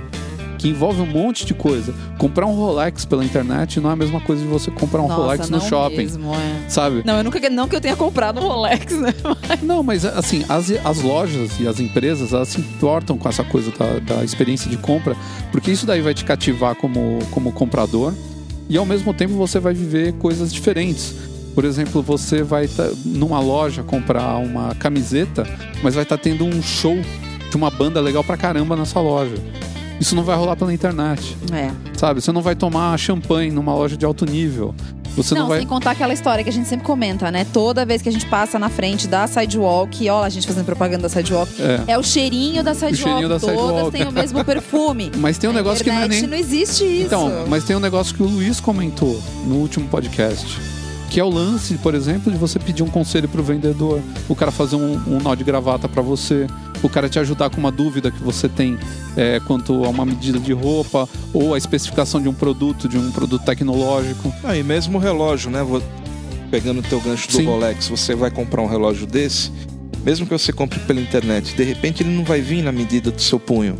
Que 0.60 0.68
envolve 0.68 1.02
um 1.02 1.06
monte 1.06 1.46
de 1.46 1.54
coisa. 1.54 1.96
Comprar 2.20 2.46
um 2.46 2.54
Rolex 2.54 3.06
pela 3.06 3.24
internet 3.24 3.80
não 3.80 3.90
é 3.90 3.94
a 3.94 3.96
mesma 3.96 4.20
coisa 4.20 4.42
de 4.42 4.48
você 4.48 4.70
comprar 4.70 5.02
um 5.02 5.08
Nossa, 5.08 5.22
Rolex 5.22 5.50
no 5.50 5.58
não 5.58 5.66
shopping, 5.66 5.96
mesmo, 5.96 6.36
é. 6.36 6.70
sabe? 6.70 7.02
Não, 7.06 7.18
eu 7.18 7.24
nunca, 7.24 7.50
não 7.50 7.68
que 7.68 7.76
eu 7.78 7.82
tenha 7.82 7.96
comprado 7.96 8.42
um 8.42 8.48
Rolex, 8.48 8.94
né? 9.00 9.16
Não, 9.64 9.82
mas 9.82 10.04
assim, 10.04 10.46
as, 10.50 10.70
as 10.84 11.02
lojas 11.02 11.52
e 11.60 11.68
as 11.68 11.80
empresas, 11.80 12.34
elas 12.34 12.50
se 12.50 12.60
importam 12.60 13.18
com 13.18 13.30
essa 13.30 13.44
coisa 13.44 13.72
da, 13.72 14.16
da 14.16 14.24
experiência 14.24 14.70
de 14.70 14.78
compra, 14.78 15.16
porque 15.50 15.72
isso 15.72 15.86
daí 15.86 16.02
vai 16.02 16.14
te 16.14 16.26
cativar 16.26 16.76
como, 16.76 17.20
como 17.32 17.54
comprador 17.54 18.14
e 18.68 18.78
ao 18.78 18.86
mesmo 18.86 19.14
tempo 19.14 19.34
você 19.36 19.60
vai 19.60 19.74
viver 19.74 20.14
coisas 20.14 20.54
diferentes. 20.54 21.16
Por 21.56 21.64
exemplo, 21.64 22.02
você 22.02 22.44
vai 22.44 22.68
tá, 22.68 22.90
numa 23.06 23.40
loja 23.40 23.82
comprar 23.82 24.38
uma 24.38 24.76
camiseta, 24.76 25.46
mas 25.82 25.96
vai 25.96 26.04
estar 26.04 26.18
tendo 26.18 26.44
um 26.44 26.62
show 26.62 26.98
de 27.50 27.56
uma 27.56 27.72
banda 27.72 28.02
legal 28.02 28.24
pra 28.26 28.36
caramba 28.36 28.76
nessa 28.76 29.00
loja. 29.00 29.36
Isso 30.00 30.16
não 30.16 30.24
vai 30.24 30.36
rolar 30.38 30.56
pela 30.56 30.74
internet, 30.74 31.36
É. 31.52 31.72
sabe? 31.98 32.22
Você 32.22 32.32
não 32.32 32.42
vai 32.42 32.56
tomar 32.56 32.98
champanhe 32.98 33.52
numa 33.52 33.74
loja 33.76 33.98
de 33.98 34.06
alto 34.06 34.26
nível. 34.26 34.74
Você 35.18 35.34
não, 35.34 35.42
não, 35.42 35.50
vai. 35.50 35.58
sem 35.60 35.68
contar 35.68 35.92
aquela 35.92 36.14
história 36.14 36.44
que 36.44 36.50
a 36.50 36.54
gente 36.54 36.68
sempre 36.70 36.86
comenta, 36.86 37.30
né? 37.32 37.46
Toda 37.52 37.84
vez 37.86 38.02
que 38.02 38.08
a 38.08 38.12
gente 38.12 38.26
passa 38.28 38.58
na 38.60 38.70
frente 38.70 39.08
da 39.08 39.28
Sidewalk, 39.28 40.08
ó, 40.10 40.24
a 40.24 40.30
gente 40.30 40.48
fazendo 40.48 40.66
propaganda 40.66 41.02
da 41.04 41.10
Sidewalk, 41.10 41.52
É. 41.62 41.94
é 41.94 41.98
o 41.98 42.04
cheirinho 42.04 42.64
da 42.64 42.74
Sidewalk. 42.74 42.98
cheirinho 43.04 43.28
da 43.30 43.40
Todas 43.40 43.56
Sidewalk. 43.60 43.92
têm 43.92 44.08
o 44.08 44.12
mesmo 44.12 44.46
perfume. 44.46 45.12
Mas 45.18 45.38
tem 45.38 45.50
um 45.50 45.54
Na 45.54 45.60
negócio 45.60 45.84
que 45.84 45.92
não 45.92 46.00
é 46.02 46.08
nem. 46.08 46.22
não 46.28 46.38
existe 46.38 46.84
isso. 46.86 47.06
Então, 47.08 47.30
mas 47.50 47.64
tem 47.66 47.76
um 47.76 47.80
negócio 47.80 48.16
que 48.16 48.22
o 48.24 48.28
Luiz 48.28 48.60
comentou 48.62 49.20
no 49.46 49.56
último 49.56 49.90
podcast. 49.90 50.58
Que 51.10 51.20
é 51.20 51.24
o 51.24 51.30
lance, 51.30 51.74
por 51.80 51.96
exemplo, 51.96 52.32
de 52.32 52.38
você 52.38 52.60
pedir 52.60 52.84
um 52.84 52.88
conselho 52.88 53.28
pro 53.28 53.42
vendedor, 53.42 54.00
o 54.30 54.36
cara 54.36 54.52
fazer 54.52 54.76
um, 54.76 54.94
um 55.08 55.18
nó 55.20 55.34
de 55.34 55.44
gravata 55.44 55.90
para 55.90 56.04
você, 56.04 56.46
o 56.82 56.90
cara 56.90 57.10
te 57.10 57.20
ajudar 57.20 57.50
com 57.50 57.58
uma 57.58 57.72
dúvida 57.72 58.10
que 58.12 58.22
você 58.24 58.48
tem 58.48 58.78
é, 59.18 59.40
quanto 59.46 59.84
a 59.86 59.90
uma 59.90 60.06
medida 60.06 60.40
de 60.40 60.54
roupa 60.54 61.08
ou 61.34 61.54
a 61.54 61.58
especificação 61.58 62.22
de 62.22 62.30
um 62.30 62.34
produto, 62.34 62.88
de 62.88 62.98
um 62.98 63.12
produto 63.12 63.44
tecnológico. 63.44 64.34
Ah, 64.44 64.56
e 64.56 64.64
mesmo 64.64 64.98
o 64.98 65.02
relógio, 65.02 65.50
né? 65.52 65.64
Vou- 65.64 65.82
Pegando 66.52 66.80
o 66.80 66.84
teu 66.84 67.00
gancho 67.00 67.28
do 67.28 67.34
Sim. 67.38 67.46
Rolex, 67.46 67.88
você 67.88 68.16
vai 68.16 68.32
comprar 68.32 68.62
um 68.64 68.68
relógio 68.68 69.06
desse, 69.06 69.52
mesmo 70.04 70.26
que 70.26 70.32
você 70.32 70.52
compre 70.52 70.80
pela 70.80 71.00
internet, 71.00 71.56
de 71.56 71.64
repente 71.64 72.02
ele 72.02 72.10
não 72.10 72.24
vai 72.24 72.42
vir 72.42 72.64
na 72.64 72.72
medida 72.72 73.12
do 73.12 73.22
seu 73.22 73.40
punho. 73.40 73.78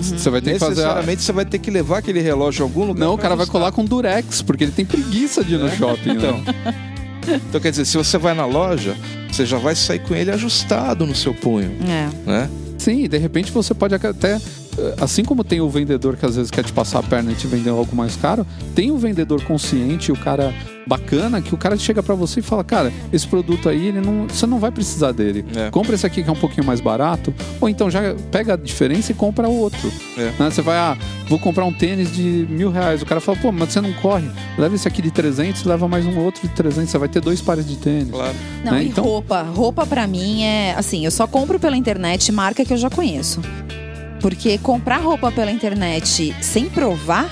Você 0.00 0.30
vai 0.30 0.40
ter 0.40 0.52
que 0.54 0.58
fazer. 0.60 0.76
Necessariamente 0.76 1.22
você 1.22 1.32
vai 1.32 1.44
ter 1.44 1.58
que 1.58 1.70
levar 1.70 1.98
aquele 1.98 2.20
relógio 2.20 2.64
a 2.64 2.68
algum 2.68 2.84
lugar. 2.86 3.00
Não, 3.04 3.14
o 3.14 3.18
cara 3.18 3.34
vai 3.34 3.46
colar 3.46 3.72
com 3.72 3.84
durex, 3.84 4.42
porque 4.42 4.64
ele 4.64 4.72
tem 4.72 4.84
preguiça 4.84 5.42
de 5.44 5.54
ir 5.54 5.58
no 5.58 5.68
shopping. 5.70 6.10
Então. 6.12 6.38
Né? 6.38 6.93
Então 7.48 7.60
quer 7.60 7.70
dizer, 7.70 7.84
se 7.84 7.96
você 7.96 8.18
vai 8.18 8.34
na 8.34 8.46
loja, 8.46 8.96
você 9.30 9.44
já 9.46 9.58
vai 9.58 9.74
sair 9.74 9.98
com 10.00 10.14
ele 10.14 10.30
ajustado 10.30 11.06
no 11.06 11.14
seu 11.14 11.34
punho, 11.34 11.72
É. 11.88 12.08
né? 12.30 12.50
Sim, 12.78 13.04
e 13.04 13.08
de 13.08 13.16
repente 13.18 13.50
você 13.52 13.72
pode 13.72 13.94
até. 13.94 14.38
Assim 15.00 15.24
como 15.24 15.44
tem 15.44 15.60
o 15.60 15.68
vendedor 15.68 16.16
que 16.16 16.26
às 16.26 16.36
vezes 16.36 16.50
quer 16.50 16.64
te 16.64 16.72
passar 16.72 16.98
a 17.00 17.02
perna 17.02 17.32
e 17.32 17.34
te 17.34 17.46
vender 17.46 17.70
algo 17.70 17.94
mais 17.94 18.16
caro, 18.16 18.46
tem 18.74 18.90
o 18.90 18.96
vendedor 18.98 19.42
consciente, 19.44 20.10
o 20.12 20.16
cara 20.16 20.52
bacana, 20.86 21.40
que 21.40 21.54
o 21.54 21.56
cara 21.56 21.76
chega 21.78 22.02
pra 22.02 22.14
você 22.14 22.40
e 22.40 22.42
fala: 22.42 22.62
Cara, 22.62 22.92
esse 23.12 23.26
produto 23.26 23.68
aí, 23.68 23.86
ele 23.88 24.00
não, 24.00 24.26
você 24.28 24.46
não 24.46 24.58
vai 24.58 24.70
precisar 24.70 25.12
dele. 25.12 25.44
É. 25.56 25.70
Compra 25.70 25.94
esse 25.94 26.04
aqui 26.06 26.22
que 26.22 26.28
é 26.28 26.32
um 26.32 26.36
pouquinho 26.36 26.66
mais 26.66 26.80
barato, 26.80 27.32
ou 27.60 27.68
então 27.68 27.90
já 27.90 28.00
pega 28.30 28.54
a 28.54 28.56
diferença 28.56 29.12
e 29.12 29.14
compra 29.14 29.48
o 29.48 29.56
outro. 29.56 29.90
É. 30.18 30.32
Né? 30.38 30.50
Você 30.50 30.60
vai, 30.60 30.76
ah, 30.76 30.96
vou 31.28 31.38
comprar 31.38 31.64
um 31.64 31.72
tênis 31.72 32.12
de 32.12 32.46
mil 32.50 32.70
reais. 32.70 33.00
O 33.00 33.06
cara 33.06 33.20
fala: 33.20 33.38
Pô, 33.38 33.50
mas 33.50 33.72
você 33.72 33.80
não 33.80 33.92
corre. 33.94 34.28
Leva 34.58 34.74
esse 34.74 34.86
aqui 34.86 35.00
de 35.00 35.10
300, 35.10 35.64
leva 35.64 35.88
mais 35.88 36.04
um 36.04 36.18
outro 36.18 36.42
de 36.46 36.48
300. 36.54 36.90
Você 36.90 36.98
vai 36.98 37.08
ter 37.08 37.20
dois 37.20 37.40
pares 37.40 37.66
de 37.66 37.76
tênis. 37.76 38.10
Claro. 38.10 38.34
Não, 38.64 38.72
Né? 38.72 38.84
e 38.84 38.88
Então- 38.88 39.04
roupa. 39.04 39.42
Roupa 39.42 39.86
pra 39.86 40.06
mim 40.06 40.42
é 40.42 40.74
assim, 40.76 41.04
eu 41.04 41.10
só 41.10 41.26
compro 41.26 41.58
pela 41.58 41.76
internet 41.76 42.30
marca 42.30 42.64
que 42.64 42.72
eu 42.72 42.76
já 42.76 42.90
conheço. 42.90 43.40
Porque 44.24 44.56
comprar 44.56 45.02
roupa 45.02 45.30
pela 45.30 45.50
internet 45.52 46.34
sem 46.40 46.64
provar, 46.70 47.28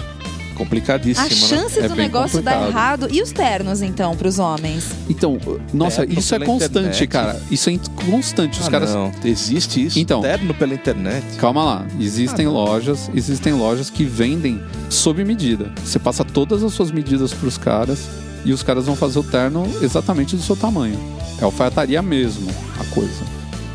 Complicadíssimo, 0.54 1.26
a 1.26 1.30
né? 1.30 1.34
chance 1.34 1.78
É 1.80 1.88
do 1.88 1.94
negócio 1.94 2.42
dar 2.42 2.52
complicado. 2.58 2.68
errado. 2.70 3.08
E 3.10 3.22
os 3.22 3.32
ternos, 3.32 3.80
então, 3.80 4.14
pros 4.14 4.38
homens? 4.38 4.84
Então, 5.08 5.38
nossa, 5.72 6.02
Terno 6.06 6.20
isso 6.20 6.34
é 6.34 6.38
constante, 6.40 6.76
internet. 6.76 7.06
cara. 7.06 7.40
Isso 7.50 7.70
é 7.70 7.78
constante. 8.10 8.60
Os 8.60 8.68
Ah, 8.68 8.70
caras. 8.70 8.90
não, 8.94 9.10
existe 9.24 9.86
isso. 9.86 9.98
Então. 9.98 10.20
Terno 10.20 10.52
pela 10.52 10.74
internet. 10.74 11.24
Calma 11.38 11.64
lá, 11.64 11.86
existem 11.98 12.44
Ah, 12.44 12.50
lojas, 12.50 13.10
existem 13.14 13.54
lojas 13.54 13.88
que 13.88 14.04
vendem 14.04 14.60
sob 14.90 15.24
medida. 15.24 15.72
Você 15.82 15.98
passa 15.98 16.22
todas 16.26 16.62
as 16.62 16.74
suas 16.74 16.90
medidas 16.90 17.32
pros 17.32 17.56
caras 17.56 18.06
e 18.44 18.52
os 18.52 18.62
caras 18.62 18.84
vão 18.84 18.94
fazer 18.94 19.18
o 19.18 19.24
terno 19.24 19.66
exatamente 19.80 20.36
do 20.36 20.42
seu 20.42 20.54
tamanho. 20.56 21.00
É 21.40 21.44
alfaiataria 21.44 22.02
mesmo 22.02 22.50
a 22.78 22.84
coisa. 22.94 23.22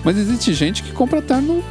Mas 0.04 0.16
existe 0.20 0.54
gente 0.54 0.84
que 0.84 0.92
compra 0.92 1.20
terno 1.20 1.64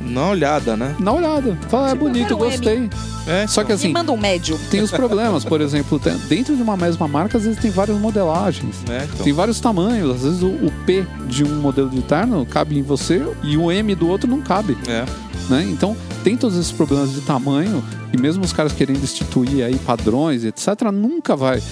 Na 0.00 0.28
olhada, 0.30 0.76
né? 0.76 0.94
na 0.98 1.12
olhada. 1.12 1.56
Fala, 1.68 1.88
é 1.88 1.92
Tipo, 1.92 2.04
bonito, 2.04 2.22
quero 2.28 2.36
um 2.36 2.38
gostei. 2.50 2.90
É, 3.26 3.46
Só 3.46 3.62
que 3.62 3.68
Me 3.68 3.74
assim, 3.74 3.92
manda 3.92 4.10
um 4.12 4.16
médio. 4.16 4.58
tem 4.70 4.80
os 4.80 4.90
problemas. 4.90 5.44
Por 5.44 5.60
exemplo, 5.60 5.98
tem- 5.98 6.16
dentro 6.28 6.56
de 6.56 6.62
uma 6.62 6.76
mesma 6.76 7.06
marca, 7.06 7.36
às 7.36 7.44
vezes 7.44 7.60
tem 7.60 7.70
várias 7.70 7.98
modelagens. 7.98 8.76
né? 8.88 9.06
Então, 9.12 9.24
Tem 9.24 9.32
vários 9.32 9.60
tamanhos. 9.60 10.16
Às 10.16 10.22
vezes 10.22 10.42
o, 10.42 10.46
o 10.48 10.72
P 10.86 11.04
de 11.26 11.44
um 11.44 11.56
modelo 11.60 11.90
de 11.90 12.00
terno 12.00 12.46
cabe 12.46 12.78
em 12.78 12.82
você 12.82 13.22
e 13.42 13.56
o 13.56 13.70
M 13.70 13.94
do 13.94 14.08
outro 14.08 14.28
não 14.30 14.40
cabe. 14.40 14.78
é. 14.88 15.04
Né? 15.48 15.66
Então 15.70 15.96
tem 16.22 16.36
todos 16.36 16.56
esses 16.56 16.72
problemas 16.72 17.12
de 17.12 17.20
tamanho 17.20 17.82
e 18.12 18.16
mesmo 18.16 18.44
os 18.44 18.52
caras 18.52 18.72
querendo 18.72 19.02
instituir 19.02 19.64
aí 19.64 19.76
padrões, 19.76 20.44
etc, 20.44 20.90
nunca 20.92 21.36
vai. 21.36 21.62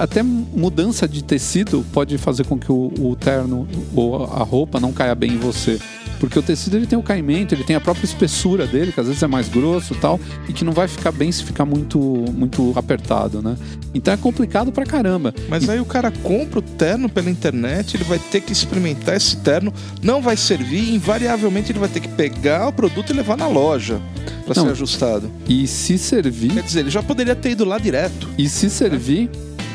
Até 0.00 0.22
mudança 0.22 1.08
de 1.08 1.22
tecido 1.22 1.84
pode 1.92 2.18
fazer 2.18 2.44
com 2.46 2.58
que 2.58 2.70
o, 2.70 2.92
o 2.98 3.16
terno 3.16 3.66
ou 3.94 4.24
a 4.24 4.42
roupa 4.42 4.78
não 4.80 4.92
caia 4.92 5.14
bem 5.14 5.32
em 5.32 5.38
você. 5.38 5.78
Porque 6.18 6.38
o 6.38 6.42
tecido 6.42 6.76
ele 6.76 6.86
tem 6.86 6.98
o 6.98 7.02
caimento, 7.02 7.54
ele 7.54 7.64
tem 7.64 7.76
a 7.76 7.80
própria 7.80 8.04
espessura 8.04 8.66
dele, 8.66 8.92
que 8.92 9.00
às 9.00 9.06
vezes 9.06 9.22
é 9.22 9.26
mais 9.26 9.48
grosso 9.48 9.94
e 9.94 9.96
tal, 9.96 10.20
e 10.48 10.52
que 10.52 10.64
não 10.64 10.72
vai 10.72 10.88
ficar 10.88 11.12
bem 11.12 11.30
se 11.30 11.44
ficar 11.44 11.64
muito, 11.64 11.98
muito 11.98 12.72
apertado, 12.76 13.40
né? 13.40 13.56
Então 13.94 14.12
é 14.12 14.16
complicado 14.16 14.72
pra 14.72 14.84
caramba. 14.84 15.34
Mas 15.48 15.68
aí 15.68 15.80
o 15.80 15.84
cara 15.84 16.10
compra 16.10 16.58
o 16.58 16.62
terno 16.62 17.08
pela 17.08 17.30
internet, 17.30 17.96
ele 17.96 18.04
vai 18.04 18.18
ter 18.18 18.40
que 18.40 18.52
experimentar 18.52 19.16
esse 19.16 19.36
terno, 19.38 19.72
não 20.02 20.20
vai 20.20 20.36
servir, 20.36 20.92
invariavelmente 20.92 21.72
ele 21.72 21.78
vai 21.78 21.88
ter 21.88 22.00
que 22.00 22.08
pegar 22.08 22.68
o 22.68 22.72
produto 22.72 23.10
e 23.10 23.14
levar 23.18 23.36
na 23.36 23.46
loja 23.46 24.00
para 24.44 24.54
ser 24.54 24.68
ajustado. 24.70 25.30
E 25.48 25.66
se 25.66 25.98
servir, 25.98 26.52
Quer 26.54 26.62
dizer, 26.62 26.80
ele 26.80 26.90
já 26.90 27.02
poderia 27.02 27.34
ter 27.36 27.50
ido 27.50 27.64
lá 27.64 27.78
direto. 27.78 28.28
E 28.38 28.48
se 28.48 28.70
servir, 28.70 29.28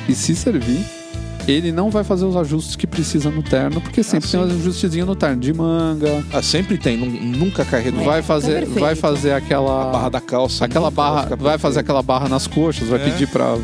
e 0.09 0.15
se 0.15 0.35
servir, 0.35 0.83
ele 1.47 1.71
não 1.71 1.89
vai 1.91 2.03
fazer 2.03 2.25
os 2.25 2.35
ajustes 2.37 2.75
que 2.75 2.87
precisa 2.87 3.29
no 3.29 3.43
terno, 3.43 3.81
porque 3.81 4.01
sempre 4.01 4.29
tem 4.29 4.39
um 4.39 4.43
ajustezinho 4.43 5.05
no 5.05 5.15
terno 5.15 5.41
de 5.41 5.53
manga. 5.53 6.23
Ah, 6.31 6.41
sempre 6.41 6.77
tem, 6.77 6.97
nu- 6.97 7.05
nunca 7.37 7.63
cai 7.65 7.81
redondo. 7.83 8.05
vai 8.05 8.21
fazer, 8.21 8.59
perfeito. 8.61 8.79
vai 8.79 8.95
fazer 8.95 9.31
A 9.33 9.37
aquela 9.37 9.91
barra 9.91 10.09
da 10.09 10.21
calça. 10.21 10.65
aquela 10.65 10.89
barra, 10.89 11.23
vai 11.23 11.27
fazer 11.27 11.49
perfeita. 11.59 11.79
aquela 11.81 12.01
barra 12.01 12.29
nas 12.29 12.47
coxas, 12.47 12.87
vai 12.87 12.99
É. 13.01 13.03
pedir 13.09 13.27
pra 13.27 13.57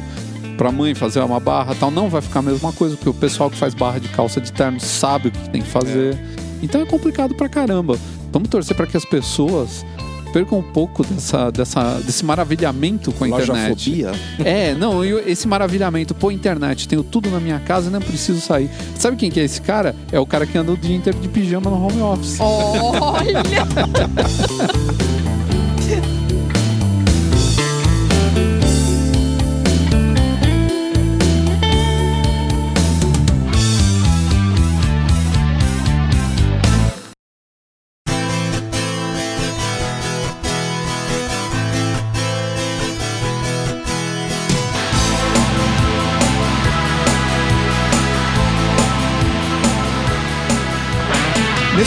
pra 0.57 0.73
mãe 0.73 0.93
fazer 0.93 1.21
uma 1.21 1.39
barra, 1.39 1.73
tal, 1.73 1.89
não 1.89 2.09
vai 2.09 2.21
ficar 2.21 2.39
a 2.39 2.41
mesma 2.41 2.73
coisa, 2.73 2.93
porque 2.97 3.09
o 3.09 3.13
pessoal 3.13 3.49
que 3.49 3.55
faz 3.55 3.73
barra 3.73 3.97
de 3.97 4.09
calça 4.09 4.41
de 4.41 4.51
terno 4.51 4.77
sabe 4.77 5.29
o 5.29 5.31
que 5.31 5.49
tem 5.49 5.61
que 5.61 5.69
fazer. 5.69 6.19
Então 6.61 6.81
é 6.81 6.85
complicado 6.85 7.33
pra 7.33 7.47
caramba. 7.47 7.97
Vamos 8.31 8.49
torcer 8.49 8.75
pra 8.75 8.87
que 8.87 8.97
as 8.97 9.05
pessoas 9.05 9.85
percam 10.31 10.59
um 10.59 10.63
pouco 10.63 11.03
dessa, 11.03 11.49
dessa, 11.51 11.99
desse 12.05 12.23
maravilhamento 12.23 13.11
com 13.11 13.23
a 13.23 13.27
internet. 13.27 13.89
Lojafobia. 13.89 14.11
É, 14.45 14.75
não, 14.75 15.03
eu- 15.03 15.27
esse 15.27 15.47
maravilhamento, 15.47 16.13
pô, 16.13 16.29
internet, 16.29 16.87
tenho 16.87 17.01
tudo 17.03 17.31
na 17.31 17.39
minha 17.39 17.59
casa 17.59 17.89
e 17.89 17.91
não 17.91 17.99
preciso 17.99 18.39
sair. 18.39 18.69
Sabe 18.95 19.17
quem 19.17 19.31
que 19.31 19.39
é 19.39 19.43
esse 19.43 19.59
cara? 19.59 19.95
É 20.11 20.19
o 20.19 20.25
cara 20.27 20.45
que 20.45 20.55
anda 20.57 20.71
o 20.71 20.77
dia 20.77 20.95
inteiro 20.95 21.17
de 21.19 21.27
pijama 21.27 21.71
no 21.71 21.83
home 21.83 21.99
office. 22.01 22.37
Olha! 22.39 23.41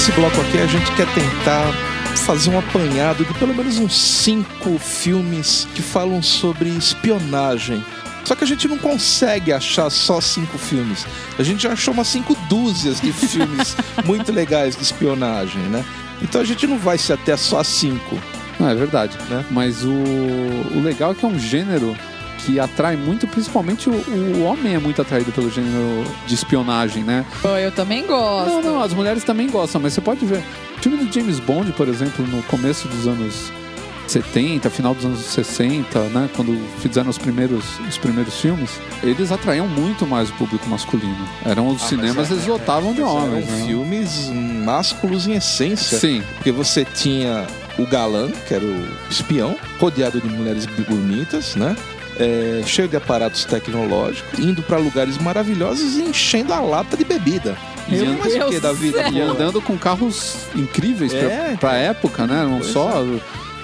Nesse 0.03 0.19
bloco 0.19 0.41
aqui 0.41 0.59
a 0.59 0.67
gente 0.67 0.91
quer 0.97 1.07
tentar 1.15 1.73
fazer 2.27 2.51
um 2.51 2.59
apanhado 2.59 3.25
de 3.25 3.33
pelo 3.35 3.55
menos 3.55 3.79
uns 3.79 3.97
cinco 3.97 4.77
filmes 4.77 5.69
que 5.77 5.81
falam 5.81 6.21
sobre 6.21 6.71
espionagem. 6.71 7.85
Só 8.25 8.35
que 8.35 8.43
a 8.43 8.47
gente 8.49 8.67
não 8.67 8.79
consegue 8.79 9.53
achar 9.53 9.89
só 9.91 10.21
cinco 10.21 10.59
filmes. 10.59 11.07
A 11.39 11.45
gente 11.45 11.63
já 11.63 11.75
achou 11.75 11.95
umas 11.95 12.09
cinco 12.09 12.37
dúzias 12.49 13.01
de 13.01 13.13
filmes 13.13 13.77
muito 14.05 14.33
legais 14.33 14.75
de 14.75 14.83
espionagem, 14.83 15.63
né? 15.69 15.85
Então 16.21 16.41
a 16.41 16.45
gente 16.45 16.67
não 16.67 16.79
vai 16.79 16.99
se 16.99 17.13
até 17.13 17.37
só 17.37 17.63
cinco. 17.63 18.19
Não, 18.59 18.69
é 18.69 18.75
verdade. 18.75 19.17
Né? 19.31 19.45
Mas 19.53 19.85
o, 19.85 19.93
o 19.93 20.83
legal 20.83 21.13
é 21.13 21.15
que 21.15 21.25
é 21.25 21.29
um 21.29 21.39
gênero 21.39 21.97
que 22.45 22.59
atrai 22.61 22.97
muito, 22.97 23.27
principalmente 23.27 23.89
o, 23.89 23.93
o 23.93 24.43
homem 24.45 24.75
é 24.75 24.79
muito 24.79 25.01
atraído 25.03 25.31
pelo 25.33 25.51
gênero 25.51 26.05
de 26.27 26.35
espionagem, 26.35 27.03
né? 27.05 27.25
Eu 27.63 27.71
também 27.73 28.07
gosto. 28.07 28.49
Não, 28.51 28.63
não, 28.63 28.83
as 28.83 28.93
mulheres 28.93 29.25
também 29.25 29.49
gostam, 29.49 29.81
mas 29.81 29.93
você 29.93 30.01
pode 30.01 30.25
ver. 30.25 30.43
O 30.79 30.83
filme 30.83 30.99
do 31.05 31.13
James 31.13 31.39
Bond, 31.41 31.73
por 31.73 31.89
exemplo, 31.89 32.27
no 32.27 32.43
começo 32.45 32.89
dos 32.89 33.07
anos 33.07 33.53
70, 34.09 34.69
final 34.69 34.95
dos 34.95 35.05
anos 35.05 35.21
60, 35.21 36.01
né? 36.09 36.29
Quando 36.37 36.59
fizeram 36.81 37.09
os 37.09 37.17
primeiros, 37.19 37.65
os 37.89 37.97
primeiros 37.99 38.35
filmes, 38.41 38.71
eles 39.03 39.31
atraíam 39.33 39.67
muito 39.69 40.07
mais 40.07 40.29
o 40.29 40.33
público 40.35 40.69
masculino. 40.69 41.27
Eram 41.45 41.69
os 41.69 41.83
Ah, 41.83 41.87
cinemas, 41.87 42.17
mas 42.17 42.31
é- 42.31 42.35
eles 42.35 42.47
lotavam 42.47 42.93
de 42.93 43.01
Mas 43.01 43.11
homens. 43.11 43.49
Eram 43.49 43.59
né? 43.59 43.67
filmes 43.67 44.31
másculos 44.65 45.27
em 45.27 45.35
essência. 45.35 45.99
Sim, 45.99 46.23
Porque 46.35 46.51
você 46.53 46.85
tinha 46.85 47.47
o 47.79 47.87
galã, 47.87 48.29
que 48.47 48.53
era 48.53 48.65
o 48.65 48.87
espião, 49.11 49.57
rodeado 49.81 50.21
de 50.21 50.29
mulheres 50.29 50.67
bonitas, 50.67 51.55
né? 51.55 51.75
É, 52.19 52.63
cheio 52.67 52.89
de 52.89 52.97
aparatos 52.97 53.45
tecnológicos, 53.45 54.39
indo 54.39 54.63
pra 54.63 54.77
lugares 54.77 55.17
maravilhosos 55.19 55.97
e 55.97 56.03
enchendo 56.03 56.53
a 56.53 56.61
lata 56.61 56.97
de 56.97 57.05
bebida. 57.05 57.57
E 57.89 57.97
mais 58.05 58.35
o 58.35 58.39
Deus 58.39 58.55
que 58.55 58.61
da 58.61 58.73
vida? 58.73 59.09
e 59.09 59.21
andando 59.21 59.61
com 59.61 59.77
carros 59.77 60.37
incríveis 60.55 61.13
pra, 61.13 61.21
É, 61.23 61.57
pra 61.59 61.75
época, 61.75 62.27
né? 62.27 62.45
Não 62.45 62.59
Pois 62.59 62.71
só 62.71 63.03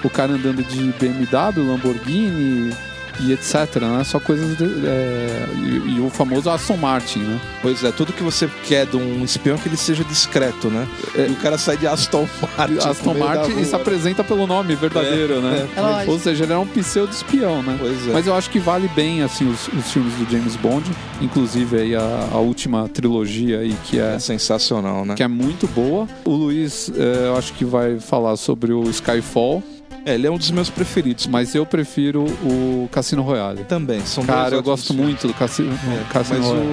o 0.03 0.09
cara 0.09 0.33
andando 0.33 0.63
de 0.63 0.93
BMW, 0.99 1.63
Lamborghini 1.67 2.73
e 3.21 3.33
etc, 3.33 3.75
né? 3.81 4.03
Só 4.03 4.19
coisas... 4.19 4.57
de- 4.57 4.63
é, 4.85 5.47
e, 5.55 5.95
e 5.97 5.99
o 5.99 6.09
famoso 6.09 6.49
Aston 6.49 6.77
Martin, 6.77 7.19
né? 7.19 7.39
Pois 7.61 7.83
é, 7.83 7.91
tudo 7.91 8.13
que 8.13 8.23
você 8.23 8.49
quer 8.67 8.85
de 8.85 8.97
um 8.97 9.23
espião 9.23 9.55
é 9.55 9.59
que 9.59 9.67
ele 9.69 9.77
seja 9.77 10.03
discreto, 10.03 10.67
né? 10.69 10.87
É. 11.15 11.27
E 11.27 11.31
o 11.31 11.35
cara 11.37 11.57
sai 11.57 11.77
de 11.77 11.87
Aston 11.87 12.27
Martin. 12.57 12.77
Aston 12.87 13.13
Martin 13.13 13.59
e 13.59 13.65
se 13.65 13.75
apresenta 13.75 14.23
pelo 14.23 14.47
nome 14.47 14.75
verdadeiro, 14.75 15.41
né? 15.41 15.67
É 15.75 15.81
lógico. 15.81 16.11
Ou 16.11 16.19
seja, 16.19 16.43
ele 16.43 16.51
era 16.53 16.59
um 16.61 16.67
pseudo 16.67 17.11
espião, 17.11 17.61
né? 17.63 17.75
Pois 17.79 18.07
é. 18.07 18.11
Mas 18.13 18.27
eu 18.27 18.35
acho 18.35 18.49
que 18.49 18.59
vale 18.59 18.87
bem 18.89 19.21
assim 19.23 19.49
os, 19.49 19.67
os 19.67 19.91
filmes 19.91 20.13
do 20.13 20.29
James 20.31 20.55
Bond, 20.55 20.89
inclusive 21.21 21.77
aí 21.77 21.95
a, 21.95 22.29
a 22.31 22.37
última 22.37 22.87
trilogia 22.89 23.59
aí 23.59 23.75
que 23.85 23.99
é 23.99 24.15
É 24.15 24.19
sensacional, 24.19 25.05
né? 25.05 25.15
que 25.15 25.23
é 25.23 25.27
muito 25.27 25.67
boa. 25.67 26.07
O 26.25 26.31
Luiz, 26.35 26.91
é, 26.95 27.27
eu 27.27 27.37
acho 27.37 27.53
que 27.53 27.65
vai 27.65 27.99
falar 27.99 28.35
sobre 28.37 28.71
o 28.73 28.83
Skyfall, 28.89 29.63
É, 30.05 30.13
ele 30.15 30.25
é 30.27 30.31
um 30.31 30.37
dos 30.37 30.51
meus 30.51 30.69
preferidos. 30.69 31.27
mas 31.27 31.53
eu 31.55 31.65
prefiro 31.65 32.23
o 32.43 32.89
Cassino 32.91 33.21
Royale. 33.21 33.63
Também, 33.65 34.01
são 34.05 34.25
Cara, 34.25 34.41
dois 34.51 34.53
eu 34.53 34.63
gosto 34.63 34.87
filmes. 34.87 35.05
muito 35.05 35.27
do 35.27 35.33
Cassino, 35.33 35.71
É, 35.73 36.03
Cassino 36.13 36.39
mas 36.39 36.47
Royale. 36.47 36.67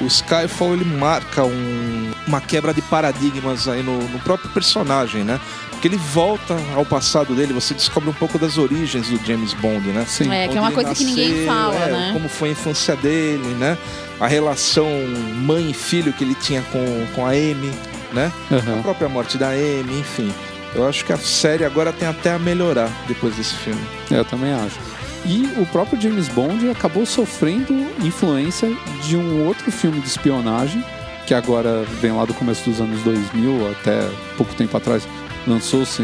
o, 0.00 0.04
o 0.04 0.06
Skyfall 0.06 0.74
ele 0.74 0.84
marca 0.84 1.44
um- 1.44 2.10
uma 2.26 2.40
quebra 2.40 2.74
de 2.74 2.82
paradigmas 2.82 3.68
aí 3.68 3.82
no, 3.82 3.96
no 4.08 4.18
próprio 4.20 4.50
personagem, 4.50 5.22
né? 5.24 5.40
Porque 5.70 5.88
ele 5.88 5.96
volta 5.98 6.56
ao 6.74 6.84
passado 6.86 7.34
dele, 7.34 7.52
você 7.52 7.74
descobre 7.74 8.08
um 8.08 8.12
pouco 8.14 8.38
das 8.38 8.56
origens 8.58 9.08
do 9.08 9.20
James 9.26 9.52
Bond, 9.54 9.86
né? 9.88 10.04
Sim. 10.08 10.30
É, 10.32 10.48
que 10.48 10.56
é 10.56 10.60
uma 10.60 10.72
coisa 10.72 10.88
ele 10.90 10.96
que 10.96 11.04
ninguém 11.04 11.28
nasceu, 11.28 11.46
fala, 11.46 11.74
é, 11.74 11.92
né? 11.92 12.10
Como 12.14 12.28
foi 12.28 12.48
a 12.48 12.52
infância 12.52 12.96
dele, 12.96 13.54
né? 13.58 13.76
A 14.18 14.26
relação 14.26 14.88
mãe 15.44 15.70
e 15.70 15.74
filho 15.74 16.12
que 16.14 16.24
ele 16.24 16.34
tinha 16.34 16.62
com, 16.72 17.06
com 17.14 17.26
a 17.26 17.30
Amy, 17.30 17.70
né? 18.12 18.32
A 18.50 18.54
Aham. 18.54 18.82
própria 18.82 19.08
morte 19.08 19.36
da 19.36 19.50
Amy, 19.50 20.00
enfim. 20.00 20.32
Eu 20.76 20.86
acho 20.86 21.04
que 21.06 21.12
a 21.12 21.16
série 21.16 21.64
agora 21.64 21.90
tem 21.90 22.06
até 22.06 22.32
a 22.32 22.38
melhorar 22.38 22.90
depois 23.08 23.34
desse 23.34 23.54
filme. 23.54 23.80
É, 24.10 24.18
Eu 24.18 24.24
também 24.26 24.52
acho. 24.52 24.78
E 25.24 25.50
o 25.58 25.66
próprio 25.66 26.00
James 26.00 26.28
Bond 26.28 26.68
acabou 26.70 27.06
sofrendo 27.06 27.72
influência 28.04 28.70
de 29.02 29.16
um 29.16 29.46
outro 29.46 29.72
filme 29.72 30.00
de 30.00 30.06
espionagem, 30.06 30.84
que 31.26 31.32
agora 31.34 31.82
vem 32.00 32.12
lá 32.12 32.24
do 32.26 32.34
começo 32.34 32.68
dos 32.68 32.80
anos 32.80 33.00
2000, 33.02 33.70
até 33.70 34.08
pouco 34.36 34.54
tempo 34.54 34.76
atrás 34.76 35.08
lançou-se 35.46 36.02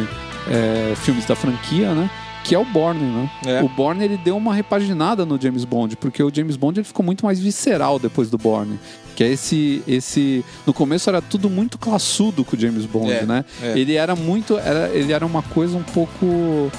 é, 0.50 0.94
filmes 0.96 1.26
da 1.26 1.36
franquia, 1.36 1.92
né? 1.92 2.10
Que 2.44 2.54
é 2.54 2.58
o 2.58 2.64
Bourne, 2.64 3.00
né? 3.04 3.30
É. 3.46 3.62
O 3.62 3.68
Bourne 3.68 4.04
ele 4.04 4.16
deu 4.16 4.36
uma 4.36 4.52
repaginada 4.52 5.24
no 5.24 5.40
James 5.40 5.64
Bond, 5.64 5.96
porque 5.96 6.22
o 6.22 6.30
James 6.34 6.56
Bond 6.56 6.80
ele 6.80 6.84
ficou 6.86 7.04
muito 7.04 7.24
mais 7.24 7.38
visceral 7.38 7.98
depois 7.98 8.28
do 8.30 8.36
Bourne. 8.36 8.78
Que 9.14 9.24
é 9.24 9.28
esse, 9.28 9.82
esse. 9.86 10.44
No 10.66 10.72
começo 10.72 11.08
era 11.08 11.20
tudo 11.20 11.48
muito 11.50 11.78
classudo 11.78 12.44
com 12.44 12.56
o 12.56 12.58
James 12.58 12.84
Bond, 12.86 13.12
É, 13.12 13.24
né? 13.26 13.44
é. 13.62 13.78
Ele 13.78 13.94
era 13.94 14.16
muito. 14.16 14.56
Era, 14.58 14.88
ele 14.88 15.12
era 15.12 15.24
uma 15.24 15.42
coisa 15.42 15.76
um 15.76 15.82
pouco 15.82 16.70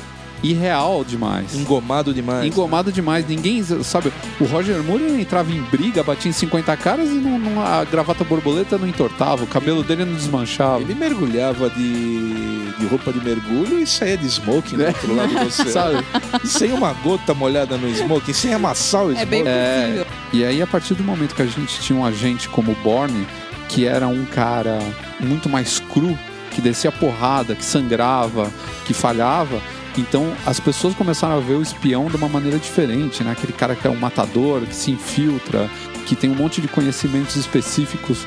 irreal 0.43 1.03
demais. 1.03 1.55
Engomado 1.55 2.13
demais. 2.13 2.45
Engomado 2.45 2.91
demais, 2.91 3.25
ninguém 3.27 3.63
sabe. 3.83 4.11
O 4.39 4.43
Roger 4.45 4.83
Moore 4.83 5.19
entrava 5.21 5.51
em 5.51 5.61
briga, 5.63 6.03
batia 6.03 6.29
em 6.29 6.33
50 6.33 6.75
caras 6.77 7.09
e 7.09 7.13
não, 7.13 7.39
não- 7.39 7.61
a 7.65 7.83
gravata 7.85 8.23
borboleta 8.23 8.77
não 8.77 8.87
entortava, 8.87 9.43
o 9.43 9.47
cabelo 9.47 9.81
dele 9.83 10.05
não 10.05 10.13
desmanchava. 10.13 10.81
Ele 10.81 10.93
mergulhava 10.95 11.69
de, 11.69 12.71
de 12.77 12.85
roupa 12.87 13.11
de 13.13 13.23
mergulho 13.23 13.79
e 13.79 13.87
saía 13.87 14.17
de 14.17 14.25
smoking 14.27 14.75
do 14.75 14.83
É. 14.83 14.87
outro 14.89 15.15
lado 15.15 15.33
do 15.33 15.41
oceano. 15.47 15.71
Sabe? 15.71 16.05
Sem 16.47 16.71
uma 16.73 16.91
gota 16.93 17.33
molhada 17.33 17.77
no 17.77 17.87
smoking, 17.89 18.33
sem 18.33 18.53
amassar 18.53 19.05
o 19.05 19.11
É 19.11 19.13
smoking. 19.13 19.29
bem 19.29 19.43
É. 19.47 20.05
E 20.33 20.43
aí, 20.43 20.61
a 20.61 20.67
partir 20.67 20.93
do 20.95 21.03
momento 21.03 21.35
que 21.35 21.41
a 21.41 21.45
gente 21.45 21.79
tinha 21.79 21.97
um 21.97 22.05
agente 22.05 22.49
como 22.49 22.71
o 22.71 22.75
Bourne, 22.83 23.25
que 23.69 23.85
era 23.85 24.07
um 24.07 24.25
cara 24.25 24.79
muito 25.19 25.47
mais 25.47 25.79
cru, 25.79 26.17
que 26.51 26.59
descia 26.61 26.91
porrada, 26.91 27.55
que 27.55 27.63
sangrava, 27.63 28.51
que 28.85 28.93
falhava, 28.93 29.59
então 29.97 30.31
as 30.45 30.59
pessoas 30.59 30.93
começaram 30.95 31.35
a 31.37 31.39
ver 31.39 31.53
o 31.55 31.61
espião 31.61 32.07
de 32.07 32.15
uma 32.15 32.27
maneira 32.27 32.57
diferente, 32.57 33.23
né? 33.23 33.31
Aquele 33.31 33.53
cara 33.53 33.75
que 33.75 33.87
é 33.87 33.89
um 33.89 33.95
matador, 33.95 34.61
que 34.61 34.75
se 34.75 34.91
infiltra, 34.91 35.69
que 36.05 36.15
tem 36.15 36.29
um 36.29 36.35
monte 36.35 36.61
de 36.61 36.67
conhecimentos 36.67 37.35
específicos 37.35 38.25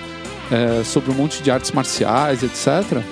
é, 0.50 0.84
sobre 0.84 1.10
um 1.10 1.14
monte 1.14 1.42
de 1.42 1.50
artes 1.50 1.72
marciais, 1.72 2.42
etc. 2.42 3.02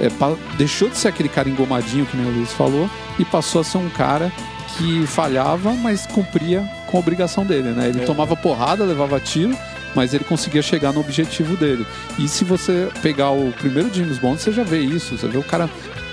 É, 0.00 0.08
deixou 0.56 0.88
de 0.88 0.96
ser 0.96 1.08
aquele 1.08 1.28
cara 1.28 1.48
engomadinho, 1.48 2.06
que 2.06 2.16
nem 2.16 2.26
o 2.26 2.30
Luiz 2.34 2.52
falou, 2.52 2.88
e 3.18 3.24
passou 3.24 3.60
a 3.60 3.64
ser 3.64 3.78
um 3.78 3.88
cara 3.90 4.32
que 4.76 5.06
falhava, 5.06 5.72
mas 5.74 6.06
cumpria 6.06 6.62
com 6.86 6.96
a 6.96 7.00
obrigação 7.00 7.44
dele, 7.44 7.70
né? 7.70 7.88
Ele 7.88 8.02
É. 8.02 8.04
tomava 8.04 8.36
porrada, 8.36 8.84
levava 8.84 9.18
tiro, 9.18 9.56
mas 9.94 10.14
ele 10.14 10.22
conseguia 10.24 10.62
chegar 10.62 10.92
no 10.92 11.00
objetivo 11.00 11.56
dele. 11.56 11.84
E 12.18 12.28
se 12.28 12.44
você 12.44 12.88
pegar 13.02 13.30
o 13.30 13.52
primeiro 13.58 13.92
James 13.92 14.18
Bond, 14.18 14.40
você 14.40 14.52
já 14.52 14.62
vê 14.62 14.78
isso. 14.80 15.16
Você 15.16 15.26
vê 15.26 15.36
o 15.38 15.42
cara 15.42 15.68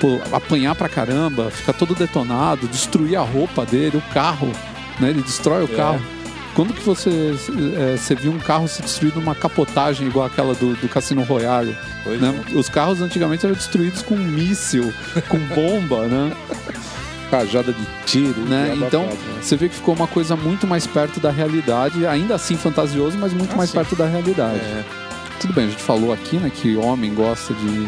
pô, 0.05 0.19
apanhar 0.35 0.75
pra 0.75 0.87
caramba, 0.87 1.49
ficar 1.49 1.73
todo 1.73 1.95
detonado, 1.95 2.67
destruir 2.67 3.15
a 3.15 3.21
roupa 3.21 3.65
dele, 3.65 3.97
o 3.97 4.13
carro, 4.13 4.51
né? 4.99 5.09
Ele 5.09 5.21
destrói 5.23 5.63
o 5.63 5.71
É. 5.73 5.75
carro. 5.75 6.01
Quando 6.53 6.73
que 6.73 6.81
você, 6.83 7.09
é, 7.75 7.97
você 7.97 8.13
viu 8.15 8.31
um 8.31 8.37
carro 8.39 8.67
se 8.67 8.81
destruir 8.81 9.13
numa 9.15 9.33
capotagem 9.35 10.07
igual 10.07 10.25
aquela 10.25 10.53
do, 10.53 10.73
do 10.75 10.87
Cassino 10.87 11.21
Royale? 11.23 11.75
Né? 12.05 12.43
Os 12.53 12.69
carros 12.69 13.01
antigamente 13.01 13.45
eram 13.45 13.55
destruídos 13.55 14.01
com 14.01 14.15
míssil, 14.15 14.93
com 15.27 15.37
bomba, 15.53 16.07
né? 16.07 16.31
é. 17.31 17.35
Rajada 17.35 17.73
de 17.73 17.85
tiro. 18.05 18.39
Né? 18.41 18.73
Então, 18.77 19.03
né? 19.03 19.17
Você 19.41 19.57
vê 19.57 19.67
que 19.67 19.75
ficou 19.75 19.95
uma 19.95 20.07
coisa 20.07 20.35
muito 20.37 20.65
mais 20.67 20.85
perto 20.87 21.19
da 21.19 21.31
realidade, 21.31 22.05
ainda 22.05 22.35
assim 22.35 22.55
fantasioso, 22.55 23.17
mas 23.17 23.33
muito 23.33 23.51
Ah, 23.53 23.57
mais 23.57 23.71
sim. 23.71 23.77
perto 23.77 23.95
da 23.95 24.05
realidade. 24.05 24.59
É. 24.59 24.83
Tudo 25.41 25.53
bem, 25.53 25.65
a 25.65 25.69
gente 25.69 25.81
falou 25.83 26.13
aqui, 26.13 26.37
né, 26.37 26.49
que 26.53 26.77
homem 26.77 27.13
gosta 27.13 27.53
de 27.53 27.87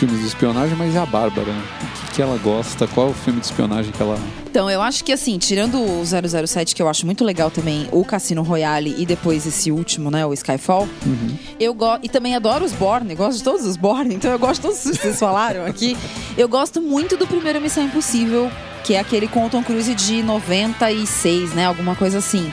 filmes 0.00 0.20
de 0.20 0.26
espionagem, 0.28 0.74
mas 0.76 0.94
e 0.94 0.98
a 0.98 1.04
Bárbara? 1.04 1.50
O 1.52 2.06
que, 2.06 2.14
que 2.16 2.22
ela 2.22 2.38
gosta? 2.38 2.86
Qual 2.88 3.08
é 3.08 3.10
o 3.10 3.14
filme 3.14 3.38
de 3.38 3.46
espionagem 3.46 3.92
que 3.92 4.02
ela. 4.02 4.18
Então, 4.50 4.68
eu 4.70 4.80
acho 4.82 5.04
que 5.04 5.12
assim, 5.12 5.36
tirando 5.38 5.76
o 5.78 6.02
007, 6.04 6.74
que 6.74 6.80
eu 6.82 6.88
acho 6.88 7.04
muito 7.06 7.22
legal 7.22 7.50
também, 7.50 7.86
o 7.92 8.04
Cassino 8.04 8.42
Royale 8.42 8.94
e 8.98 9.04
depois 9.06 9.46
esse 9.46 9.70
último, 9.70 10.10
né, 10.10 10.24
o 10.26 10.32
Skyfall, 10.32 10.88
Uhum. 11.06 11.36
eu 11.60 11.72
gosto. 11.74 12.00
E 12.04 12.08
também 12.08 12.34
adoro 12.34 12.64
os 12.64 12.72
Bourne, 12.72 13.14
gosto 13.14 13.38
de 13.38 13.44
todos 13.44 13.66
os 13.66 13.76
Bourne, 13.76 14.14
então 14.16 14.30
eu 14.32 14.38
gosto 14.38 14.56
de 14.56 14.68
todos 14.68 14.84
os 14.86 14.90
que 14.96 15.02
vocês 15.02 15.18
falaram 15.20 15.64
aqui. 15.66 15.96
Eu 16.36 16.48
gosto 16.48 16.80
muito 16.80 17.16
do 17.16 17.26
primeiro 17.26 17.60
Missão 17.60 17.84
Impossível, 17.84 18.50
que 18.82 18.94
é 18.94 19.00
aquele 19.00 19.28
com 19.28 19.44
o 19.46 19.50
Tom 19.50 19.62
Cruise 19.62 19.94
de 19.94 20.22
96, 20.22 21.52
né, 21.54 21.66
alguma 21.66 21.94
coisa 21.94 22.18
assim. 22.18 22.50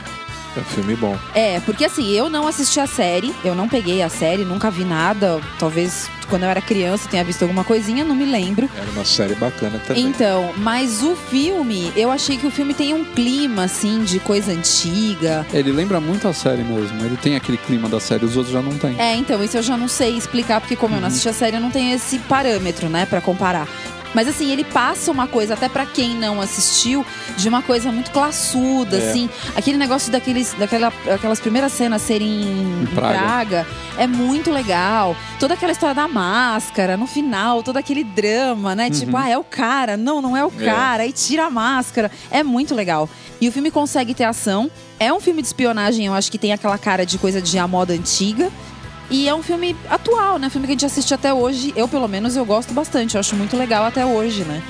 É 0.56 0.60
um 0.60 0.64
filme 0.64 0.96
bom. 0.96 1.16
É, 1.34 1.60
porque 1.60 1.84
assim, 1.84 2.10
eu 2.12 2.28
não 2.28 2.46
assisti 2.46 2.80
a 2.80 2.86
série, 2.86 3.34
eu 3.44 3.54
não 3.54 3.68
peguei 3.68 4.02
a 4.02 4.08
série, 4.08 4.44
nunca 4.44 4.70
vi 4.70 4.84
nada. 4.84 5.40
Talvez 5.58 6.08
quando 6.28 6.42
eu 6.42 6.48
era 6.48 6.60
criança 6.60 7.08
tenha 7.08 7.24
visto 7.24 7.42
alguma 7.42 7.64
coisinha, 7.64 8.04
não 8.04 8.14
me 8.14 8.24
lembro. 8.24 8.68
Era 8.76 8.90
uma 8.90 9.04
série 9.04 9.34
bacana 9.34 9.80
também. 9.86 10.04
Então, 10.04 10.52
mas 10.58 11.02
o 11.02 11.16
filme, 11.16 11.92
eu 11.96 12.10
achei 12.10 12.36
que 12.36 12.46
o 12.46 12.50
filme 12.50 12.74
tem 12.74 12.92
um 12.94 13.04
clima, 13.04 13.64
assim, 13.64 14.04
de 14.04 14.20
coisa 14.20 14.52
antiga. 14.52 15.46
Ele 15.52 15.72
lembra 15.72 16.00
muito 16.00 16.28
a 16.28 16.32
série 16.32 16.62
mesmo. 16.62 17.02
Ele 17.04 17.16
tem 17.16 17.36
aquele 17.36 17.56
clima 17.58 17.88
da 17.88 17.98
série, 17.98 18.24
os 18.24 18.36
outros 18.36 18.52
já 18.52 18.62
não 18.62 18.76
tem. 18.76 19.00
É, 19.00 19.14
então, 19.16 19.42
isso 19.42 19.56
eu 19.56 19.62
já 19.62 19.76
não 19.76 19.88
sei 19.88 20.16
explicar, 20.16 20.60
porque 20.60 20.76
como 20.76 20.96
eu 20.96 21.00
não 21.00 21.08
assisti 21.08 21.28
a 21.28 21.32
série, 21.32 21.56
eu 21.56 21.60
não 21.60 21.70
tenho 21.70 21.94
esse 21.94 22.18
parâmetro, 22.20 22.88
né, 22.88 23.06
pra 23.06 23.20
comparar. 23.20 23.66
Mas 24.14 24.26
assim, 24.26 24.50
ele 24.50 24.64
passa 24.64 25.10
uma 25.10 25.26
coisa, 25.26 25.54
até 25.54 25.68
pra 25.68 25.84
quem 25.86 26.14
não 26.16 26.40
assistiu, 26.40 27.04
de 27.36 27.48
uma 27.48 27.62
coisa 27.62 27.92
muito 27.92 28.10
classuda, 28.10 28.96
É. 28.96 29.10
assim. 29.10 29.28
Aquele 29.56 29.76
negócio 29.76 30.10
daqueles, 30.10 30.54
daquela, 30.58 30.92
aquelas 31.14 31.38
primeiras 31.40 31.72
cenas 31.72 32.02
serem 32.02 32.42
em, 32.42 32.86
Praga. 32.94 33.18
Praga 33.18 33.66
é 33.98 34.06
muito 34.06 34.50
legal. 34.50 35.14
Toda 35.38 35.54
aquela 35.54 35.72
história 35.72 35.94
da 35.94 36.08
máscara, 36.08 36.96
no 36.96 37.06
final, 37.06 37.62
todo 37.62 37.76
aquele 37.76 38.02
drama, 38.02 38.74
né? 38.74 38.90
Tipo, 38.90 39.16
ah, 39.16 39.28
é 39.28 39.36
o 39.36 39.44
cara. 39.44 39.96
Não, 39.96 40.22
não 40.22 40.36
é 40.36 40.44
o 40.44 40.52
É. 40.58 40.64
cara. 40.64 41.02
Aí 41.02 41.12
tira 41.12 41.44
a 41.46 41.50
máscara. 41.50 42.10
É 42.30 42.42
muito 42.42 42.74
legal. 42.74 43.08
E 43.40 43.48
o 43.48 43.52
filme 43.52 43.70
consegue 43.70 44.14
ter 44.14 44.24
ação. 44.24 44.70
É 44.98 45.12
um 45.12 45.20
filme 45.20 45.42
de 45.42 45.48
espionagem, 45.48 46.06
eu 46.06 46.14
acho 46.14 46.30
que 46.30 46.38
tem 46.38 46.52
aquela 46.52 46.76
cara 46.78 47.04
de 47.06 47.18
coisa 47.18 47.40
de 47.40 47.56
a 47.58 47.68
moda 47.68 47.92
antiga. 47.92 48.50
E 49.10 49.28
é 49.28 49.34
um 49.34 49.42
filme 49.42 49.74
atual, 49.88 50.38
né? 50.38 50.50
Filme 50.50 50.66
que 50.66 50.72
a 50.72 50.74
gente 50.74 50.86
assiste 50.86 51.14
até 51.14 51.32
hoje. 51.32 51.72
Eu, 51.74 51.88
pelo 51.88 52.06
menos, 52.08 52.36
eu 52.36 52.44
gosto 52.44 52.74
bastante. 52.74 53.14
Eu 53.14 53.20
acho 53.20 53.34
muito 53.36 53.56
legal 53.56 53.84
até 53.84 54.04
hoje, 54.04 54.42
né? 54.44 54.62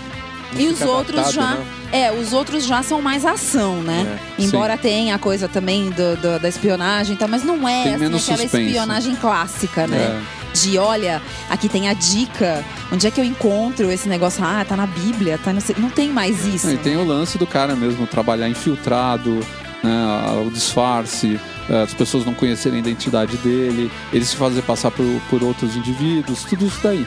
Não 0.53 0.61
E 0.61 0.67
os 0.69 0.81
outros 0.81 1.17
datado, 1.17 1.33
já. 1.35 1.51
né? 1.57 1.67
É, 1.91 2.13
os 2.13 2.33
outros 2.33 2.65
já 2.65 2.83
são 2.83 3.03
mais 3.03 3.25
ação, 3.27 3.83
né? 3.83 4.19
É. 4.39 4.43
Embora 4.43 4.77
tenha 4.79 5.15
a 5.15 5.19
coisa 5.19 5.49
também 5.49 5.91
do, 5.91 6.17
do- 6.17 6.39
da 6.39 6.49
espionagem 6.49 7.15
e 7.17 7.19
tal, 7.19 7.29
mas 7.29 7.43
não 7.43 7.69
é 7.69 7.83
assim, 7.95 8.05
aquela 8.07 8.19
suspense. 8.19 8.57
espionagem 8.67 9.17
clássica, 9.17 9.87
né? 9.87 10.23
de 10.55 10.79
olha, 10.79 11.21
aqui 11.51 11.69
tem 11.69 11.89
a 11.89 11.93
dica, 11.93 12.65
onde 12.91 13.07
é 13.07 13.11
que 13.11 13.21
eu 13.21 13.25
encontro 13.25 13.93
esse 13.93 14.09
negócio? 14.09 14.43
Ah, 14.43 14.65
tá 14.67 14.77
na 14.77 14.87
Bíblia, 14.87 15.39
tá 15.39 15.53
no... 15.53 15.61
não 15.77 15.91
tem 15.91 16.09
mais 16.09 16.45
isso. 16.47 16.71
E 16.71 16.79
tem 16.79 16.97
o 16.97 17.05
lance 17.05 17.37
do 17.39 17.47
cara 17.47 17.77
mesmo 17.77 18.07
trabalhar 18.07 18.49
infiltrado, 18.49 19.39
né, 19.83 20.45
o 20.47 20.51
disfarce, 20.51 21.39
eh, 21.69 21.83
as 21.83 21.95
pessoas 21.95 22.25
não 22.25 22.35
conhecerem 22.35 22.79
a 22.79 22.81
identidade 22.81 23.37
dele, 23.39 23.91
ele 24.13 24.25
se 24.25 24.37
fazer 24.37 24.63
passar 24.63 24.91
por, 24.91 25.05
por 25.31 25.43
outros 25.43 25.77
indivíduos, 25.77 26.45
tudo 26.45 26.67
isso 26.67 26.81
daí. 26.83 27.07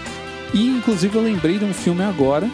E 0.53 0.67
inclusive 0.67 1.15
eu 1.15 1.24
lembrei 1.24 1.57
de 1.57 1.65
um 1.65 1.74
filme 1.74 2.03
agora 2.03 2.49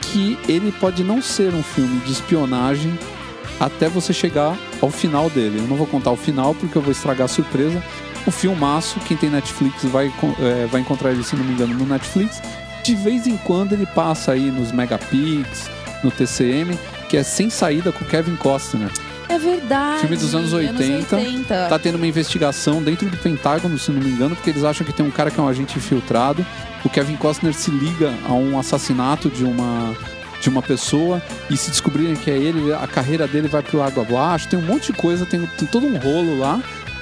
que 0.00 0.38
ele 0.48 0.72
pode 0.72 1.02
não 1.02 1.20
ser 1.20 1.54
um 1.54 1.62
filme 1.62 2.00
de 2.00 2.12
espionagem 2.12 2.98
até 3.58 3.88
você 3.88 4.12
chegar 4.12 4.56
ao 4.80 4.90
final 4.90 5.30
dele. 5.30 5.58
Eu 5.58 5.66
não 5.66 5.76
vou 5.76 5.86
contar 5.86 6.10
o 6.10 6.16
final 6.16 6.54
porque 6.54 6.76
eu 6.76 6.82
vou 6.82 6.92
estragar 6.92 7.24
a 7.24 7.28
surpresa. 7.28 7.82
O 8.26 8.30
filmaço, 8.30 8.98
quem 9.00 9.16
tem 9.16 9.30
Netflix 9.30 9.84
vai, 9.84 10.12
é, 10.40 10.66
vai 10.66 10.80
encontrar 10.80 11.12
ele, 11.12 11.22
se 11.22 11.36
não 11.36 11.44
me 11.44 11.52
engano, 11.52 11.74
no 11.74 11.86
Netflix. 11.86 12.42
De 12.82 12.94
vez 12.94 13.26
em 13.26 13.36
quando 13.38 13.72
ele 13.72 13.86
passa 13.86 14.32
aí 14.32 14.50
nos 14.50 14.72
Megapix, 14.72 15.70
no 16.02 16.10
TCM, 16.10 16.78
que 17.08 17.16
é 17.16 17.22
Sem 17.22 17.50
Saída 17.50 17.92
com 17.92 18.04
Kevin 18.04 18.36
Costner. 18.36 18.90
É 19.28 19.38
verdade. 19.38 20.00
Filme 20.00 20.16
dos 20.16 20.34
anos 20.34 20.52
80. 20.52 21.16
80. 21.16 21.66
Tá 21.68 21.78
tendo 21.78 21.96
uma 21.96 22.06
investigação 22.06 22.82
dentro 22.82 23.08
do 23.08 23.16
Pentágono, 23.16 23.78
se 23.78 23.90
não 23.90 24.00
me 24.00 24.10
engano, 24.10 24.34
porque 24.36 24.50
eles 24.50 24.64
acham 24.64 24.86
que 24.86 24.92
tem 24.92 25.04
um 25.04 25.10
cara 25.10 25.30
que 25.30 25.38
é 25.38 25.42
um 25.42 25.48
agente 25.48 25.76
infiltrado. 25.76 26.44
O 26.84 26.88
Kevin 26.88 27.16
Costner 27.16 27.54
se 27.54 27.70
liga 27.70 28.14
a 28.28 28.32
um 28.32 28.58
assassinato 28.58 29.28
de 29.28 29.44
uma 29.44 29.94
de 30.40 30.50
uma 30.50 30.62
pessoa 30.62 31.22
e 31.50 31.56
se 31.56 31.70
descobrirem 31.70 32.14
que 32.14 32.30
é 32.30 32.36
ele, 32.36 32.72
a 32.72 32.86
carreira 32.86 33.26
dele 33.26 33.48
vai 33.48 33.62
pro 33.62 33.82
água 33.82 34.04
abaixo. 34.04 34.48
Tem 34.48 34.58
um 34.58 34.62
monte 34.62 34.92
de 34.92 34.98
coisa, 34.98 35.24
tem, 35.24 35.40
tem 35.46 35.66
todo 35.66 35.86
um 35.86 35.96
rolo 35.96 36.38
lá. 36.38 36.60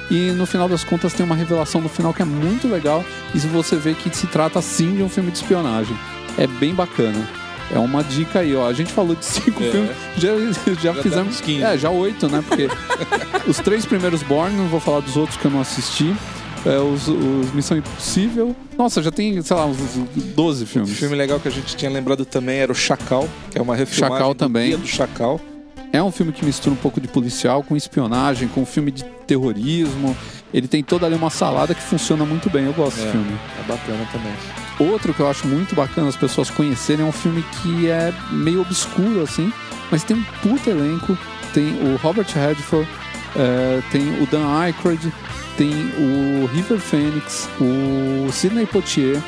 E 0.09 0.31
no 0.31 0.45
final 0.45 0.69
das 0.69 0.83
contas 0.83 1.13
tem 1.13 1.25
uma 1.25 1.35
revelação 1.35 1.81
no 1.81 1.89
final 1.89 2.13
que 2.13 2.21
é 2.21 2.25
muito 2.25 2.67
legal. 2.67 3.03
E 3.33 3.39
se 3.39 3.47
você 3.47 3.75
vê 3.75 3.93
que 3.93 4.15
se 4.15 4.27
trata 4.27 4.61
sim 4.61 4.95
de 4.95 5.03
um 5.03 5.09
filme 5.09 5.31
de 5.31 5.37
espionagem. 5.37 5.95
É 6.37 6.47
bem 6.47 6.73
bacana. 6.73 7.44
É 7.73 7.79
uma 7.79 8.03
dica 8.03 8.39
aí, 8.39 8.55
ó. 8.55 8.67
A 8.67 8.73
gente 8.73 8.91
falou 8.93 9.15
de 9.15 9.25
cinco 9.25 9.61
É. 9.63 9.71
filmes, 9.71 9.91
já, 10.17 10.29
já, 10.73 10.93
Já 10.93 10.93
fizemos. 11.01 11.15
demos 11.15 11.41
15. 11.41 11.63
É, 11.63 11.77
já 11.77 11.89
oito, 11.89 12.27
né? 12.29 12.43
Porque 12.47 12.67
os 13.49 13.57
três 13.57 13.85
primeiros 13.85 14.21
Born, 14.23 14.55
não 14.55 14.67
vou 14.67 14.79
falar 14.79 14.99
dos 14.99 15.17
outros 15.17 15.37
que 15.37 15.45
eu 15.45 15.51
não 15.51 15.61
assisti. 15.61 16.15
É, 16.65 16.77
os, 16.79 17.07
os 17.07 17.53
Missão 17.53 17.77
Impossível. 17.77 18.55
Nossa, 18.75 19.01
já 19.03 19.11
tem, 19.11 19.39
sei 19.41 19.55
lá, 19.55 19.65
uns 19.67 19.77
12 20.35 20.63
Um 20.63 20.67
filmes. 20.67 20.97
filme 20.97 21.15
legal 21.15 21.39
que 21.39 21.47
a 21.47 21.51
gente 21.51 21.75
tinha 21.75 21.91
lembrado 21.91 22.25
também 22.25 22.57
era 22.57 22.71
o 22.71 22.75
Chacal, 22.75 23.27
que 23.51 23.57
é 23.59 23.61
uma 23.61 23.75
refilmagem 23.75 24.17
Chacal 24.17 24.33
do 24.33 24.37
também. 24.37 24.75
Do 24.77 24.87
Chacal. 24.87 25.39
É 25.95 26.03
um 26.03 26.11
filme 26.11 26.31
que 26.31 26.43
mistura 26.45 26.73
um 26.73 26.77
pouco 26.77 26.99
de 26.99 27.07
policial 27.07 27.63
com 27.63 27.75
espionagem, 27.75 28.47
com 28.47 28.61
um 28.61 28.65
filme 28.65 28.91
de 28.91 29.03
terrorismo. 29.25 30.15
Ele 30.53 30.67
tem 30.67 30.83
toda 30.83 31.05
ali 31.05 31.15
uma 31.15 31.29
salada 31.29 31.73
que 31.73 31.81
funciona 31.81 32.25
muito 32.25 32.49
bem. 32.49 32.65
Eu 32.65 32.73
gosto 32.73 32.95
desse 32.97 33.07
É. 33.07 33.11
filme. 33.11 33.37
É 33.59 33.67
bacana 33.67 34.07
também. 34.11 34.33
Outro 34.91 35.13
que 35.13 35.19
eu 35.21 35.29
acho 35.29 35.47
muito 35.47 35.73
bacana 35.75 36.09
as 36.09 36.15
pessoas 36.17 36.49
conhecerem 36.49 37.05
é 37.05 37.07
um 37.07 37.11
filme 37.11 37.43
que 37.61 37.89
é 37.89 38.13
meio 38.31 38.61
obscuro, 38.61 39.21
assim, 39.21 39.51
mas 39.89 40.03
tem 40.03 40.17
um 40.17 40.23
puta 40.41 40.69
elenco. 40.69 41.17
Tem 41.53 41.67
o 41.81 41.95
Robert 41.97 42.27
Redford, 42.33 42.85
é, 43.37 43.81
tem 43.89 44.21
o 44.21 44.27
Dan 44.27 44.45
Aykroyd, 44.59 45.13
tem 45.57 45.71
o 45.97 46.45
River 46.53 46.79
Phoenix, 46.79 47.47
o 47.61 48.29
Sidney 48.33 48.65
Poitier. 48.65 49.21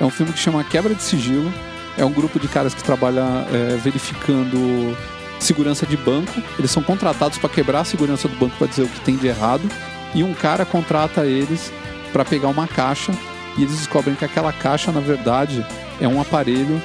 É 0.00 0.04
um 0.04 0.10
filme 0.10 0.32
que 0.32 0.38
chama 0.38 0.62
Quebra 0.62 0.94
de 0.94 1.02
Sigilo. 1.02 1.52
É 1.98 2.04
um 2.04 2.12
grupo 2.12 2.38
de 2.38 2.46
caras 2.46 2.72
que 2.72 2.82
trabalha 2.84 3.22
é, 3.52 3.76
verificando 3.82 4.96
segurança 5.42 5.86
de 5.86 5.96
banco. 5.96 6.32
Eles 6.58 6.70
são 6.70 6.82
contratados 6.82 7.38
para 7.38 7.50
quebrar 7.50 7.80
a 7.80 7.84
segurança 7.84 8.28
do 8.28 8.36
banco 8.36 8.56
para 8.56 8.66
dizer 8.66 8.82
o 8.82 8.88
que 8.88 9.00
tem 9.00 9.16
de 9.16 9.26
errado. 9.26 9.68
E 10.14 10.22
um 10.22 10.34
cara 10.34 10.64
contrata 10.64 11.26
eles 11.26 11.72
para 12.12 12.24
pegar 12.24 12.48
uma 12.48 12.66
caixa 12.66 13.12
e 13.56 13.62
eles 13.62 13.76
descobrem 13.76 14.14
que 14.14 14.24
aquela 14.24 14.52
caixa, 14.52 14.92
na 14.92 15.00
verdade, 15.00 15.64
é 16.00 16.08
um 16.08 16.20
aparelho 16.20 16.80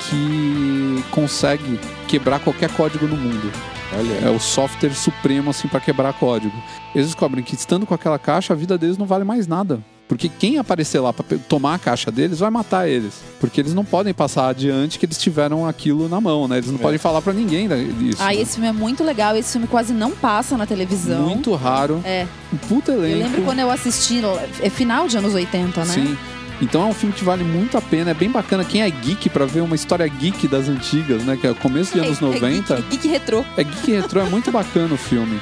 que 0.00 1.04
consegue 1.10 1.78
quebrar 2.08 2.40
qualquer 2.40 2.70
código 2.70 3.06
no 3.06 3.16
mundo. 3.16 3.52
Olha, 3.96 4.28
É 4.28 4.30
o 4.30 4.40
software 4.40 4.94
supremo 4.94 5.50
assim 5.50 5.68
para 5.68 5.80
quebrar 5.80 6.12
código. 6.14 6.54
Eles 6.94 7.08
descobrem 7.08 7.44
que 7.44 7.54
estando 7.54 7.86
com 7.86 7.94
aquela 7.94 8.18
caixa, 8.18 8.52
a 8.52 8.56
vida 8.56 8.78
deles 8.78 8.98
não 8.98 9.06
vale 9.06 9.24
mais 9.24 9.46
nada. 9.46 9.80
Porque 10.12 10.28
quem 10.28 10.58
aparecer 10.58 11.00
lá 11.00 11.10
para 11.10 11.24
tomar 11.48 11.76
a 11.76 11.78
caixa 11.78 12.10
deles 12.10 12.38
vai 12.40 12.50
matar 12.50 12.86
eles. 12.86 13.14
Porque 13.40 13.58
eles 13.58 13.72
não 13.72 13.82
podem 13.82 14.12
passar 14.12 14.48
adiante 14.48 14.98
que 14.98 15.06
eles 15.06 15.16
tiveram 15.16 15.66
aquilo 15.66 16.06
na 16.06 16.20
mão, 16.20 16.46
né? 16.46 16.58
Eles 16.58 16.68
não 16.68 16.78
É. 16.78 16.82
podem 16.82 16.98
falar 16.98 17.22
para 17.22 17.32
ninguém 17.32 17.66
disso. 17.66 18.20
Ah, 18.20 18.26
né? 18.26 18.34
esse 18.34 18.52
filme 18.56 18.68
é 18.68 18.72
muito 18.72 19.02
legal. 19.02 19.34
Esse 19.34 19.52
filme 19.52 19.66
quase 19.66 19.94
não 19.94 20.10
passa 20.10 20.54
na 20.58 20.66
televisão. 20.66 21.22
Muito 21.22 21.54
raro. 21.54 22.02
É. 22.04 22.26
Um 22.52 22.58
puta 22.58 22.92
elenco. 22.92 23.16
Eu 23.16 23.22
lembro 23.22 23.42
quando 23.42 23.60
eu 23.60 23.70
assisti, 23.70 24.20
é 24.60 24.68
final 24.68 25.08
de 25.08 25.16
anos 25.16 25.32
80, 25.32 25.82
né? 25.86 25.94
Sim. 25.94 26.18
Então 26.60 26.82
é 26.82 26.84
um 26.84 26.92
filme 26.92 27.14
que 27.14 27.24
vale 27.24 27.42
muito 27.42 27.78
a 27.78 27.80
pena, 27.80 28.10
é 28.10 28.14
bem 28.14 28.30
bacana. 28.30 28.66
Quem 28.66 28.82
é 28.82 28.90
geek 28.90 29.30
pra 29.30 29.46
ver 29.46 29.62
uma 29.62 29.74
história 29.74 30.06
geek 30.06 30.46
das 30.46 30.68
antigas, 30.68 31.22
né? 31.22 31.38
Que 31.40 31.46
é 31.46 31.50
o 31.52 31.54
começo 31.54 31.94
de 31.94 32.00
anos 32.00 32.20
É- 32.20 32.22
é 32.22 32.28
90. 32.28 32.76
geek, 32.76 32.88
geek 32.90 33.08
retrô. 33.08 33.42
É 33.56 33.64
geek 33.64 33.90
retrô, 33.92 34.20
é 34.20 34.24
muito 34.24 34.52
bacana 34.52 34.92
o 34.92 34.98
filme. 34.98 35.40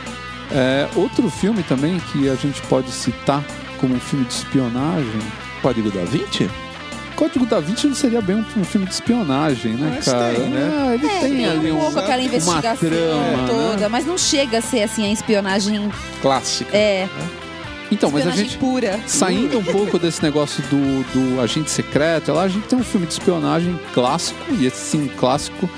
É, 0.53 0.89
outro 0.95 1.29
filme 1.29 1.65
também 1.65 1.99
que 2.13 2.29
a 2.29 2.37
gente 2.37 2.63
pode 2.63 2.91
citar 2.93 3.45
como 3.81 3.95
um 3.95 4.01
filme 4.01 4.25
de 4.27 4.35
espionagem. 4.35 5.21
Código 5.63 5.91
da 5.91 6.05
Vinci? 6.05 6.51
Código 7.17 7.45
da 7.45 7.61
Vinci 7.61 7.87
não 7.87 7.95
seria 7.95 8.21
bem 8.23 8.37
um, 8.37 8.45
um 8.61 8.65
filme 8.65 8.87
de 8.87 8.95
espionagem, 8.95 9.73
né, 9.75 9.93
Mas 9.97 10.05
cara? 10.07 10.35
tem, 10.35 10.49
né? 10.49 10.71
Ah, 10.73 10.95
ele 10.95 11.07
É, 11.07 11.21
tem, 11.21 11.31
tem 11.37 11.45
ali 11.47 11.71
um 11.71 11.77
um, 11.77 11.81
pouco 11.81 11.99
aquela 11.99 12.17
uma 12.23 12.25
investigação 12.25 12.89
trama, 12.89 13.47
toda, 13.49 13.77
né? 13.77 13.89
mas 13.89 14.07
não 14.07 14.17
chega 14.17 14.59
a 14.59 14.63
ser 14.63 14.83
assim 14.83 15.05
a 15.07 15.13
espionagem 15.13 15.91
Clássica. 16.23 16.75
é 16.75 17.07
Então, 17.93 18.11
mas 18.11 18.27
a 18.27 18.31
espionagem 18.31 18.45
gente 18.47 18.59
pura. 18.59 19.01
Saindo 19.07 19.59
um 19.59 19.65
pouco 19.65 19.99
desse 19.99 20.23
negócio 20.23 20.63
do, 20.65 21.03
do 21.35 21.41
agente 21.43 21.71
secreto, 21.71 22.33
lá 22.33 22.43
a 22.45 22.49
gente 22.49 22.67
tem 22.69 22.79
um 22.79 22.85
filme 22.85 23.07
de 23.07 23.13
espionagem 23.13 23.79
clássico, 23.93 24.39
e 24.59 24.65
esse 24.65 24.77
sim, 24.79 25.11
clássico, 25.19 25.69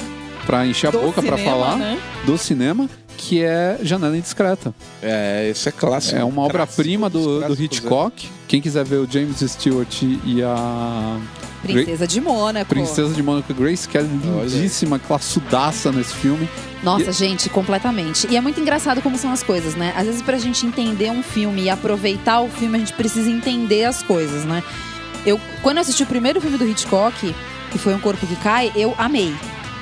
pra 0.46 0.64
encher 0.66 0.88
a 0.88 0.90
Do 0.90 1.00
boca 1.00 1.22
pra 1.22 1.36
cinema, 1.36 1.50
falar, 1.56 1.76
né? 1.76 1.98
do 2.24 2.38
cinema, 2.38 2.88
que 3.22 3.42
é 3.42 3.78
Janela 3.82 4.16
Indiscreta. 4.16 4.74
É, 5.00 5.48
esse 5.48 5.68
é 5.68 5.72
clássico. 5.72 6.16
É 6.18 6.24
uma 6.24 6.42
obra-prima 6.42 7.08
do, 7.08 7.40
do 7.46 7.62
Hitchcock. 7.62 8.28
Quem 8.48 8.60
quiser 8.60 8.84
ver 8.84 8.96
o 8.96 9.08
James 9.08 9.38
Stewart 9.38 10.02
e 10.02 10.42
a 10.42 11.18
Princesa 11.62 12.06
de 12.06 12.20
Mônaco. 12.20 12.66
Princesa 12.68 13.14
de 13.14 13.22
Mônaco 13.22 13.54
Grace, 13.54 13.88
que 13.88 13.96
é 13.96 14.02
lindíssima, 14.02 14.98
classudaça 14.98 15.92
nesse 15.92 16.14
filme. 16.14 16.48
Nossa, 16.82 17.10
E- 17.10 17.12
gente, 17.12 17.48
completamente. 17.48 18.26
E 18.28 18.36
é 18.36 18.40
muito 18.40 18.60
engraçado 18.60 19.00
como 19.00 19.16
são 19.16 19.32
as 19.32 19.42
coisas, 19.44 19.76
né? 19.76 19.94
Às 19.96 20.06
vezes, 20.06 20.22
pra 20.22 20.36
gente 20.38 20.66
entender 20.66 21.08
um 21.10 21.22
filme 21.22 21.62
e 21.62 21.70
aproveitar 21.70 22.40
o 22.40 22.48
filme, 22.48 22.76
a 22.76 22.80
gente 22.80 22.92
precisa 22.92 23.30
entender 23.30 23.84
as 23.84 24.02
coisas, 24.02 24.44
né? 24.44 24.64
Eu, 25.24 25.40
quando 25.62 25.76
eu 25.76 25.82
assisti 25.82 26.02
o 26.02 26.06
primeiro 26.06 26.40
filme 26.40 26.58
do 26.58 26.66
Hitchcock, 26.66 27.32
que 27.70 27.78
foi 27.78 27.94
Um 27.94 28.00
Corpo 28.00 28.26
que 28.26 28.34
Cai, 28.36 28.72
eu 28.74 28.92
amei. 28.98 29.32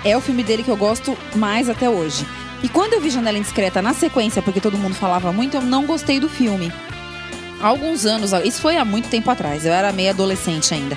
É 0.05 0.14
o 0.14 0.20
filme 0.20 0.43
dele 0.43 0.62
que 0.62 0.70
eu 0.70 0.76
gosto 0.76 1.16
mais 1.34 1.70
até 1.70 1.88
hoje. 1.88 2.26
E 2.63 2.69
quando 2.69 2.93
eu 2.95 3.01
vi 3.01 3.11
Janela 3.11 3.39
Indiscreta 3.39 3.81
na 3.81 3.95
sequência, 3.95 4.43
porque 4.43 4.61
todo 4.61 4.77
mundo 4.77 4.95
falava 4.95 5.33
muito, 5.33 5.57
eu 5.57 5.63
não 5.63 5.87
gostei 5.87 6.21
do 6.21 6.29
filme. 6.29 6.73
Há 7.61 7.67
alguns 7.69 8.05
anos, 8.07 8.33
isso 8.45 8.61
foi 8.61 8.77
há 8.77 8.85
muito 8.85 9.09
tempo 9.09 9.31
atrás, 9.31 9.65
eu 9.67 9.73
era 9.73 9.93
meio 9.93 10.11
adolescente 10.11 10.73
ainda. 10.75 10.97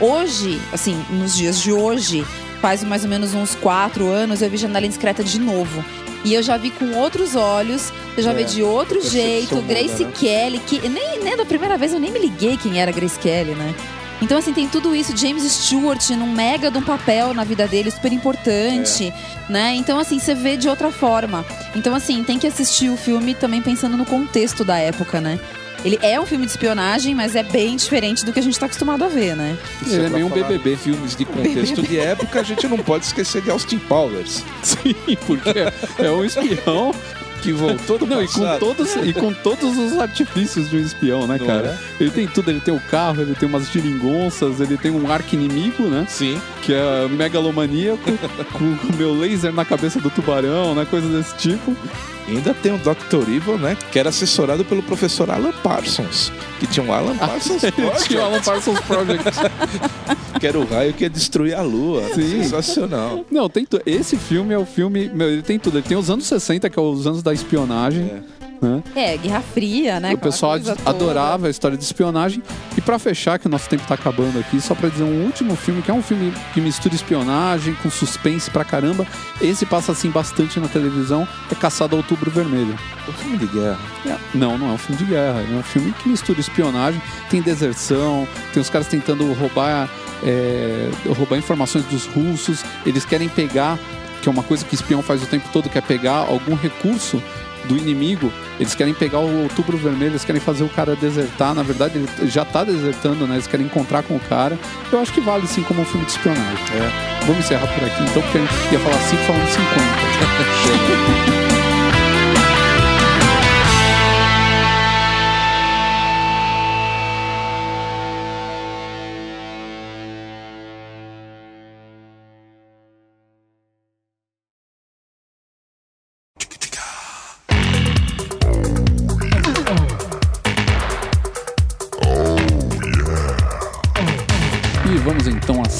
Hoje, 0.00 0.60
assim, 0.72 1.02
nos 1.10 1.34
dias 1.36 1.60
de 1.60 1.72
hoje, 1.72 2.24
faz 2.60 2.82
mais 2.84 3.02
ou 3.04 3.10
menos 3.10 3.34
uns 3.34 3.54
quatro 3.54 4.06
anos, 4.08 4.42
eu 4.42 4.50
vi 4.50 4.56
Janela 4.56 4.86
Indiscreta 4.86 5.22
de 5.24 5.40
novo. 5.40 5.84
E 6.24 6.34
eu 6.34 6.42
já 6.42 6.56
vi 6.56 6.70
com 6.70 6.92
outros 6.96 7.36
olhos, 7.36 7.92
eu 8.16 8.22
já 8.22 8.32
É, 8.32 8.34
vi 8.34 8.44
de 8.44 8.62
outro 8.62 9.00
jeito. 9.00 9.54
muda, 9.56 9.66
Grace 9.68 10.04
né? 10.04 10.12
Kelly, 10.18 10.58
que 10.58 10.88
nem, 10.88 11.22
nem 11.22 11.36
da 11.36 11.44
primeira 11.44 11.78
vez 11.78 11.92
eu 11.92 12.00
nem 12.00 12.10
me 12.10 12.18
liguei 12.18 12.56
quem 12.56 12.80
era 12.80 12.90
Grace 12.90 13.18
Kelly, 13.18 13.52
né? 13.52 13.74
Então, 14.22 14.38
assim, 14.38 14.52
tem 14.52 14.68
tudo 14.68 14.94
isso. 14.94 15.16
James 15.16 15.42
Stewart 15.44 16.10
num 16.10 16.32
mega 16.32 16.70
de 16.70 16.78
um 16.78 16.82
papel 16.82 17.34
na 17.34 17.44
vida 17.44 17.66
dele, 17.68 17.90
super 17.90 18.12
importante, 18.12 19.12
né? 19.48 19.74
Então, 19.74 19.98
assim, 19.98 20.18
você 20.18 20.34
vê 20.34 20.56
de 20.56 20.68
outra 20.68 20.90
forma. 20.90 21.44
Então, 21.74 21.94
assim, 21.94 22.24
tem 22.24 22.38
que 22.38 22.46
assistir 22.46 22.88
o 22.88 22.96
filme 22.96 23.34
também 23.34 23.60
pensando 23.60 23.96
no 23.96 24.06
contexto 24.06 24.64
da 24.64 24.78
época, 24.78 25.20
né? 25.20 25.38
Ele 25.84 25.98
é 26.02 26.18
um 26.18 26.26
filme 26.26 26.44
de 26.46 26.50
espionagem, 26.50 27.14
mas 27.14 27.36
é 27.36 27.42
bem 27.42 27.76
diferente 27.76 28.24
do 28.24 28.32
que 28.32 28.40
a 28.40 28.42
gente 28.42 28.58
tá 28.58 28.66
acostumado 28.66 29.04
a 29.04 29.08
ver, 29.08 29.36
né? 29.36 29.56
Se 29.84 29.94
Ele 29.94 30.06
é 30.06 30.08
pra 30.08 30.18
meio 30.18 30.26
um 30.26 30.30
BBB. 30.30 30.76
Filmes 30.76 31.14
de 31.14 31.24
contexto 31.24 31.82
de 31.82 31.98
época, 31.98 32.40
a 32.40 32.42
gente 32.42 32.66
não 32.66 32.78
pode 32.78 33.04
esquecer 33.04 33.42
de 33.42 33.50
Austin 33.50 33.78
Powers, 33.78 34.42
Sim, 34.62 34.96
porque 35.26 35.50
é 35.98 36.10
um 36.10 36.24
espião. 36.24 36.92
Que 37.42 37.52
voltou 37.52 37.98
do 37.98 38.06
Não, 38.06 38.22
e 38.22 38.26
com, 38.26 38.40
passado. 38.40 38.60
todos, 38.60 38.96
e 38.96 39.12
com 39.12 39.32
todos 39.32 39.78
os 39.78 39.98
artifícios 39.98 40.70
de 40.70 40.76
um 40.76 40.80
espião, 40.80 41.26
né, 41.26 41.36
Não 41.38 41.46
cara? 41.46 41.78
Ele 42.00 42.10
tem 42.10 42.26
tudo, 42.26 42.50
ele 42.50 42.60
tem 42.60 42.74
o 42.74 42.80
carro, 42.80 43.22
ele 43.22 43.34
tem 43.34 43.48
umas 43.48 43.70
geringonças, 43.70 44.60
ele 44.60 44.76
tem 44.76 44.90
um 44.90 45.10
arco-inimigo, 45.10 45.84
né? 45.84 46.06
Sim. 46.08 46.40
Que 46.62 46.72
é 46.72 47.08
megalomaníaco, 47.08 48.00
com 48.52 48.64
o 48.64 48.96
meu 48.96 49.14
laser 49.14 49.52
na 49.52 49.64
cabeça 49.64 50.00
do 50.00 50.10
tubarão, 50.10 50.74
né? 50.74 50.86
Coisa 50.88 51.08
desse 51.08 51.34
tipo. 51.36 51.76
E 52.28 52.36
ainda 52.36 52.52
tem 52.52 52.72
o 52.72 52.78
Dr. 52.78 53.28
Evil, 53.30 53.56
né? 53.56 53.76
Que 53.92 53.98
era 53.98 54.08
assessorado 54.08 54.64
pelo 54.64 54.82
professor 54.82 55.30
Alan 55.30 55.52
Parsons. 55.62 56.32
Que 56.58 56.66
tinha 56.66 56.84
um 56.84 56.92
Alan 56.92 57.16
Parsons 57.16 57.62
Ele 57.64 57.72
tinha 57.72 57.86
o 57.86 57.90
Project, 57.90 58.16
Alan 58.18 58.42
Parsons 58.42 58.80
Project. 58.80 59.24
que 60.40 60.46
era 60.46 60.58
o 60.58 60.64
raio 60.64 60.92
que 60.92 61.04
ia 61.04 61.10
destruir 61.10 61.54
a 61.54 61.62
lua. 61.62 62.02
Sim. 62.14 62.42
Sensacional. 62.42 63.24
Não, 63.30 63.48
tem 63.48 63.64
tu... 63.64 63.80
esse 63.86 64.16
filme 64.16 64.52
é 64.52 64.58
o 64.58 64.66
filme. 64.66 65.08
Meu, 65.08 65.28
ele 65.28 65.42
tem 65.42 65.58
tudo. 65.58 65.78
Ele 65.78 65.86
tem 65.86 65.96
os 65.96 66.10
anos 66.10 66.26
60, 66.26 66.68
que 66.68 66.78
é 66.78 66.82
os 66.82 67.06
anos 67.06 67.22
da 67.22 67.32
espionagem. 67.32 68.02
É. 68.02 68.35
né? 68.60 68.82
É, 68.94 69.16
Guerra 69.16 69.40
Fria, 69.40 70.00
né? 70.00 70.14
o 70.14 70.18
pessoal 70.18 70.52
coisa 70.52 70.72
ad- 70.72 70.82
toda. 70.82 70.90
adorava 70.96 71.46
a 71.46 71.50
história 71.50 71.76
de 71.76 71.84
espionagem. 71.84 72.42
E 72.76 72.80
pra 72.80 72.98
fechar, 72.98 73.38
que 73.38 73.46
o 73.46 73.50
nosso 73.50 73.68
tempo 73.68 73.84
tá 73.86 73.94
acabando 73.94 74.38
aqui, 74.38 74.60
só 74.60 74.74
pra 74.74 74.88
dizer 74.88 75.04
um 75.04 75.24
último 75.24 75.56
filme, 75.56 75.82
que 75.82 75.90
é 75.90 75.94
um 75.94 76.02
filme 76.02 76.32
que 76.52 76.60
mistura 76.60 76.94
espionagem 76.94 77.74
com 77.82 77.90
suspense 77.90 78.50
pra 78.50 78.64
caramba. 78.64 79.06
Esse 79.40 79.64
passa 79.66 79.92
assim 79.92 80.10
bastante 80.10 80.58
na 80.60 80.68
televisão, 80.68 81.26
é 81.50 81.54
Caçado 81.54 81.96
Outubro 81.96 82.30
Vermelho. 82.30 82.78
Um 83.08 83.12
filme 83.12 83.38
de 83.38 83.46
guerra. 83.46 83.78
Não, 84.34 84.58
não 84.58 84.70
é 84.70 84.72
um 84.72 84.78
filme 84.78 84.98
de 85.02 85.04
guerra, 85.10 85.40
é 85.40 85.54
um 85.56 85.62
filme 85.62 85.92
que 86.02 86.08
mistura 86.08 86.40
espionagem, 86.40 87.00
tem 87.30 87.40
deserção, 87.42 88.26
tem 88.52 88.60
os 88.60 88.68
caras 88.70 88.86
tentando 88.88 89.32
roubar, 89.34 89.88
é, 90.22 90.90
roubar 91.16 91.36
informações 91.38 91.84
dos 91.86 92.06
russos, 92.06 92.64
eles 92.84 93.04
querem 93.04 93.28
pegar, 93.28 93.78
que 94.22 94.28
é 94.28 94.32
uma 94.32 94.42
coisa 94.42 94.64
que 94.64 94.74
espião 94.74 95.02
faz 95.02 95.22
o 95.22 95.26
tempo 95.26 95.48
todo, 95.52 95.68
que 95.68 95.78
é 95.78 95.80
pegar 95.80 96.16
algum 96.28 96.54
recurso 96.54 97.22
do 97.68 97.76
inimigo, 97.76 98.32
eles 98.58 98.74
querem 98.74 98.94
pegar 98.94 99.18
o 99.18 99.42
Outubro 99.42 99.76
Vermelho, 99.76 100.12
eles 100.12 100.24
querem 100.24 100.40
fazer 100.40 100.64
o 100.64 100.68
cara 100.68 100.96
desertar, 100.96 101.54
na 101.54 101.62
verdade 101.62 101.98
ele 101.98 102.30
já 102.30 102.44
tá 102.44 102.64
desertando, 102.64 103.26
né? 103.26 103.34
Eles 103.34 103.46
querem 103.46 103.66
encontrar 103.66 104.02
com 104.02 104.16
o 104.16 104.20
cara. 104.20 104.58
Eu 104.92 105.00
acho 105.00 105.12
que 105.12 105.20
vale 105.20 105.46
sim 105.46 105.62
como 105.62 105.82
um 105.82 105.84
filme 105.84 106.06
de 106.06 106.12
espionagem. 106.12 106.64
É. 106.74 107.24
Vamos 107.26 107.44
encerrar 107.44 107.66
por 107.66 107.84
aqui 107.84 108.02
então, 108.02 108.22
porque 108.22 108.38
a 108.38 108.40
gente 108.40 108.72
ia 108.72 108.78
falar 108.78 108.98
5 108.98 109.22
falando 109.22 109.48
50. 109.48 111.45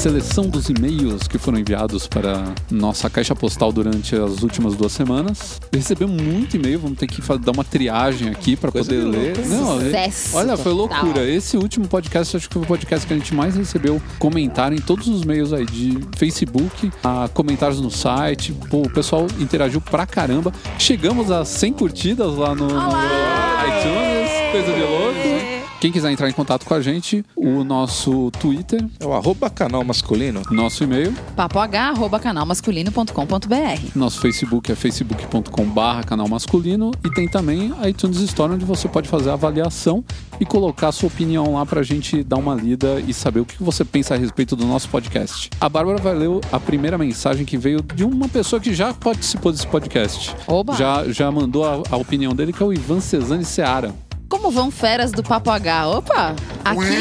Seleção 0.07 0.47
dos 0.47 0.69
e-mails 0.69 1.27
que 1.27 1.37
foram 1.37 1.59
enviados 1.59 2.07
para 2.07 2.53
nossa 2.71 3.09
caixa 3.09 3.35
postal 3.35 3.73
durante 3.73 4.15
as 4.15 4.41
últimas 4.41 4.73
duas 4.73 4.93
semanas. 4.93 5.59
Recebemos 5.73 6.21
muito 6.21 6.55
e-mail, 6.55 6.79
vamos 6.79 6.97
ter 6.97 7.07
que 7.07 7.21
dar 7.39 7.51
uma 7.51 7.65
triagem 7.65 8.29
aqui 8.29 8.55
para 8.55 8.71
poder 8.71 9.01
de 9.01 9.05
ler. 9.05 9.47
Não, 9.47 9.81
é- 9.81 9.83
Sucesso 9.85 10.37
olha, 10.37 10.55
foi 10.55 10.73
total. 10.73 11.03
loucura. 11.03 11.29
Esse 11.29 11.57
último 11.57 11.89
podcast, 11.89 12.37
acho 12.37 12.47
que 12.47 12.53
foi 12.53 12.63
o 12.63 12.65
podcast 12.65 13.05
que 13.05 13.13
a 13.13 13.17
gente 13.17 13.35
mais 13.35 13.57
recebeu 13.57 14.01
comentário 14.17 14.77
em 14.77 14.81
todos 14.81 15.09
os 15.09 15.25
meios 15.25 15.51
aí 15.51 15.65
de 15.65 15.99
Facebook, 16.15 16.89
a 17.03 17.29
comentários 17.33 17.81
no 17.81 17.91
site. 17.91 18.53
Pô, 18.69 18.83
o 18.83 18.89
pessoal 18.89 19.27
interagiu 19.41 19.81
pra 19.81 20.05
caramba. 20.05 20.53
Chegamos 20.79 21.29
a 21.31 21.43
100 21.43 21.73
curtidas 21.73 22.33
lá 22.37 22.55
no, 22.55 22.65
no 22.65 22.77
iTunes, 22.77 24.51
coisa 24.53 24.73
de 24.73 24.79
louco. 24.79 25.56
Quem 25.79 25.91
quiser 25.91 26.11
entrar 26.11 26.27
em 26.27 26.33
contato 26.33 26.65
com 26.65 26.73
a 26.73 26.81
gente, 26.81 27.23
o 27.35 27.63
nosso 27.63 28.31
Twitter, 28.39 28.83
É 28.99 29.05
o 29.05 29.13
arroba 29.13 29.47
canal 29.47 29.83
masculino. 29.83 30.41
nosso 30.49 30.83
e-mail, 30.83 31.13
papoh.canalmasculino.com.br 31.35 33.91
nosso 33.95 34.19
Facebook 34.19 34.71
é 34.71 34.75
facebook.com/barra 34.75 36.03
canal 36.03 36.27
masculino 36.27 36.89
e 37.05 37.11
tem 37.11 37.29
também 37.29 37.71
a 37.79 37.87
iTunes 37.89 38.17
Store 38.21 38.53
onde 38.53 38.65
você 38.65 38.87
pode 38.87 39.07
fazer 39.07 39.29
a 39.29 39.33
avaliação 39.33 40.03
e 40.39 40.45
colocar 40.45 40.87
a 40.87 40.91
sua 40.91 41.09
opinião 41.09 41.53
lá 41.53 41.63
pra 41.63 41.83
gente 41.83 42.23
dar 42.23 42.37
uma 42.37 42.55
lida 42.55 42.99
e 43.07 43.13
saber 43.13 43.41
o 43.41 43.45
que 43.45 43.61
você 43.61 43.85
pensa 43.85 44.15
a 44.15 44.17
respeito 44.17 44.55
do 44.55 44.65
nosso 44.65 44.89
podcast. 44.89 45.51
A 45.61 45.69
Bárbara 45.69 45.99
vai 45.99 46.15
ler 46.15 46.27
a 46.51 46.59
primeira 46.59 46.97
mensagem 46.97 47.45
que 47.45 47.55
veio 47.57 47.83
de 47.93 48.03
uma 48.03 48.27
pessoa 48.27 48.59
que 48.59 48.73
já 48.73 48.95
participou 48.95 49.51
desse 49.51 49.67
podcast. 49.67 50.35
Oba! 50.47 50.73
Já, 50.75 51.03
já 51.11 51.31
mandou 51.31 51.63
a, 51.65 51.83
a 51.91 51.97
opinião 51.97 52.33
dele, 52.33 52.51
que 52.51 52.63
é 52.63 52.65
o 52.65 52.73
Ivan 52.73 52.99
Cesani 52.99 53.45
Seara. 53.45 53.93
Como 54.29 54.51
vão 54.51 54.69
feras 54.69 55.11
do 55.11 55.23
Papo 55.23 55.49
H? 55.49 55.87
Opa! 55.87 56.35
Aqui. 56.65 56.97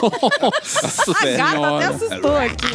Nossa, 0.00 1.12
A 1.20 1.36
gata 1.36 1.76
até 1.76 1.84
assustou 1.84 2.36
aqui. 2.36 2.66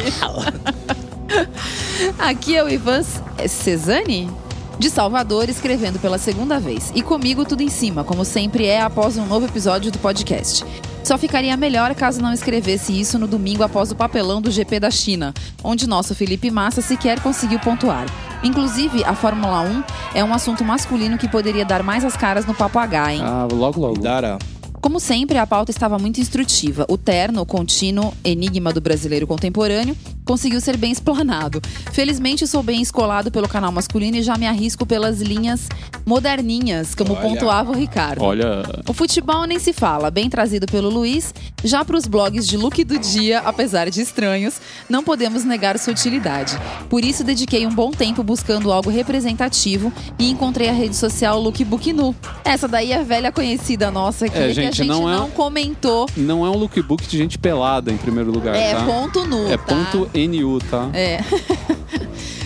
aqui 2.18 2.56
é 2.56 2.62
o 2.62 2.68
Ivan 2.68 3.02
Cesani, 3.48 4.30
de 4.78 4.88
Salvador, 4.88 5.48
escrevendo 5.48 5.98
pela 5.98 6.16
segunda 6.16 6.60
vez. 6.60 6.92
E 6.94 7.02
comigo 7.02 7.44
tudo 7.44 7.62
em 7.62 7.68
cima, 7.68 8.04
como 8.04 8.24
sempre 8.24 8.66
é 8.66 8.80
após 8.80 9.16
um 9.16 9.26
novo 9.26 9.46
episódio 9.46 9.90
do 9.90 9.98
podcast. 9.98 10.64
Só 11.02 11.18
ficaria 11.18 11.56
melhor 11.56 11.94
caso 11.94 12.22
não 12.22 12.32
escrevesse 12.32 12.98
isso 12.98 13.18
no 13.18 13.26
domingo 13.26 13.62
após 13.62 13.90
o 13.90 13.96
papelão 13.96 14.40
do 14.40 14.50
GP 14.50 14.80
da 14.80 14.90
China, 14.90 15.34
onde 15.62 15.86
nosso 15.88 16.14
Felipe 16.14 16.50
Massa 16.50 16.80
sequer 16.80 17.20
conseguiu 17.20 17.58
pontuar. 17.58 18.06
Inclusive, 18.44 19.02
a 19.04 19.14
Fórmula 19.14 19.62
1 19.62 19.82
é 20.14 20.22
um 20.22 20.34
assunto 20.34 20.62
masculino 20.62 21.16
que 21.16 21.26
poderia 21.26 21.64
dar 21.64 21.82
mais 21.82 22.04
as 22.04 22.14
caras 22.14 22.44
no 22.44 22.54
Papo 22.54 22.78
H, 22.78 23.14
hein? 23.14 23.20
Ah, 23.24 23.48
logo, 23.50 23.80
logo. 23.80 23.98
Dara. 23.98 24.38
Como 24.82 25.00
sempre, 25.00 25.38
a 25.38 25.46
pauta 25.46 25.70
estava 25.70 25.98
muito 25.98 26.20
instrutiva. 26.20 26.84
O 26.90 26.98
terno, 26.98 27.40
o 27.40 27.46
contínuo 27.46 28.12
enigma 28.22 28.70
do 28.70 28.82
brasileiro 28.82 29.26
contemporâneo, 29.26 29.96
conseguiu 30.24 30.60
ser 30.60 30.76
bem 30.76 30.90
explanado. 30.92 31.60
Felizmente, 31.92 32.46
sou 32.46 32.62
bem 32.62 32.80
escolado 32.80 33.30
pelo 33.30 33.48
canal 33.48 33.70
masculino 33.72 34.16
e 34.16 34.22
já 34.22 34.36
me 34.36 34.46
arrisco 34.46 34.86
pelas 34.86 35.20
linhas 35.20 35.68
moderninhas, 36.06 36.94
como 36.94 37.12
Olha. 37.12 37.22
pontuava 37.22 37.72
o 37.72 37.74
Ricardo. 37.74 38.22
Olha, 38.22 38.62
O 38.88 38.92
futebol 38.92 39.44
nem 39.46 39.58
se 39.58 39.72
fala, 39.72 40.10
bem 40.10 40.30
trazido 40.30 40.66
pelo 40.66 40.88
Luiz. 40.88 41.34
Já 41.62 41.84
para 41.84 41.96
os 41.96 42.06
blogs 42.06 42.46
de 42.46 42.56
look 42.56 42.84
do 42.84 42.98
dia, 42.98 43.40
apesar 43.40 43.90
de 43.90 44.00
estranhos, 44.00 44.60
não 44.88 45.02
podemos 45.02 45.44
negar 45.44 45.78
sua 45.78 45.92
utilidade. 45.92 46.56
Por 46.88 47.04
isso, 47.04 47.24
dediquei 47.24 47.66
um 47.66 47.74
bom 47.74 47.90
tempo 47.90 48.22
buscando 48.22 48.70
algo 48.70 48.90
representativo 48.90 49.92
e 50.18 50.30
encontrei 50.30 50.68
a 50.68 50.72
rede 50.72 50.94
social 50.96 51.40
Lookbook 51.40 51.92
Nu. 51.92 52.14
Essa 52.44 52.68
daí 52.68 52.92
é 52.92 53.00
a 53.00 53.02
velha 53.02 53.32
conhecida 53.32 53.90
nossa 53.90 54.26
aqui, 54.26 54.36
É, 54.36 54.44
que 54.44 54.50
a 54.50 54.52
gente, 54.54 54.76
gente 54.78 54.88
não 54.88 55.02
não, 55.08 55.26
é- 55.26 55.30
comentou. 55.30 56.06
não 56.16 56.44
é 56.46 56.50
um 56.50 56.56
lookbook 56.56 57.06
de 57.06 57.16
gente 57.18 57.38
pelada 57.38 57.90
em 57.90 57.96
primeiro 57.96 58.30
lugar, 58.30 58.54
É 58.54 58.74
tá? 58.74 58.84
ponto 58.84 59.24
nu, 59.26 59.48
É 59.50 59.56
tá? 59.56 59.64
ponto 59.74 60.08
NU, 60.14 60.58
tá? 60.70 60.88
É. 60.92 61.20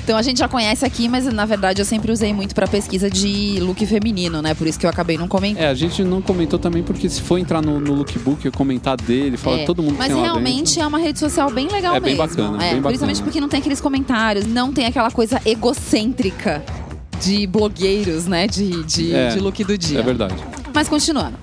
Então 0.08 0.16
a 0.16 0.22
gente 0.22 0.38
já 0.38 0.48
conhece 0.48 0.86
aqui, 0.86 1.06
mas 1.06 1.26
na 1.26 1.44
verdade 1.44 1.82
eu 1.82 1.84
sempre 1.84 2.10
usei 2.10 2.32
muito 2.32 2.54
pra 2.54 2.66
pesquisa 2.66 3.10
de 3.10 3.58
look 3.60 3.84
feminino, 3.84 4.40
né? 4.40 4.54
Por 4.54 4.66
isso 4.66 4.78
que 4.78 4.86
eu 4.86 4.88
acabei 4.88 5.18
não 5.18 5.28
comentando. 5.28 5.62
É, 5.62 5.68
a 5.68 5.74
gente 5.74 6.02
não 6.02 6.22
comentou 6.22 6.58
também 6.58 6.82
porque 6.82 7.10
se 7.10 7.20
for 7.20 7.36
entrar 7.36 7.60
no, 7.60 7.78
no 7.78 7.92
lookbook 7.92 8.48
e 8.48 8.50
comentar 8.50 8.96
dele, 8.96 9.36
falar 9.36 9.58
É, 9.58 9.64
todo 9.66 9.82
mundo 9.82 9.92
que 9.92 9.98
Mas 9.98 10.14
lá 10.14 10.22
realmente 10.22 10.80
é 10.80 10.86
uma 10.86 10.98
rede 10.98 11.18
social 11.18 11.50
bem 11.50 11.68
legal 11.68 11.94
É 11.94 12.00
bem 12.00 12.16
mesmo. 12.16 12.26
bacana, 12.26 12.56
é, 12.64 12.72
bem 12.72 12.80
Principalmente 12.80 13.16
bacana. 13.16 13.24
porque 13.24 13.38
não 13.38 13.50
tem 13.50 13.60
aqueles 13.60 13.82
comentários, 13.82 14.46
não 14.46 14.72
tem 14.72 14.86
aquela 14.86 15.10
coisa 15.10 15.42
egocêntrica 15.44 16.64
de 17.20 17.46
blogueiros, 17.46 18.24
né? 18.26 18.46
De, 18.46 18.82
de, 18.84 19.14
É, 19.14 19.28
de 19.28 19.40
look 19.40 19.62
do 19.62 19.76
dia. 19.76 20.00
É 20.00 20.02
verdade. 20.02 20.36
Mas 20.74 20.88
continuando. 20.88 21.36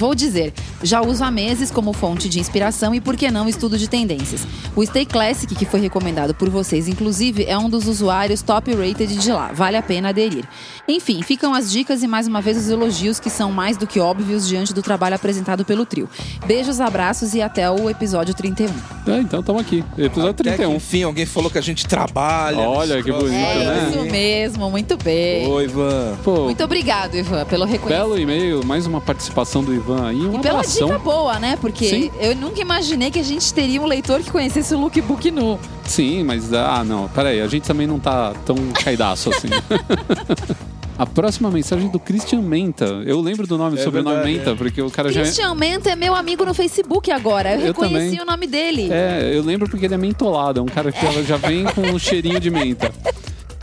Vou 0.00 0.14
dizer, 0.14 0.54
já 0.82 1.02
uso 1.02 1.22
há 1.22 1.30
meses 1.30 1.70
como 1.70 1.92
fonte 1.92 2.26
de 2.26 2.40
inspiração 2.40 2.94
e 2.94 3.02
por 3.02 3.18
que 3.18 3.30
não 3.30 3.46
estudo 3.46 3.76
de 3.76 3.86
tendências. 3.86 4.46
O 4.74 4.82
Stay 4.82 5.04
Classic, 5.04 5.54
que 5.54 5.66
foi 5.66 5.78
recomendado 5.78 6.34
por 6.34 6.48
vocês, 6.48 6.88
inclusive, 6.88 7.44
é 7.44 7.58
um 7.58 7.68
dos 7.68 7.86
usuários 7.86 8.40
top 8.40 8.72
rated 8.72 9.14
de 9.18 9.30
lá. 9.30 9.50
Vale 9.52 9.76
a 9.76 9.82
pena 9.82 10.08
aderir. 10.08 10.48
Enfim, 10.88 11.20
ficam 11.20 11.52
as 11.52 11.70
dicas 11.70 12.02
e 12.02 12.06
mais 12.08 12.26
uma 12.26 12.40
vez 12.40 12.56
os 12.56 12.70
elogios 12.70 13.20
que 13.20 13.28
são 13.28 13.52
mais 13.52 13.76
do 13.76 13.86
que 13.86 14.00
óbvios 14.00 14.48
diante 14.48 14.72
do 14.72 14.80
trabalho 14.80 15.16
apresentado 15.16 15.66
pelo 15.66 15.84
trio. 15.84 16.08
Beijos, 16.46 16.80
abraços 16.80 17.34
e 17.34 17.42
até 17.42 17.70
o 17.70 17.90
episódio 17.90 18.32
31. 18.32 18.70
É, 19.06 19.18
então 19.20 19.40
estamos 19.40 19.60
aqui. 19.60 19.84
Episódio 19.98 20.30
Até 20.30 20.42
que, 20.44 20.56
31. 20.56 20.76
enfim, 20.76 21.02
alguém 21.02 21.26
falou 21.26 21.50
que 21.50 21.58
a 21.58 21.60
gente 21.62 21.86
trabalha. 21.86 22.60
Olha, 22.60 23.02
que 23.02 23.12
bonito, 23.12 23.34
É 23.34 23.64
né? 23.66 23.88
isso 23.90 24.00
mesmo, 24.10 24.70
muito 24.70 24.96
bem. 24.96 25.46
Oi, 25.46 25.64
Ivan. 25.64 26.16
Pô, 26.24 26.44
Muito 26.44 26.64
obrigado, 26.64 27.16
Ivan, 27.16 27.44
pelo 27.44 27.66
reconhecimento. 27.66 28.08
belo 28.08 28.18
e-mail, 28.18 28.64
mais 28.64 28.86
uma 28.86 29.00
participação 29.02 29.62
do 29.62 29.74
Ivan 29.74 29.89
aí. 29.94 30.16
Um 30.16 30.36
E 30.36 30.38
pela 30.40 30.58
abração. 30.60 30.88
dica 30.88 30.98
boa, 30.98 31.38
né? 31.38 31.56
Porque 31.60 31.86
Sim. 31.88 32.10
eu 32.20 32.34
nunca 32.36 32.60
imaginei 32.60 33.10
que 33.10 33.18
a 33.18 33.24
gente 33.24 33.52
teria 33.52 33.80
um 33.80 33.86
leitor 33.86 34.20
que 34.20 34.30
conhecesse 34.30 34.74
o 34.74 34.78
lookbook 34.80 35.30
nu. 35.30 35.58
Sim, 35.84 36.22
mas 36.24 36.52
ah, 36.52 36.84
não, 36.84 37.08
peraí, 37.08 37.40
a 37.40 37.46
gente 37.48 37.64
também 37.66 37.86
não 37.86 37.98
tá 37.98 38.32
tão 38.44 38.56
caidaço 38.72 39.30
assim. 39.30 39.48
A 40.98 41.06
próxima 41.06 41.50
mensagem 41.50 41.88
é 41.88 41.90
do 41.90 41.98
Christian 41.98 42.42
Menta. 42.42 42.84
Eu 43.06 43.22
lembro 43.22 43.46
do 43.46 43.56
nome, 43.56 43.78
É 43.78 43.82
sobrenome 43.82 44.16
verdade, 44.16 44.36
Menta, 44.38 44.50
é. 44.50 44.54
porque 44.54 44.82
o 44.82 44.90
cara 44.90 45.10
já 45.10 45.20
é. 45.20 45.22
Christian 45.24 45.54
Menta 45.54 45.88
é 45.88 45.96
meu 45.96 46.14
amigo 46.14 46.44
no 46.44 46.52
Facebook 46.52 47.10
agora. 47.10 47.54
Eu, 47.54 47.60
Eu 47.60 47.66
reconheci 47.68 48.18
também. 48.18 48.20
o 48.20 48.26
nome 48.26 48.46
dele. 48.46 48.88
É, 48.92 49.30
eu 49.34 49.42
lembro 49.42 49.66
porque 49.66 49.86
ele 49.86 49.94
é 49.94 49.96
mentolado, 49.96 50.60
é 50.60 50.62
um 50.62 50.66
cara 50.66 50.92
que 50.92 51.02
ela 51.06 51.22
já 51.24 51.38
vem 51.38 51.64
com 51.64 51.80
um 51.80 51.98
cheirinho 51.98 52.38
de 52.38 52.50
menta. 52.50 52.92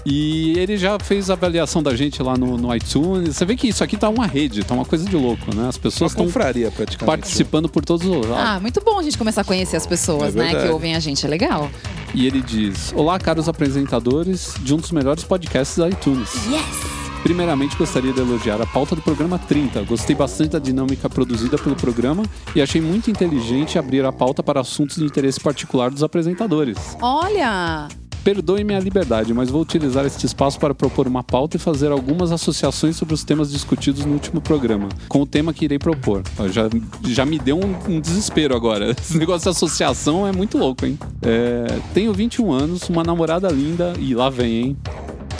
E 0.10 0.58
ele 0.58 0.78
já 0.78 0.98
fez 0.98 1.30
a 1.30 1.34
avaliação 1.34 1.84
da 1.84 1.94
gente 1.94 2.24
lá 2.24 2.38
no, 2.38 2.58
no 2.58 2.74
iTunes. 2.74 3.36
Você 3.36 3.44
vê 3.44 3.58
que 3.58 3.68
isso 3.68 3.84
aqui 3.84 3.98
tá 3.98 4.08
uma 4.08 4.26
rede, 4.26 4.64
tá 4.64 4.74
uma 4.74 4.86
coisa 4.86 5.04
de 5.04 5.18
louco, 5.18 5.54
né? 5.54 5.68
As 5.68 5.78
pessoas 5.78 6.14
estão 6.14 6.32
praticamente. 6.32 6.98
participando 7.00 7.68
por 7.68 7.84
todos 7.84 8.08
os 8.08 8.26
lados. 8.26 8.48
Ah, 8.48 8.58
muito 8.58 8.80
bom 8.80 9.00
a 9.00 9.04
gente 9.04 9.18
começar 9.18 9.42
a 9.42 9.44
conhecer 9.44 9.76
as 9.76 9.86
pessoas, 9.86 10.34
É 10.34 10.40
né? 10.40 10.64
Que 10.64 10.70
ouvem 10.70 10.96
a 10.96 11.00
gente. 11.02 11.26
É 11.26 11.30
legal. 11.30 11.70
E 12.16 12.26
ele 12.26 12.42
diz: 12.42 12.94
Olá, 12.96 13.20
caros 13.20 13.50
apresentadores 13.50 14.56
de 14.62 14.74
um 14.74 14.78
dos 14.78 14.92
melhores 14.92 15.26
podcasts 15.26 15.78
da 15.78 15.90
iTunes. 15.90 16.34
Yes! 16.50 16.88
Primeiramente, 17.22 17.76
gostaria 17.76 18.14
de 18.14 18.22
elogiar 18.22 18.62
a 18.62 18.66
pauta 18.66 18.96
do 18.96 19.02
programa 19.02 19.38
30. 19.38 19.82
Gostei 19.82 20.16
bastante 20.16 20.52
da 20.52 20.60
dinâmica 20.60 21.10
produzida 21.10 21.58
pelo 21.58 21.76
programa 21.76 22.24
e 22.56 22.62
achei 22.62 22.80
muito 22.80 23.12
inteligente 23.12 23.78
abrir 23.78 24.06
a 24.06 24.14
pauta 24.14 24.42
para 24.42 24.62
assuntos 24.62 24.96
de 24.96 25.04
interesse 25.04 25.38
particular 25.38 25.92
dos 25.92 26.02
apresentadores. 26.02 26.78
Olha! 27.02 27.90
Perdoe-me 28.28 28.76
a 28.76 28.80
liberdade, 28.82 29.34
mas 29.34 29.50
vou 29.50 29.62
utilizar 29.62 30.06
este 30.06 30.26
espaço 30.26 30.60
para 30.60 30.76
propor 30.76 31.08
uma 31.08 31.24
pauta 31.24 31.56
e 31.56 31.60
fazer 31.62 31.94
algumas 31.94 32.30
associações 32.34 32.98
sobre 32.98 33.14
os 33.14 33.24
temas 33.24 33.50
discutidos 33.50 34.04
no 34.04 34.12
último 34.12 34.42
programa, 34.42 34.90
com 35.08 35.22
o 35.22 35.26
tema 35.26 35.54
que 35.54 35.64
irei 35.64 35.80
propor. 35.80 36.24
Já, 36.52 36.64
já 37.08 37.26
me 37.26 37.40
deu 37.40 37.58
um, 37.58 37.94
um 37.96 38.02
desespero 38.02 38.54
agora. 38.54 38.92
Esse 39.00 39.18
negócio 39.18 39.44
de 39.44 39.56
associação 39.56 40.28
é 40.28 40.34
muito 40.34 40.58
louco, 40.58 40.86
hein? 40.86 41.00
É, 41.22 41.80
tenho 41.94 42.12
21 42.12 42.52
anos, 42.52 42.90
uma 42.90 43.02
namorada 43.02 43.48
linda, 43.48 43.94
e 43.98 44.14
lá 44.14 44.30
vem, 44.30 44.56
hein? 44.58 44.78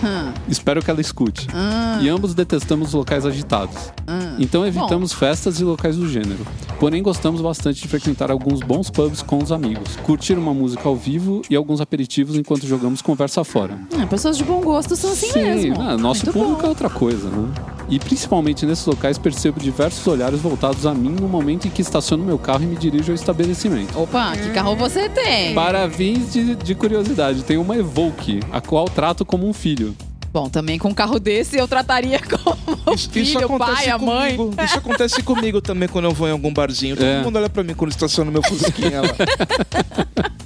Hum, 0.04 0.32
Espero 0.48 0.82
que 0.84 0.90
ela 0.92 1.02
escute. 1.02 1.48
hum, 1.54 2.04
E 2.04 2.10
ambos 2.10 2.34
detestamos 2.34 2.94
locais 2.94 3.26
agitados. 3.26 3.76
hum. 4.08 4.36
Então 4.40 4.66
evitamos 4.66 5.14
festas 5.14 5.60
e 5.60 5.64
locais 5.64 5.96
do 5.96 6.08
gênero. 6.08 6.46
Porém, 6.80 7.02
gostamos 7.02 7.42
bastante 7.42 7.82
de 7.82 7.88
frequentar 7.88 8.30
alguns 8.30 8.60
bons 8.60 8.90
pubs 8.90 9.22
com 9.24 9.42
os 9.42 9.52
amigos, 9.52 9.96
curtir 10.04 10.34
uma 10.38 10.54
música 10.54 10.88
ao 10.88 10.96
vivo 10.96 11.42
e 11.50 11.56
alguns 11.56 11.82
aperitivos 11.82 12.36
enquanto 12.36 12.68
jogamos 12.68 13.02
conversa 13.02 13.44
fora. 13.44 13.80
Pessoas 14.10 14.38
de 14.38 14.44
bom 14.44 14.62
gosto 14.62 14.96
são 14.96 15.12
assim 15.12 15.32
Sim, 15.32 15.42
mesmo. 15.42 15.78
né, 15.84 15.98
nosso 15.98 16.26
Muito 16.26 16.38
público 16.38 16.60
é 16.60 16.64
bom. 16.64 16.70
outra 16.70 16.90
coisa, 16.90 17.28
né? 17.30 17.50
E 17.90 17.98
principalmente 18.00 18.66
nesses 18.66 18.86
locais 18.86 19.18
percebo 19.18 19.60
diversos 19.62 20.06
olhares 20.06 20.40
voltados 20.42 20.86
a 20.86 20.94
mim 20.94 21.16
no 21.20 21.28
momento 21.28 21.68
em 21.68 21.72
que 21.72 21.82
estaciono 21.82 22.24
meu 22.24 22.38
carro 22.38 22.62
e 22.64 22.66
me 22.68 22.76
dirijo 22.76 23.12
ao 23.12 23.16
estabelecimento. 23.16 23.98
Opa, 23.98 24.36
que 24.36 24.50
carro 24.52 24.76
você 24.76 25.08
tem? 25.10 25.56
Para 25.56 25.90
fins 25.90 26.34
de, 26.34 26.56
de 26.56 26.76
curiosidade, 26.76 27.44
tenho 27.44 27.62
uma 27.62 27.78
Evoque, 27.78 28.42
a 28.52 28.60
qual 28.60 28.86
trato 28.86 29.26
como 29.26 29.48
um 29.48 29.54
filho. 29.54 29.87
Bom, 30.32 30.50
também 30.50 30.78
com 30.78 30.90
um 30.90 30.94
carro 30.94 31.20
desse 31.20 31.58
eu 31.58 31.68
trataria 31.68 32.20
como 32.44 32.58
Isso, 32.94 33.10
filho, 33.10 33.24
isso 33.24 33.40
o 33.40 33.46
acontece 33.46 33.74
pai, 33.76 33.90
a 33.90 33.98
mãe. 33.98 34.36
comigo. 34.38 34.62
Isso 34.64 34.78
acontece 34.78 35.24
comigo 35.24 35.62
também 35.62 35.88
quando 35.90 36.06
eu 36.06 36.12
vou 36.14 36.28
em 36.28 36.32
algum 36.32 36.54
barzinho. 36.54 36.96
Todo 36.96 37.06
É. 37.06 37.24
mundo 37.24 37.38
olha 37.38 37.50
pra 37.50 37.64
mim 37.64 37.74
quando 37.74 37.92
estaciona 37.92 38.30
meu 38.30 38.44
fusquinha 38.44 39.02
lá. 39.02 39.10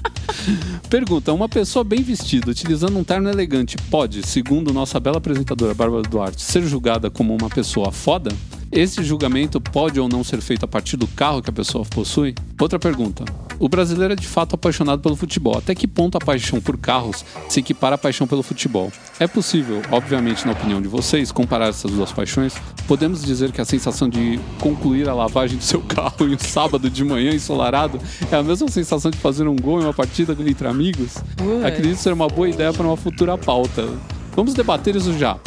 Pergunta: 0.90 1.34
uma 1.34 1.48
pessoa 1.50 1.84
bem 1.84 2.02
vestida, 2.02 2.52
utilizando 2.52 2.98
um 2.98 3.04
terno 3.04 3.30
elegante, 3.30 3.78
pode, 3.90 4.26
segundo 4.26 4.74
nossa 4.74 5.00
bela 5.00 5.18
apresentadora 5.18 5.74
Bárbara 5.74 6.04
Duarte, 6.04 6.42
ser 6.42 6.64
julgada 6.64 7.10
como 7.10 7.36
uma 7.36 7.50
pessoa 7.50 7.92
foda? 7.92 8.32
Esse 8.72 9.04
julgamento 9.04 9.60
pode 9.60 10.00
ou 10.00 10.08
não 10.08 10.24
ser 10.24 10.40
feito 10.40 10.64
a 10.64 10.68
partir 10.68 10.96
do 10.96 11.06
carro 11.06 11.42
que 11.42 11.50
a 11.50 11.54
pessoa 11.54 11.84
possui? 11.84 12.34
Outra 12.58 12.80
pergunta. 12.80 13.26
O 13.60 13.68
brasileiro 13.68 14.14
é 14.14 14.16
de 14.16 14.26
fato 14.26 14.56
apaixonado 14.56 15.02
pelo 15.02 15.18
futebol. 15.18 15.58
Até 15.58 15.76
que 15.76 15.86
ponto 15.86 16.18
a 16.18 16.22
paixão 16.22 16.62
por 16.62 16.78
carros 16.78 17.26
se 17.50 17.60
equipara 17.60 17.96
à 17.96 17.98
paixão 17.98 18.26
pelo 18.26 18.42
futebol? 18.42 18.90
É 19.20 19.28
possível, 19.28 19.82
obviamente, 19.92 20.46
na 20.46 20.54
opinião 20.54 20.82
de 20.82 20.88
vocês, 20.88 21.34
comparar 21.34 21.68
essas 21.68 21.92
duas 21.92 22.14
paixões? 22.14 22.56
Podemos 22.88 23.22
dizer 23.22 23.52
que 23.52 23.60
a 23.60 23.66
sensação 23.66 24.08
de 24.08 24.40
concluir 24.62 25.10
a 25.10 25.14
lavagem 25.14 25.58
do 25.58 25.64
seu 25.64 25.82
carro 25.82 26.26
em 26.26 26.36
um 26.36 26.40
sábado 26.40 26.90
de 26.90 27.04
manhã 27.04 27.32
ensolarado 27.32 28.00
é 28.32 28.36
a 28.38 28.42
mesma 28.42 28.70
sensação 28.70 29.12
de 29.12 29.18
fazer 29.18 29.50
um 29.50 29.56
gol 29.56 29.82
em 29.82 29.84
uma 29.84 29.94
partida 29.94 30.32
entre 30.48 30.66
amigos? 30.66 31.18
Ué. 31.42 31.68
Acredito 31.68 31.98
ser 31.98 32.14
uma 32.14 32.30
boa 32.30 32.48
ideia 32.48 32.72
para 32.72 32.88
uma 32.88 32.96
futura 32.96 33.38
pauta. 33.38 33.86
Vamos 34.34 34.54
debater 34.54 34.96
isso 34.96 35.12
já. 35.20 35.38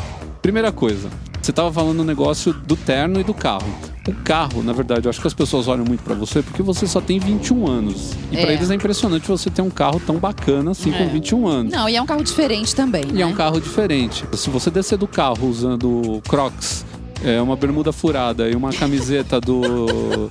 Primeira 0.42 0.70
coisa, 0.70 1.08
você 1.44 1.50
estava 1.50 1.70
falando 1.72 2.00
o 2.00 2.04
negócio 2.04 2.52
do 2.52 2.74
terno 2.76 3.20
e 3.20 3.24
do 3.24 3.34
carro. 3.34 3.66
O 4.08 4.12
carro, 4.12 4.62
na 4.62 4.72
verdade, 4.72 5.06
eu 5.06 5.10
acho 5.10 5.20
que 5.20 5.26
as 5.26 5.34
pessoas 5.34 5.68
olham 5.68 5.84
muito 5.84 6.02
pra 6.02 6.14
você 6.14 6.42
porque 6.42 6.62
você 6.62 6.86
só 6.86 7.00
tem 7.00 7.18
21 7.18 7.66
anos. 7.66 8.12
E 8.30 8.36
É. 8.36 8.52
eles 8.52 8.70
é 8.70 8.74
impressionante 8.74 9.26
você 9.28 9.50
ter 9.50 9.62
um 9.62 9.70
carro 9.70 10.00
tão 10.04 10.16
bacana 10.16 10.70
assim 10.72 10.92
É. 10.94 10.98
com 10.98 11.08
21 11.08 11.46
anos. 11.46 11.72
Não, 11.72 11.88
e 11.88 11.96
é 11.96 12.00
um 12.02 12.06
carro 12.06 12.22
diferente 12.22 12.74
também. 12.74 13.04
E 13.12 13.22
é 13.22 13.24
né? 13.24 13.26
um 13.26 13.34
carro 13.34 13.60
diferente. 13.60 14.24
Se 14.34 14.50
você 14.50 14.70
descer 14.70 14.96
do 14.98 15.06
carro 15.06 15.48
usando 15.48 16.22
Crocs, 16.28 16.84
é, 17.22 17.40
uma 17.40 17.56
bermuda 17.56 17.92
furada 17.92 18.48
e 18.48 18.54
uma 18.54 18.72
camiseta 18.72 19.40
do. 19.40 20.30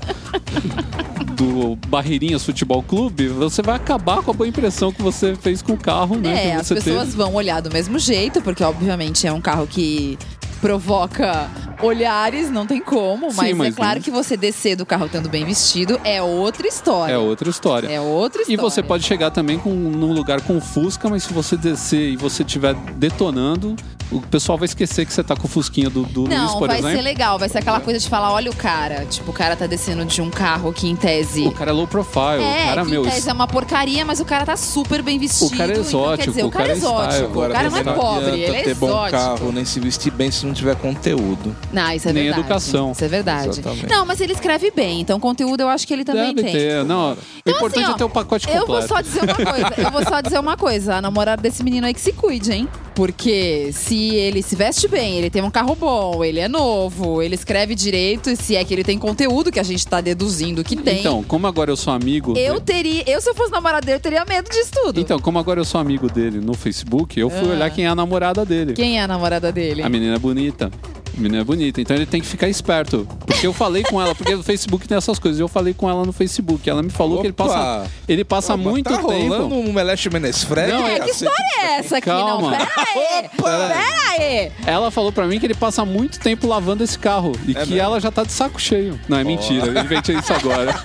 do 1.36 1.76
Barreirinhas 1.88 2.44
Futebol 2.46 2.84
Clube, 2.84 3.28
você 3.28 3.62
vai 3.62 3.76
acabar 3.76 4.22
com 4.22 4.32
a 4.32 4.34
boa 4.34 4.48
impressão 4.48 4.92
que 4.92 5.02
você 5.02 5.36
fez 5.36 5.62
com 5.62 5.74
o 5.74 5.78
carro, 5.78 6.16
né? 6.16 6.50
É, 6.50 6.56
as 6.56 6.70
pessoas 6.70 7.06
teve. 7.06 7.18
vão 7.18 7.34
olhar 7.34 7.60
do 7.62 7.72
mesmo 7.72 7.98
jeito, 7.98 8.42
porque 8.42 8.64
obviamente 8.64 9.26
é 9.26 9.34
um 9.34 9.42
carro 9.42 9.66
que 9.68 10.18
provoca 10.64 11.50
olhares, 11.82 12.50
não 12.50 12.66
tem 12.66 12.80
como, 12.80 13.30
Sim, 13.32 13.36
mas, 13.38 13.50
é 13.50 13.54
mas 13.54 13.76
claro 13.76 13.96
não- 13.96 14.02
que 14.02 14.10
você 14.10 14.38
descer 14.38 14.78
do 14.78 14.86
carro 14.86 15.08
estando 15.08 15.28
bem 15.28 15.44
vestido 15.44 16.00
é 16.06 16.22
outra 16.22 16.66
história. 16.66 17.12
É 17.14 17.18
outra 17.18 17.50
história. 17.50 17.88
É 17.90 18.00
outra 18.00 18.40
E 18.42 18.54
história. 18.54 18.62
você 18.62 18.82
pode 18.82 19.04
chegar 19.04 19.30
também 19.32 19.60
com, 19.60 19.70
num 19.72 20.14
lugar 20.14 20.40
com 20.42 20.62
Fusca, 20.62 21.10
mas 21.10 21.24
se 21.24 21.34
você 21.34 21.58
descer 21.58 22.12
e 22.12 22.16
você 22.16 22.44
estiver 22.44 22.74
detonando, 22.96 23.76
o 24.12 24.22
pessoal 24.22 24.58
vai 24.58 24.66
esquecer 24.66 25.06
que 25.06 25.12
você 25.12 25.22
tá 25.24 25.36
com 25.36 25.46
o 25.46 25.50
Fusquinha 25.50 25.90
do, 25.90 26.04
do 26.04 26.22
Luiz, 26.22 26.34
Não, 26.34 26.58
por 26.60 26.68
vai 26.68 26.78
exemplo. 26.80 26.96
ser 26.96 27.02
legal, 27.02 27.38
vai 27.38 27.50
ser 27.50 27.58
aquela 27.58 27.82
coisa 27.82 28.00
de 28.00 28.08
falar, 28.08 28.32
olha 28.32 28.50
o 28.50 28.56
cara, 28.56 29.06
tipo, 29.06 29.32
o 29.32 29.34
cara 29.34 29.56
tá 29.58 29.68
descendo 29.68 30.06
de 30.06 30.22
um 30.22 30.30
carro 30.30 30.72
que 30.72 30.88
em 30.88 30.96
tese 30.96 31.46
O 31.48 31.52
cara 31.52 31.72
é 31.72 31.74
low 31.74 31.88
profile, 31.88 32.42
é, 32.44 32.64
o 32.64 32.68
cara, 32.68 32.84
que 32.86 32.92
meu. 32.92 33.06
em 33.06 33.10
tese 33.10 33.30
é 33.30 33.34
uma 33.34 33.48
porcaria, 33.48 34.06
mas 34.06 34.20
o 34.22 34.26
cara 34.26 34.46
tá 34.46 34.56
super 34.56 35.02
bem 35.02 35.20
vestido. 35.20 35.54
O 35.54 35.58
cara 35.58 35.74
é 35.74 35.80
então, 35.80 35.84
quer 35.84 35.90
exótico, 35.90 36.30
dizer, 36.32 36.44
o 36.46 36.50
cara 36.50 36.72
é 36.72 36.76
o 36.76 36.80
cara 36.80 36.94
é 37.14 37.18
exótico. 37.18 37.30
style. 37.32 37.50
o 37.50 37.52
cara 37.54 37.70
não 37.70 37.78
é 37.78 37.84
não 37.84 37.94
pobre, 37.96 38.40
ele 38.40 38.56
é 38.56 38.62
ter 38.64 38.76
bom 38.76 38.88
exótico. 38.88 39.12
carro, 39.12 39.52
nem 39.52 39.66
se 39.66 39.80
vestir 39.82 40.12
bem 40.14 40.32
se 40.32 40.46
não 40.46 40.53
tiver 40.54 40.76
conteúdo. 40.76 41.56
Não, 41.72 41.92
isso 41.92 42.08
é 42.10 42.14
Nem 42.14 42.24
verdade. 42.24 42.42
educação. 42.42 42.92
Isso 42.92 43.04
é 43.04 43.08
verdade. 43.08 43.50
Exatamente. 43.50 43.88
Não, 43.88 44.06
mas 44.06 44.22
ele 44.22 44.34
escreve 44.34 44.72
bem, 44.72 45.02
então 45.02 45.20
conteúdo 45.20 45.62
eu 45.62 45.70
acho 45.70 45.86
que 45.88 45.94
ele 45.94 46.04
também 46.06 46.34
Deve 46.34 46.44
tem. 46.50 46.54
ter. 46.58 46.84
Não, 46.86 47.14
o 47.14 47.18
Então, 47.40 47.56
importante 47.56 47.84
assim, 47.84 47.92
ó, 47.92 47.96
é 47.96 47.98
ter 47.98 48.04
o 48.04 48.10
pacote 48.10 48.48
Eu 48.48 48.62
completo. 48.62 48.88
vou 48.88 48.88
só 48.88 49.02
dizer 49.02 49.24
uma 49.24 49.36
coisa. 49.36 49.74
Eu 49.78 49.92
vou 49.92 50.04
só 50.04 50.22
dizer 50.22 50.40
uma 50.40 50.58
coisa. 50.58 50.96
A 50.96 51.02
namorada 51.02 51.42
desse 51.42 51.64
menino 51.64 51.86
aí 51.88 51.94
que 51.94 52.02
se 52.02 52.14
cuide, 52.14 52.52
hein? 52.52 52.68
Porque 52.96 53.72
se 53.74 54.14
ele 54.16 54.42
se 54.42 54.56
veste 54.56 54.88
bem, 54.88 55.18
ele 55.18 55.30
tem 55.30 55.42
um 55.42 55.50
carro 55.50 55.76
bom, 55.76 56.24
ele 56.24 56.40
é 56.40 56.48
novo, 56.48 57.22
ele 57.22 57.36
escreve 57.36 57.74
direito, 57.74 58.30
e 58.30 58.36
se 58.36 58.56
é 58.56 58.64
que 58.64 58.74
ele 58.74 58.84
tem 58.84 59.00
conteúdo 59.00 59.52
que 59.52 59.60
a 59.60 59.64
gente 59.64 59.86
tá 59.88 60.00
deduzindo 60.00 60.64
que 60.64 60.76
tem. 60.76 61.00
Então, 61.00 61.24
como 61.24 61.48
agora 61.48 61.72
eu 61.72 61.76
sou 61.78 61.92
amigo. 61.94 62.38
eu 62.38 62.62
teria. 62.62 63.04
Eu, 63.08 63.20
se 63.20 63.30
eu 63.30 63.36
fosse 63.36 63.52
namorada 63.52 63.86
dele, 63.86 63.98
eu 63.98 64.02
teria 64.02 64.24
medo 64.26 64.50
disso 64.50 64.72
tudo. 64.72 65.00
Então, 65.00 65.20
como 65.20 65.40
agora 65.40 65.60
eu 65.60 65.66
sou 65.66 65.82
amigo 65.82 66.08
dele 66.10 66.40
no 66.40 66.54
Facebook, 66.54 67.20
eu 67.20 67.30
fui 67.30 67.50
Ah. 67.50 67.54
olhar 67.54 67.70
quem 67.72 67.86
é 67.86 67.90
a 67.90 67.96
namorada 67.96 68.46
dele. 68.46 68.74
Quem 68.74 69.00
é 69.00 69.04
a 69.04 69.08
namorada 69.08 69.52
dele? 69.52 69.82
A 69.82 69.90
menina 69.90 70.16
é 70.16 70.20
bonita. 70.20 70.72
Menina 71.16 71.42
é 71.42 71.44
bonita. 71.44 71.80
Então 71.80 71.96
ele 71.96 72.06
tem 72.06 72.20
que 72.22 72.28
ficar 72.28 72.48
esperto. 72.50 73.08
Porque 73.26 73.46
eu 73.46 73.54
falei 73.54 73.84
com 73.84 74.02
ela, 74.02 74.16
porque 74.16 74.34
o 74.34 74.42
Facebook 74.42 74.88
tem 74.88 74.98
essas 74.98 75.20
coisas. 75.20 75.40
Eu 75.40 75.48
falei 75.48 75.74
com 75.74 75.90
ela 75.90 76.04
no 76.06 76.12
Facebook. 76.12 76.68
Ela 76.70 76.82
me 76.82 76.90
falou 76.90 77.22
que 77.22 77.28
ele 77.28 77.34
passa, 77.34 77.54
Opa! 77.82 77.88
ele 78.08 78.24
passa 78.24 78.54
Opa, 78.56 78.64
muito 78.70 78.90
tá 78.90 78.98
tempo. 78.98 79.12
rolando 79.12 79.56
um 79.56 79.72
Meleste 79.72 80.10
Menesfred? 80.10 80.72
Não, 80.74 80.88
É, 80.88 81.00
que 81.00 81.12
história 81.12 81.36
é 81.62 81.80
essa 81.80 81.98
aqui? 81.98 82.08
Calma. 82.08 82.52
Não, 82.52 82.58
pera 82.58 82.72
aí. 82.78 83.30
Pera 83.38 83.84
aí. 84.12 84.52
Ela 84.66 84.90
falou 84.92 85.12
pra 85.12 85.28
mim 85.28 85.40
que 85.40 85.46
ele 85.46 85.54
passa 85.54 85.86
muito 85.86 86.20
tempo 86.20 86.48
lavando 86.48 86.84
esse 86.84 86.98
carro. 86.98 87.34
E 87.48 87.52
É 87.52 87.54
que 87.64 87.70
mesmo? 87.72 87.78
ela 87.80 88.00
já 88.00 88.10
tá 88.12 88.24
de 88.24 88.32
saco 88.32 88.60
cheio. 88.60 89.00
Não, 89.08 89.18
é 89.20 89.24
mentira. 89.24 89.68
Eu 89.68 89.84
inventei 89.84 90.16
isso 90.18 90.34
agora. 90.34 90.74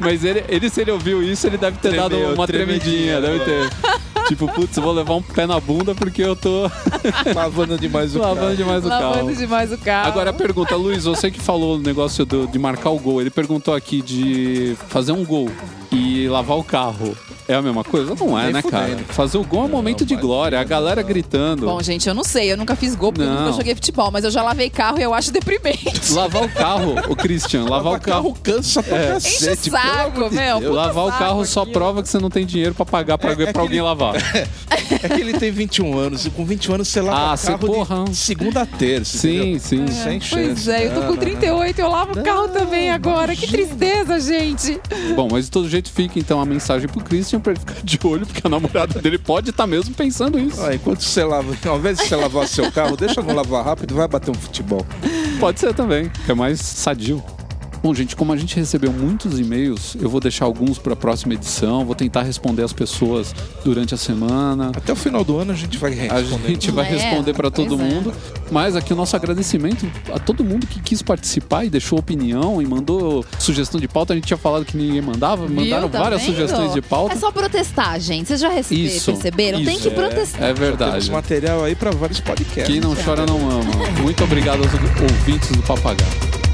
Mas 0.00 0.24
ele, 0.24 0.44
ele, 0.48 0.68
se 0.68 0.80
ele 0.80 0.90
ouviu 0.90 1.22
isso, 1.22 1.46
ele 1.46 1.56
deve 1.56 1.76
ter 1.78 1.90
Tremeu, 1.90 2.08
dado 2.08 2.34
uma 2.34 2.46
tremidinha. 2.46 3.20
tremidinha. 3.20 3.20
Deve 3.20 3.44
ter. 3.44 3.70
Tipo, 4.28 4.48
putz, 4.52 4.76
eu 4.76 4.82
vou 4.82 4.92
levar 4.92 5.14
um 5.14 5.22
pé 5.22 5.46
na 5.46 5.60
bunda 5.60 5.94
porque 5.94 6.22
eu 6.22 6.34
tô 6.34 6.68
Lavando 7.34 7.78
demais 7.78 8.14
o 8.14 8.18
lavando 8.18 8.40
carro. 8.40 8.56
demais 8.56 8.84
o 8.84 8.88
Lavando 8.88 9.14
carro. 9.26 9.34
demais 9.36 9.72
o 9.72 9.78
carro. 9.78 10.08
Agora 10.08 10.30
a 10.30 10.32
pergunta, 10.32 10.74
Luiz, 10.74 11.04
você 11.04 11.30
que 11.30 11.40
falou 11.40 11.76
o 11.76 11.78
negócio 11.78 12.24
do- 12.26 12.46
de 12.46 12.58
marcar 12.58 12.90
o 12.90 12.98
gol, 12.98 13.20
ele 13.20 13.30
perguntou 13.30 13.74
aqui 13.74 14.02
de 14.02 14.76
fazer 14.88 15.12
um 15.12 15.24
gol 15.24 15.48
e 15.92 16.28
lavar 16.28 16.56
o 16.58 16.64
carro. 16.64 17.16
É 17.48 17.54
a 17.54 17.62
mesma 17.62 17.84
coisa? 17.84 18.12
Não 18.18 18.36
é, 18.38 18.44
Nem 18.44 18.54
né, 18.54 18.62
cara? 18.62 18.88
fudendo. 18.88 19.04
Fazer 19.12 19.38
o 19.38 19.44
gol 19.44 19.62
é 19.62 19.64
um 19.66 19.68
momento 19.68 20.04
de 20.04 20.16
glória, 20.16 20.58
a 20.58 20.64
galera 20.64 21.00
gritando. 21.00 21.64
Bom, 21.66 21.80
gente, 21.80 22.08
eu 22.08 22.14
não 22.14 22.24
sei. 22.24 22.50
Eu 22.50 22.56
nunca 22.56 22.74
fiz 22.74 22.96
gol 22.96 23.12
porque 23.12 23.24
eu 23.28 23.32
Não. 23.32 23.42
nunca 23.44 23.52
joguei 23.56 23.72
futebol, 23.74 24.10
mas 24.10 24.24
eu 24.24 24.30
já 24.32 24.42
lavei 24.42 24.68
carro 24.68 24.98
e 24.98 25.02
eu 25.04 25.14
acho 25.14 25.30
deprimente. 25.32 26.12
Lavar 26.12 26.42
o 26.42 26.48
carro, 26.48 26.94
o 27.08 27.14
Christian, 27.14 27.64
lavar 27.64 27.94
o 27.94 28.00
carro. 28.00 28.36
cansa 28.42 28.82
pra 28.82 28.96
É. 28.96 29.12
cacete. 29.12 29.68
Enche 29.68 29.68
o 29.68 29.72
pelo 29.72 29.82
saco, 29.84 30.16
amor 30.18 30.30
de 30.30 30.36
meu. 30.36 30.58
Deus. 30.60 30.70
Puta 30.72 30.86
Lavar 30.86 31.04
o 31.04 31.08
saco 31.08 31.18
carro 31.18 31.46
só 31.46 31.60
aquilo. 31.60 31.72
prova 31.74 32.02
que 32.02 32.08
você 32.08 32.18
não 32.18 32.30
tem 32.30 32.44
dinheiro 32.44 32.74
pra 32.74 32.84
pagar 32.84 33.16
pra, 33.18 33.30
É- 33.30 33.42
é 33.44 33.52
pra 33.52 33.62
alguém 33.62 33.80
lavar. 33.80 34.14
É 35.02 35.08
que 35.08 35.20
ele 35.20 35.32
tem 35.38 35.50
21 35.50 35.98
anos 35.98 36.26
e 36.26 36.30
com 36.30 36.44
21 36.44 36.74
anos 36.74 36.88
você 36.88 37.00
lava 37.00 37.32
Ah, 37.32 37.36
cê 37.36 37.46
carro 37.48 37.66
porra. 37.66 38.04
de 38.04 38.14
segunda 38.16 38.62
a 38.62 38.66
terça. 38.66 39.18
Sim, 39.18 39.54
entendeu? 39.54 39.60
sim. 39.60 39.86
Sem 40.02 40.20
chance. 40.20 40.34
Pois 40.46 40.68
é, 40.68 40.86
eu 40.86 40.90
tô 40.90 41.00
Não, 41.00 41.06
com 41.08 41.12
não, 41.14 41.16
38, 41.18 41.78
eu 41.80 41.88
lavo 41.88 42.18
o 42.20 42.22
carro 42.22 42.48
também 42.48 42.90
agora. 42.90 43.34
Que 43.34 43.46
tristeza, 43.48 44.20
gente. 44.20 44.80
Bom, 45.16 45.28
mas 45.30 45.46
de 45.46 45.50
todo 45.50 45.68
jeito 45.76 45.90
fica 45.92 46.18
então 46.18 46.40
a 46.40 46.46
mensagem 46.46 46.88
pro 46.88 47.02
Christian 47.02 47.40
pra 47.40 47.52
ele 47.52 47.60
ficar 47.60 47.74
de 47.82 47.98
olho, 48.04 48.26
porque 48.26 48.40
a 48.44 48.50
namorada 48.50 49.00
dele 49.00 49.18
pode 49.18 49.50
estar 49.50 49.66
mesmo 49.66 49.94
pensando 49.94 50.38
isso. 50.38 50.60
Ah, 50.62 50.74
enquanto 50.74 51.02
você 51.02 51.24
lava, 51.24 51.56
ao 51.66 51.78
invés 51.78 51.98
de 51.98 52.04
você 52.04 52.16
lavar 52.16 52.48
seu 52.48 52.70
carro, 52.72 52.96
deixa 52.96 53.22
não 53.22 53.34
lavar 53.34 53.64
rápido 53.64 53.94
vai 53.94 54.08
bater 54.08 54.30
um 54.30 54.34
futebol. 54.34 54.84
Pode 55.38 55.60
ser 55.60 55.74
também, 55.74 56.10
que 56.24 56.30
é 56.30 56.34
mais 56.34 56.60
sadio. 56.60 57.22
Bom, 57.86 57.94
gente, 57.94 58.16
como 58.16 58.32
a 58.32 58.36
gente 58.36 58.56
recebeu 58.56 58.92
muitos 58.92 59.38
e-mails, 59.38 59.96
eu 60.00 60.10
vou 60.10 60.18
deixar 60.20 60.44
alguns 60.44 60.76
para 60.76 60.94
a 60.94 60.96
próxima 60.96 61.34
edição, 61.34 61.84
vou 61.84 61.94
tentar 61.94 62.22
responder 62.22 62.64
as 62.64 62.72
pessoas 62.72 63.32
durante 63.64 63.94
a 63.94 63.96
semana. 63.96 64.72
Até 64.74 64.92
o 64.92 64.96
final 64.96 65.22
do 65.22 65.38
ano 65.38 65.52
a 65.52 65.54
gente 65.54 65.78
vai 65.78 65.92
A 66.08 66.14
responder. 66.18 66.48
gente 66.48 66.70
vai 66.72 66.84
É, 66.84 66.88
responder 66.88 67.32
para 67.32 67.48
todo 67.48 67.76
pois 67.78 67.80
é. 67.88 67.94
mundo, 67.94 68.12
mas 68.50 68.74
aqui 68.74 68.92
o 68.92 68.96
nosso 68.96 69.14
agradecimento 69.14 69.86
a 70.12 70.18
todo 70.18 70.42
mundo 70.42 70.66
que 70.66 70.80
quis 70.80 71.00
participar 71.00 71.64
e 71.64 71.70
deixou 71.70 71.96
opinião 71.96 72.60
e 72.60 72.66
mandou 72.66 73.24
sugestão 73.38 73.78
de 73.80 73.86
pauta. 73.86 74.14
A 74.14 74.16
gente 74.16 74.26
tinha 74.26 74.36
falado 74.36 74.64
que 74.64 74.76
ninguém 74.76 75.00
mandava, 75.00 75.46
mandaram 75.48 75.82
Viu? 75.82 75.90
Tá 75.90 76.00
várias 76.02 76.22
vendo? 76.22 76.32
sugestões 76.34 76.72
de 76.74 76.82
pauta. 76.82 77.14
É 77.14 77.16
só 77.16 77.30
protestar, 77.30 78.00
gente. 78.00 78.26
Vocês 78.26 78.40
já 78.40 78.48
receberam, 78.48 78.96
Isso, 78.96 79.12
perceberam? 79.12 79.64
Tem 79.64 79.74
isso. 79.76 79.88
que 79.88 79.94
protestar. 79.94 80.42
É 80.42 80.46
Temos 80.46 80.58
verdade. 80.58 81.08
material 81.12 81.62
aí 81.62 81.76
pra 81.76 81.92
vários 81.92 82.18
podcasts. 82.18 82.66
Quem 82.66 82.80
não 82.80 82.96
chora 82.96 83.24
não 83.24 83.38
ama. 83.48 83.70
Muito 84.02 84.24
obrigado 84.24 84.58
aos 84.58 84.72
ouvintes 84.74 85.50
do 85.52 85.62
Papagaio. 85.62 86.45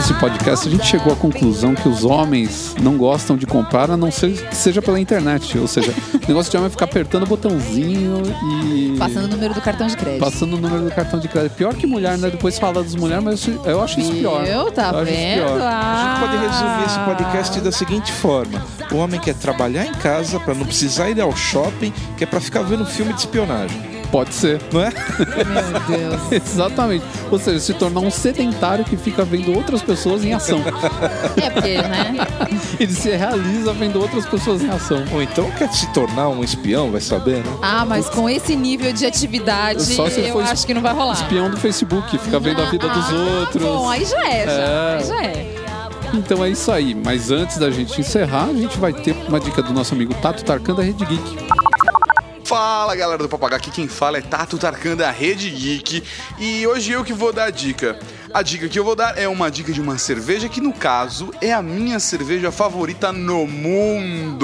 Esse 0.00 0.14
podcast, 0.14 0.66
a 0.66 0.70
gente 0.70 0.86
chegou 0.86 1.12
à 1.12 1.16
conclusão 1.16 1.74
que 1.74 1.88
os 1.88 2.04
homens 2.04 2.74
não 2.80 2.96
gostam 2.96 3.36
de 3.36 3.46
comprar, 3.46 3.90
a 3.90 3.96
não 3.96 4.10
ser 4.10 4.32
que 4.48 4.56
seja 4.56 4.80
pela 4.80 4.98
internet. 4.98 5.58
Ou 5.58 5.66
seja, 5.66 5.92
o 6.14 6.26
negócio 6.28 6.50
de 6.50 6.56
homem 6.56 6.68
é 6.68 6.70
ficar 6.70 6.86
apertando 6.86 7.24
o 7.24 7.26
botãozinho 7.26 8.22
e. 8.64 8.96
Passando 8.98 9.24
o 9.24 9.28
número 9.28 9.52
do 9.54 9.60
cartão 9.60 9.86
de 9.86 9.96
crédito. 9.96 10.20
Passando 10.20 10.54
o 10.54 10.60
número 10.60 10.84
do 10.84 10.90
cartão 10.90 11.20
de 11.20 11.28
crédito. 11.28 11.52
Pior 11.54 11.74
que 11.74 11.86
mulher, 11.86 12.16
né? 12.18 12.30
Depois 12.30 12.58
fala 12.58 12.82
das 12.82 12.94
mulheres, 12.94 13.22
mas 13.24 13.46
eu- 13.46 13.62
eu 13.64 13.82
acho 13.82 14.00
isso 14.00 14.12
pior. 14.12 14.44
Viu? 14.44 14.70
Tá 14.72 14.90
Eu 14.94 15.04
vendo? 15.04 15.44
pior. 15.46 15.60
A 15.62 16.04
gente 16.04 16.20
pode 16.20 16.36
resumir 16.46 16.84
esse 16.86 16.98
Ah. 16.98 17.04
podcast 17.04 17.60
da 17.60 17.72
seguinte 17.72 18.12
forma: 18.12 18.62
o 18.92 18.96
homem 18.96 19.20
quer 19.20 19.34
trabalhar 19.34 19.84
em 19.86 19.92
casa 19.92 20.40
pra 20.40 20.54
não 20.54 20.64
precisar 20.66 21.10
ir 21.10 21.20
ao 21.20 21.34
shopping, 21.36 21.92
que 22.16 22.24
é 22.24 22.26
pra 22.26 22.40
ficar 22.40 22.62
vendo 22.62 22.84
filme 22.86 23.12
de 23.12 23.20
espionagem, 23.20 23.78
Pode 24.10 24.34
ser. 24.34 24.60
não 24.72 24.80
é? 24.82 24.90
Meu 24.90 25.98
Deus. 25.98 26.32
Exatamente. 26.32 27.04
Ou 27.30 27.38
seja, 27.38 27.60
se 27.60 27.74
tornar 27.74 28.00
um 28.00 28.10
sedentário 28.10 28.84
que 28.84 28.96
fica 28.96 29.24
vendo 29.24 29.54
outras 29.54 29.82
pessoas 29.82 30.24
em 30.24 30.32
ação. 30.34 30.60
É 31.40 31.50
porque, 31.50 31.78
né? 31.82 32.14
Ele 32.80 32.92
se 32.92 33.10
realiza 33.10 33.72
vendo 33.72 34.00
outras 34.00 34.26
pessoas 34.26 34.62
em 34.62 34.68
ação. 34.70 35.04
Ou 35.12 35.22
então 35.22 35.50
quer 35.52 35.72
se 35.72 35.86
tornar 35.92 36.28
um 36.28 36.42
espião, 36.42 36.90
vai 36.90 37.00
saber, 37.00 37.36
né? 37.44 37.56
Ah, 37.62 37.84
mas 37.84 38.08
com 38.08 38.28
esse 38.28 38.56
nível 38.56 38.92
de 38.92 39.06
atividade, 39.06 39.82
Só 39.82 40.08
se 40.10 40.20
eu 40.20 40.40
acho 40.40 40.66
que 40.66 40.74
não 40.74 40.82
vai 40.82 40.92
rolar. 40.92 41.12
Espião 41.14 41.48
do 41.50 41.56
Facebook, 41.56 42.18
fica 42.18 42.40
vendo 42.40 42.60
a 42.62 42.70
vida 42.70 42.88
dos 42.88 43.04
Ah, 43.10 43.38
outros. 43.40 43.62
Bom, 43.62 43.88
aí 43.88 44.04
já 44.04 44.28
é, 44.28 44.44
já, 44.46 44.52
É. 44.52 44.96
aí 44.98 45.04
já 45.04 45.22
é. 45.22 45.56
Então 46.14 46.44
é 46.44 46.50
isso 46.50 46.72
aí. 46.72 46.94
Mas 46.94 47.30
antes 47.30 47.58
da 47.58 47.70
gente 47.70 48.00
encerrar, 48.00 48.46
a 48.46 48.54
gente 48.54 48.76
vai 48.78 48.92
ter 48.92 49.14
uma 49.28 49.38
dica 49.38 49.62
do 49.62 49.72
nosso 49.72 49.94
amigo 49.94 50.12
Tato 50.14 50.44
Tarkan 50.44 50.74
da 50.74 50.82
Rede 50.82 51.04
Geek. 51.04 51.36
Fala 52.50 52.96
galera 52.96 53.22
do 53.22 53.28
Papagaio, 53.28 53.60
aqui 53.60 53.70
quem 53.70 53.86
fala 53.86 54.18
é 54.18 54.20
Tato 54.20 54.58
Tarkan 54.58 54.96
da 54.96 55.08
Rede 55.12 55.48
Geek 55.48 56.02
e 56.36 56.66
hoje 56.66 56.90
eu 56.90 57.04
que 57.04 57.12
vou 57.12 57.32
dar 57.32 57.44
a 57.44 57.50
dica. 57.50 57.96
A 58.34 58.42
dica 58.42 58.68
que 58.68 58.76
eu 58.76 58.82
vou 58.82 58.96
dar 58.96 59.16
é 59.16 59.28
uma 59.28 59.48
dica 59.48 59.72
de 59.72 59.80
uma 59.80 59.96
cerveja 59.98 60.48
que, 60.48 60.60
no 60.60 60.72
caso, 60.72 61.32
é 61.40 61.52
a 61.52 61.62
minha 61.62 62.00
cerveja 62.00 62.50
favorita 62.50 63.12
no 63.12 63.46
mundo. 63.46 64.42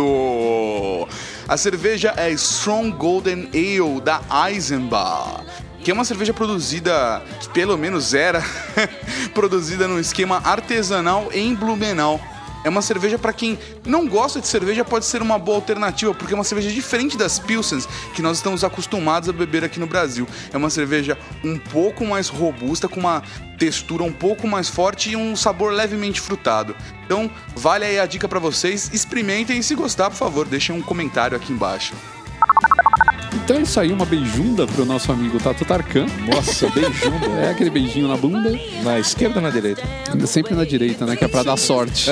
A 1.49 1.57
cerveja 1.57 2.15
é 2.17 2.31
Strong 2.31 2.93
Golden 2.93 3.49
Ale 3.53 4.01
da 4.01 4.21
Eisenbach 4.49 5.45
que 5.83 5.91
é 5.91 5.95
uma 5.95 6.05
cerveja 6.05 6.33
produzida, 6.35 7.23
que 7.41 7.49
pelo 7.49 7.77
menos 7.77 8.15
era, 8.15 8.43
produzida 9.35 9.87
num 9.87 10.01
esquema 10.01 10.41
artesanal 10.45 11.29
em 11.33 11.55
Blumenau. 11.55 12.21
É 12.67 12.69
uma 12.69 12.83
cerveja 12.83 13.17
para 13.17 13.33
quem 13.33 13.57
não 13.85 14.09
gosta 14.09 14.41
de 14.41 14.49
cerveja, 14.49 14.85
pode 14.85 15.05
ser 15.05 15.23
uma 15.23 15.39
boa 15.39 15.59
alternativa, 15.59 16.13
porque 16.13 16.35
é 16.35 16.37
uma 16.37 16.43
cerveja 16.43 16.69
diferente 16.69 17.17
das 17.17 17.39
Pilsens 17.39 17.87
que 18.13 18.21
nós 18.21 18.39
estamos 18.39 18.65
acostumados 18.65 19.29
a 19.29 19.33
beber 19.33 19.63
aqui 19.63 19.79
no 19.79 19.87
Brasil. 19.87 20.27
É 20.53 20.57
uma 20.57 20.69
cerveja 20.69 21.17
um 21.45 21.57
pouco 21.59 22.05
mais 22.05 22.29
robusta, 22.29 22.89
com 22.89 22.99
uma 22.99 23.23
textura 23.57 24.03
um 24.03 24.13
pouco 24.13 24.49
mais 24.49 24.69
forte 24.69 25.11
e 25.11 25.17
um 25.17 25.37
sabor 25.37 25.73
levemente 25.73 26.21
frutado. 26.21 26.75
Então, 27.05 27.31
vale 27.55 27.85
aí 27.85 28.01
a 28.01 28.07
dica 28.07 28.27
para 28.27 28.41
vocês, 28.41 28.91
experimentem 28.93 29.61
e 29.61 29.63
se 29.63 29.77
gostar, 29.77 30.11
por 30.11 30.17
favor, 30.17 30.45
deixem 30.45 30.75
um 30.75 30.83
comentário 30.83 31.37
aqui 31.37 31.53
embaixo. 31.53 31.95
Então 33.45 33.57
é 33.59 33.63
isso 33.63 33.79
aí, 33.79 33.93
uma 33.93 34.05
beijunda 34.05 34.67
pro 34.67 34.85
nosso 34.85 35.13
amigo 35.13 35.39
Tato 35.39 35.65
Tarkan. 35.65 36.07
Nossa, 36.33 36.69
beijunda. 36.71 37.27
É 37.41 37.51
aquele 37.51 37.71
beijinho 37.71 38.09
na 38.09 38.17
bunda, 38.17 38.51
Na 38.83 38.99
esquerda 38.99 39.37
ou 39.37 39.43
na 39.43 39.51
direita? 39.51 39.83
sempre 40.27 40.55
na 40.55 40.65
direita, 40.65 41.07
né? 41.07 41.15
Que 41.17 41.25
é 41.25 41.29
pra 41.29 41.43
dar 41.43 41.57
sorte. 41.57 42.11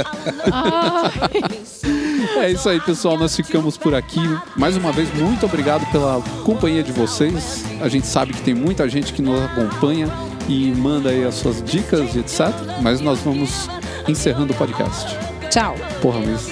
É 2.39 2.51
isso 2.51 2.69
aí, 2.69 2.81
pessoal. 2.81 3.19
Nós 3.19 3.35
ficamos 3.35 3.77
por 3.77 3.95
aqui. 3.95 4.21
Mais 4.57 4.77
uma 4.77 4.93
vez, 4.93 5.13
muito 5.15 5.45
obrigado 5.47 5.85
pela 5.91 6.21
companhia 6.45 6.83
de 6.83 6.93
vocês. 6.93 7.65
A 7.81 7.89
gente 7.89 8.07
sabe 8.07 8.33
que 8.33 8.43
tem 8.43 8.55
muita 8.55 8.89
gente 8.89 9.13
que 9.13 9.23
nos 9.23 9.41
acompanha 9.43 10.09
e 10.49 10.71
manda 10.73 11.11
aí 11.11 11.25
as 11.25 11.35
suas 11.35 11.63
dicas 11.63 12.15
e 12.15 12.19
etc. 12.21 12.49
Mas 12.83 13.01
nós 13.01 13.21
vamos 13.21 13.69
encerrando 14.09 14.53
o 14.53 14.57
podcast. 14.57 15.17
Tchau. 15.51 15.77
Porra, 16.01 16.21
mas 16.21 16.49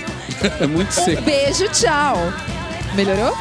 é 0.61 0.67
muito 0.67 0.91
seco. 0.93 1.23
Beijo, 1.23 1.69
tchau. 1.69 2.17
Melhorou? 2.95 3.35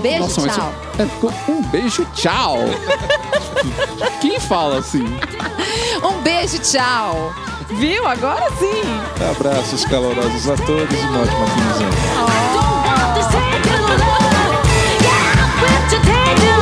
Beijo, 0.00 0.20
Nossa, 0.20 0.40
mas 0.42 0.54
tchau. 0.54 0.72
é, 0.98 1.06
ficou 1.06 1.32
um 1.48 1.62
beijo, 1.70 2.06
tchau. 2.14 2.58
Quem 4.20 4.38
fala 4.38 4.78
assim? 4.78 5.04
Um 6.02 6.20
beijo, 6.22 6.58
tchau. 6.58 7.32
Viu? 7.70 8.06
Agora 8.06 8.48
sim. 8.58 8.82
Abraços 9.30 9.84
calorosos 9.84 10.48
a 10.48 10.56
todos 10.56 10.94
e 10.98 11.02
uma 11.02 11.20
ótima 11.22 11.46
quinzena. 11.54 11.98
Don't 15.60 16.57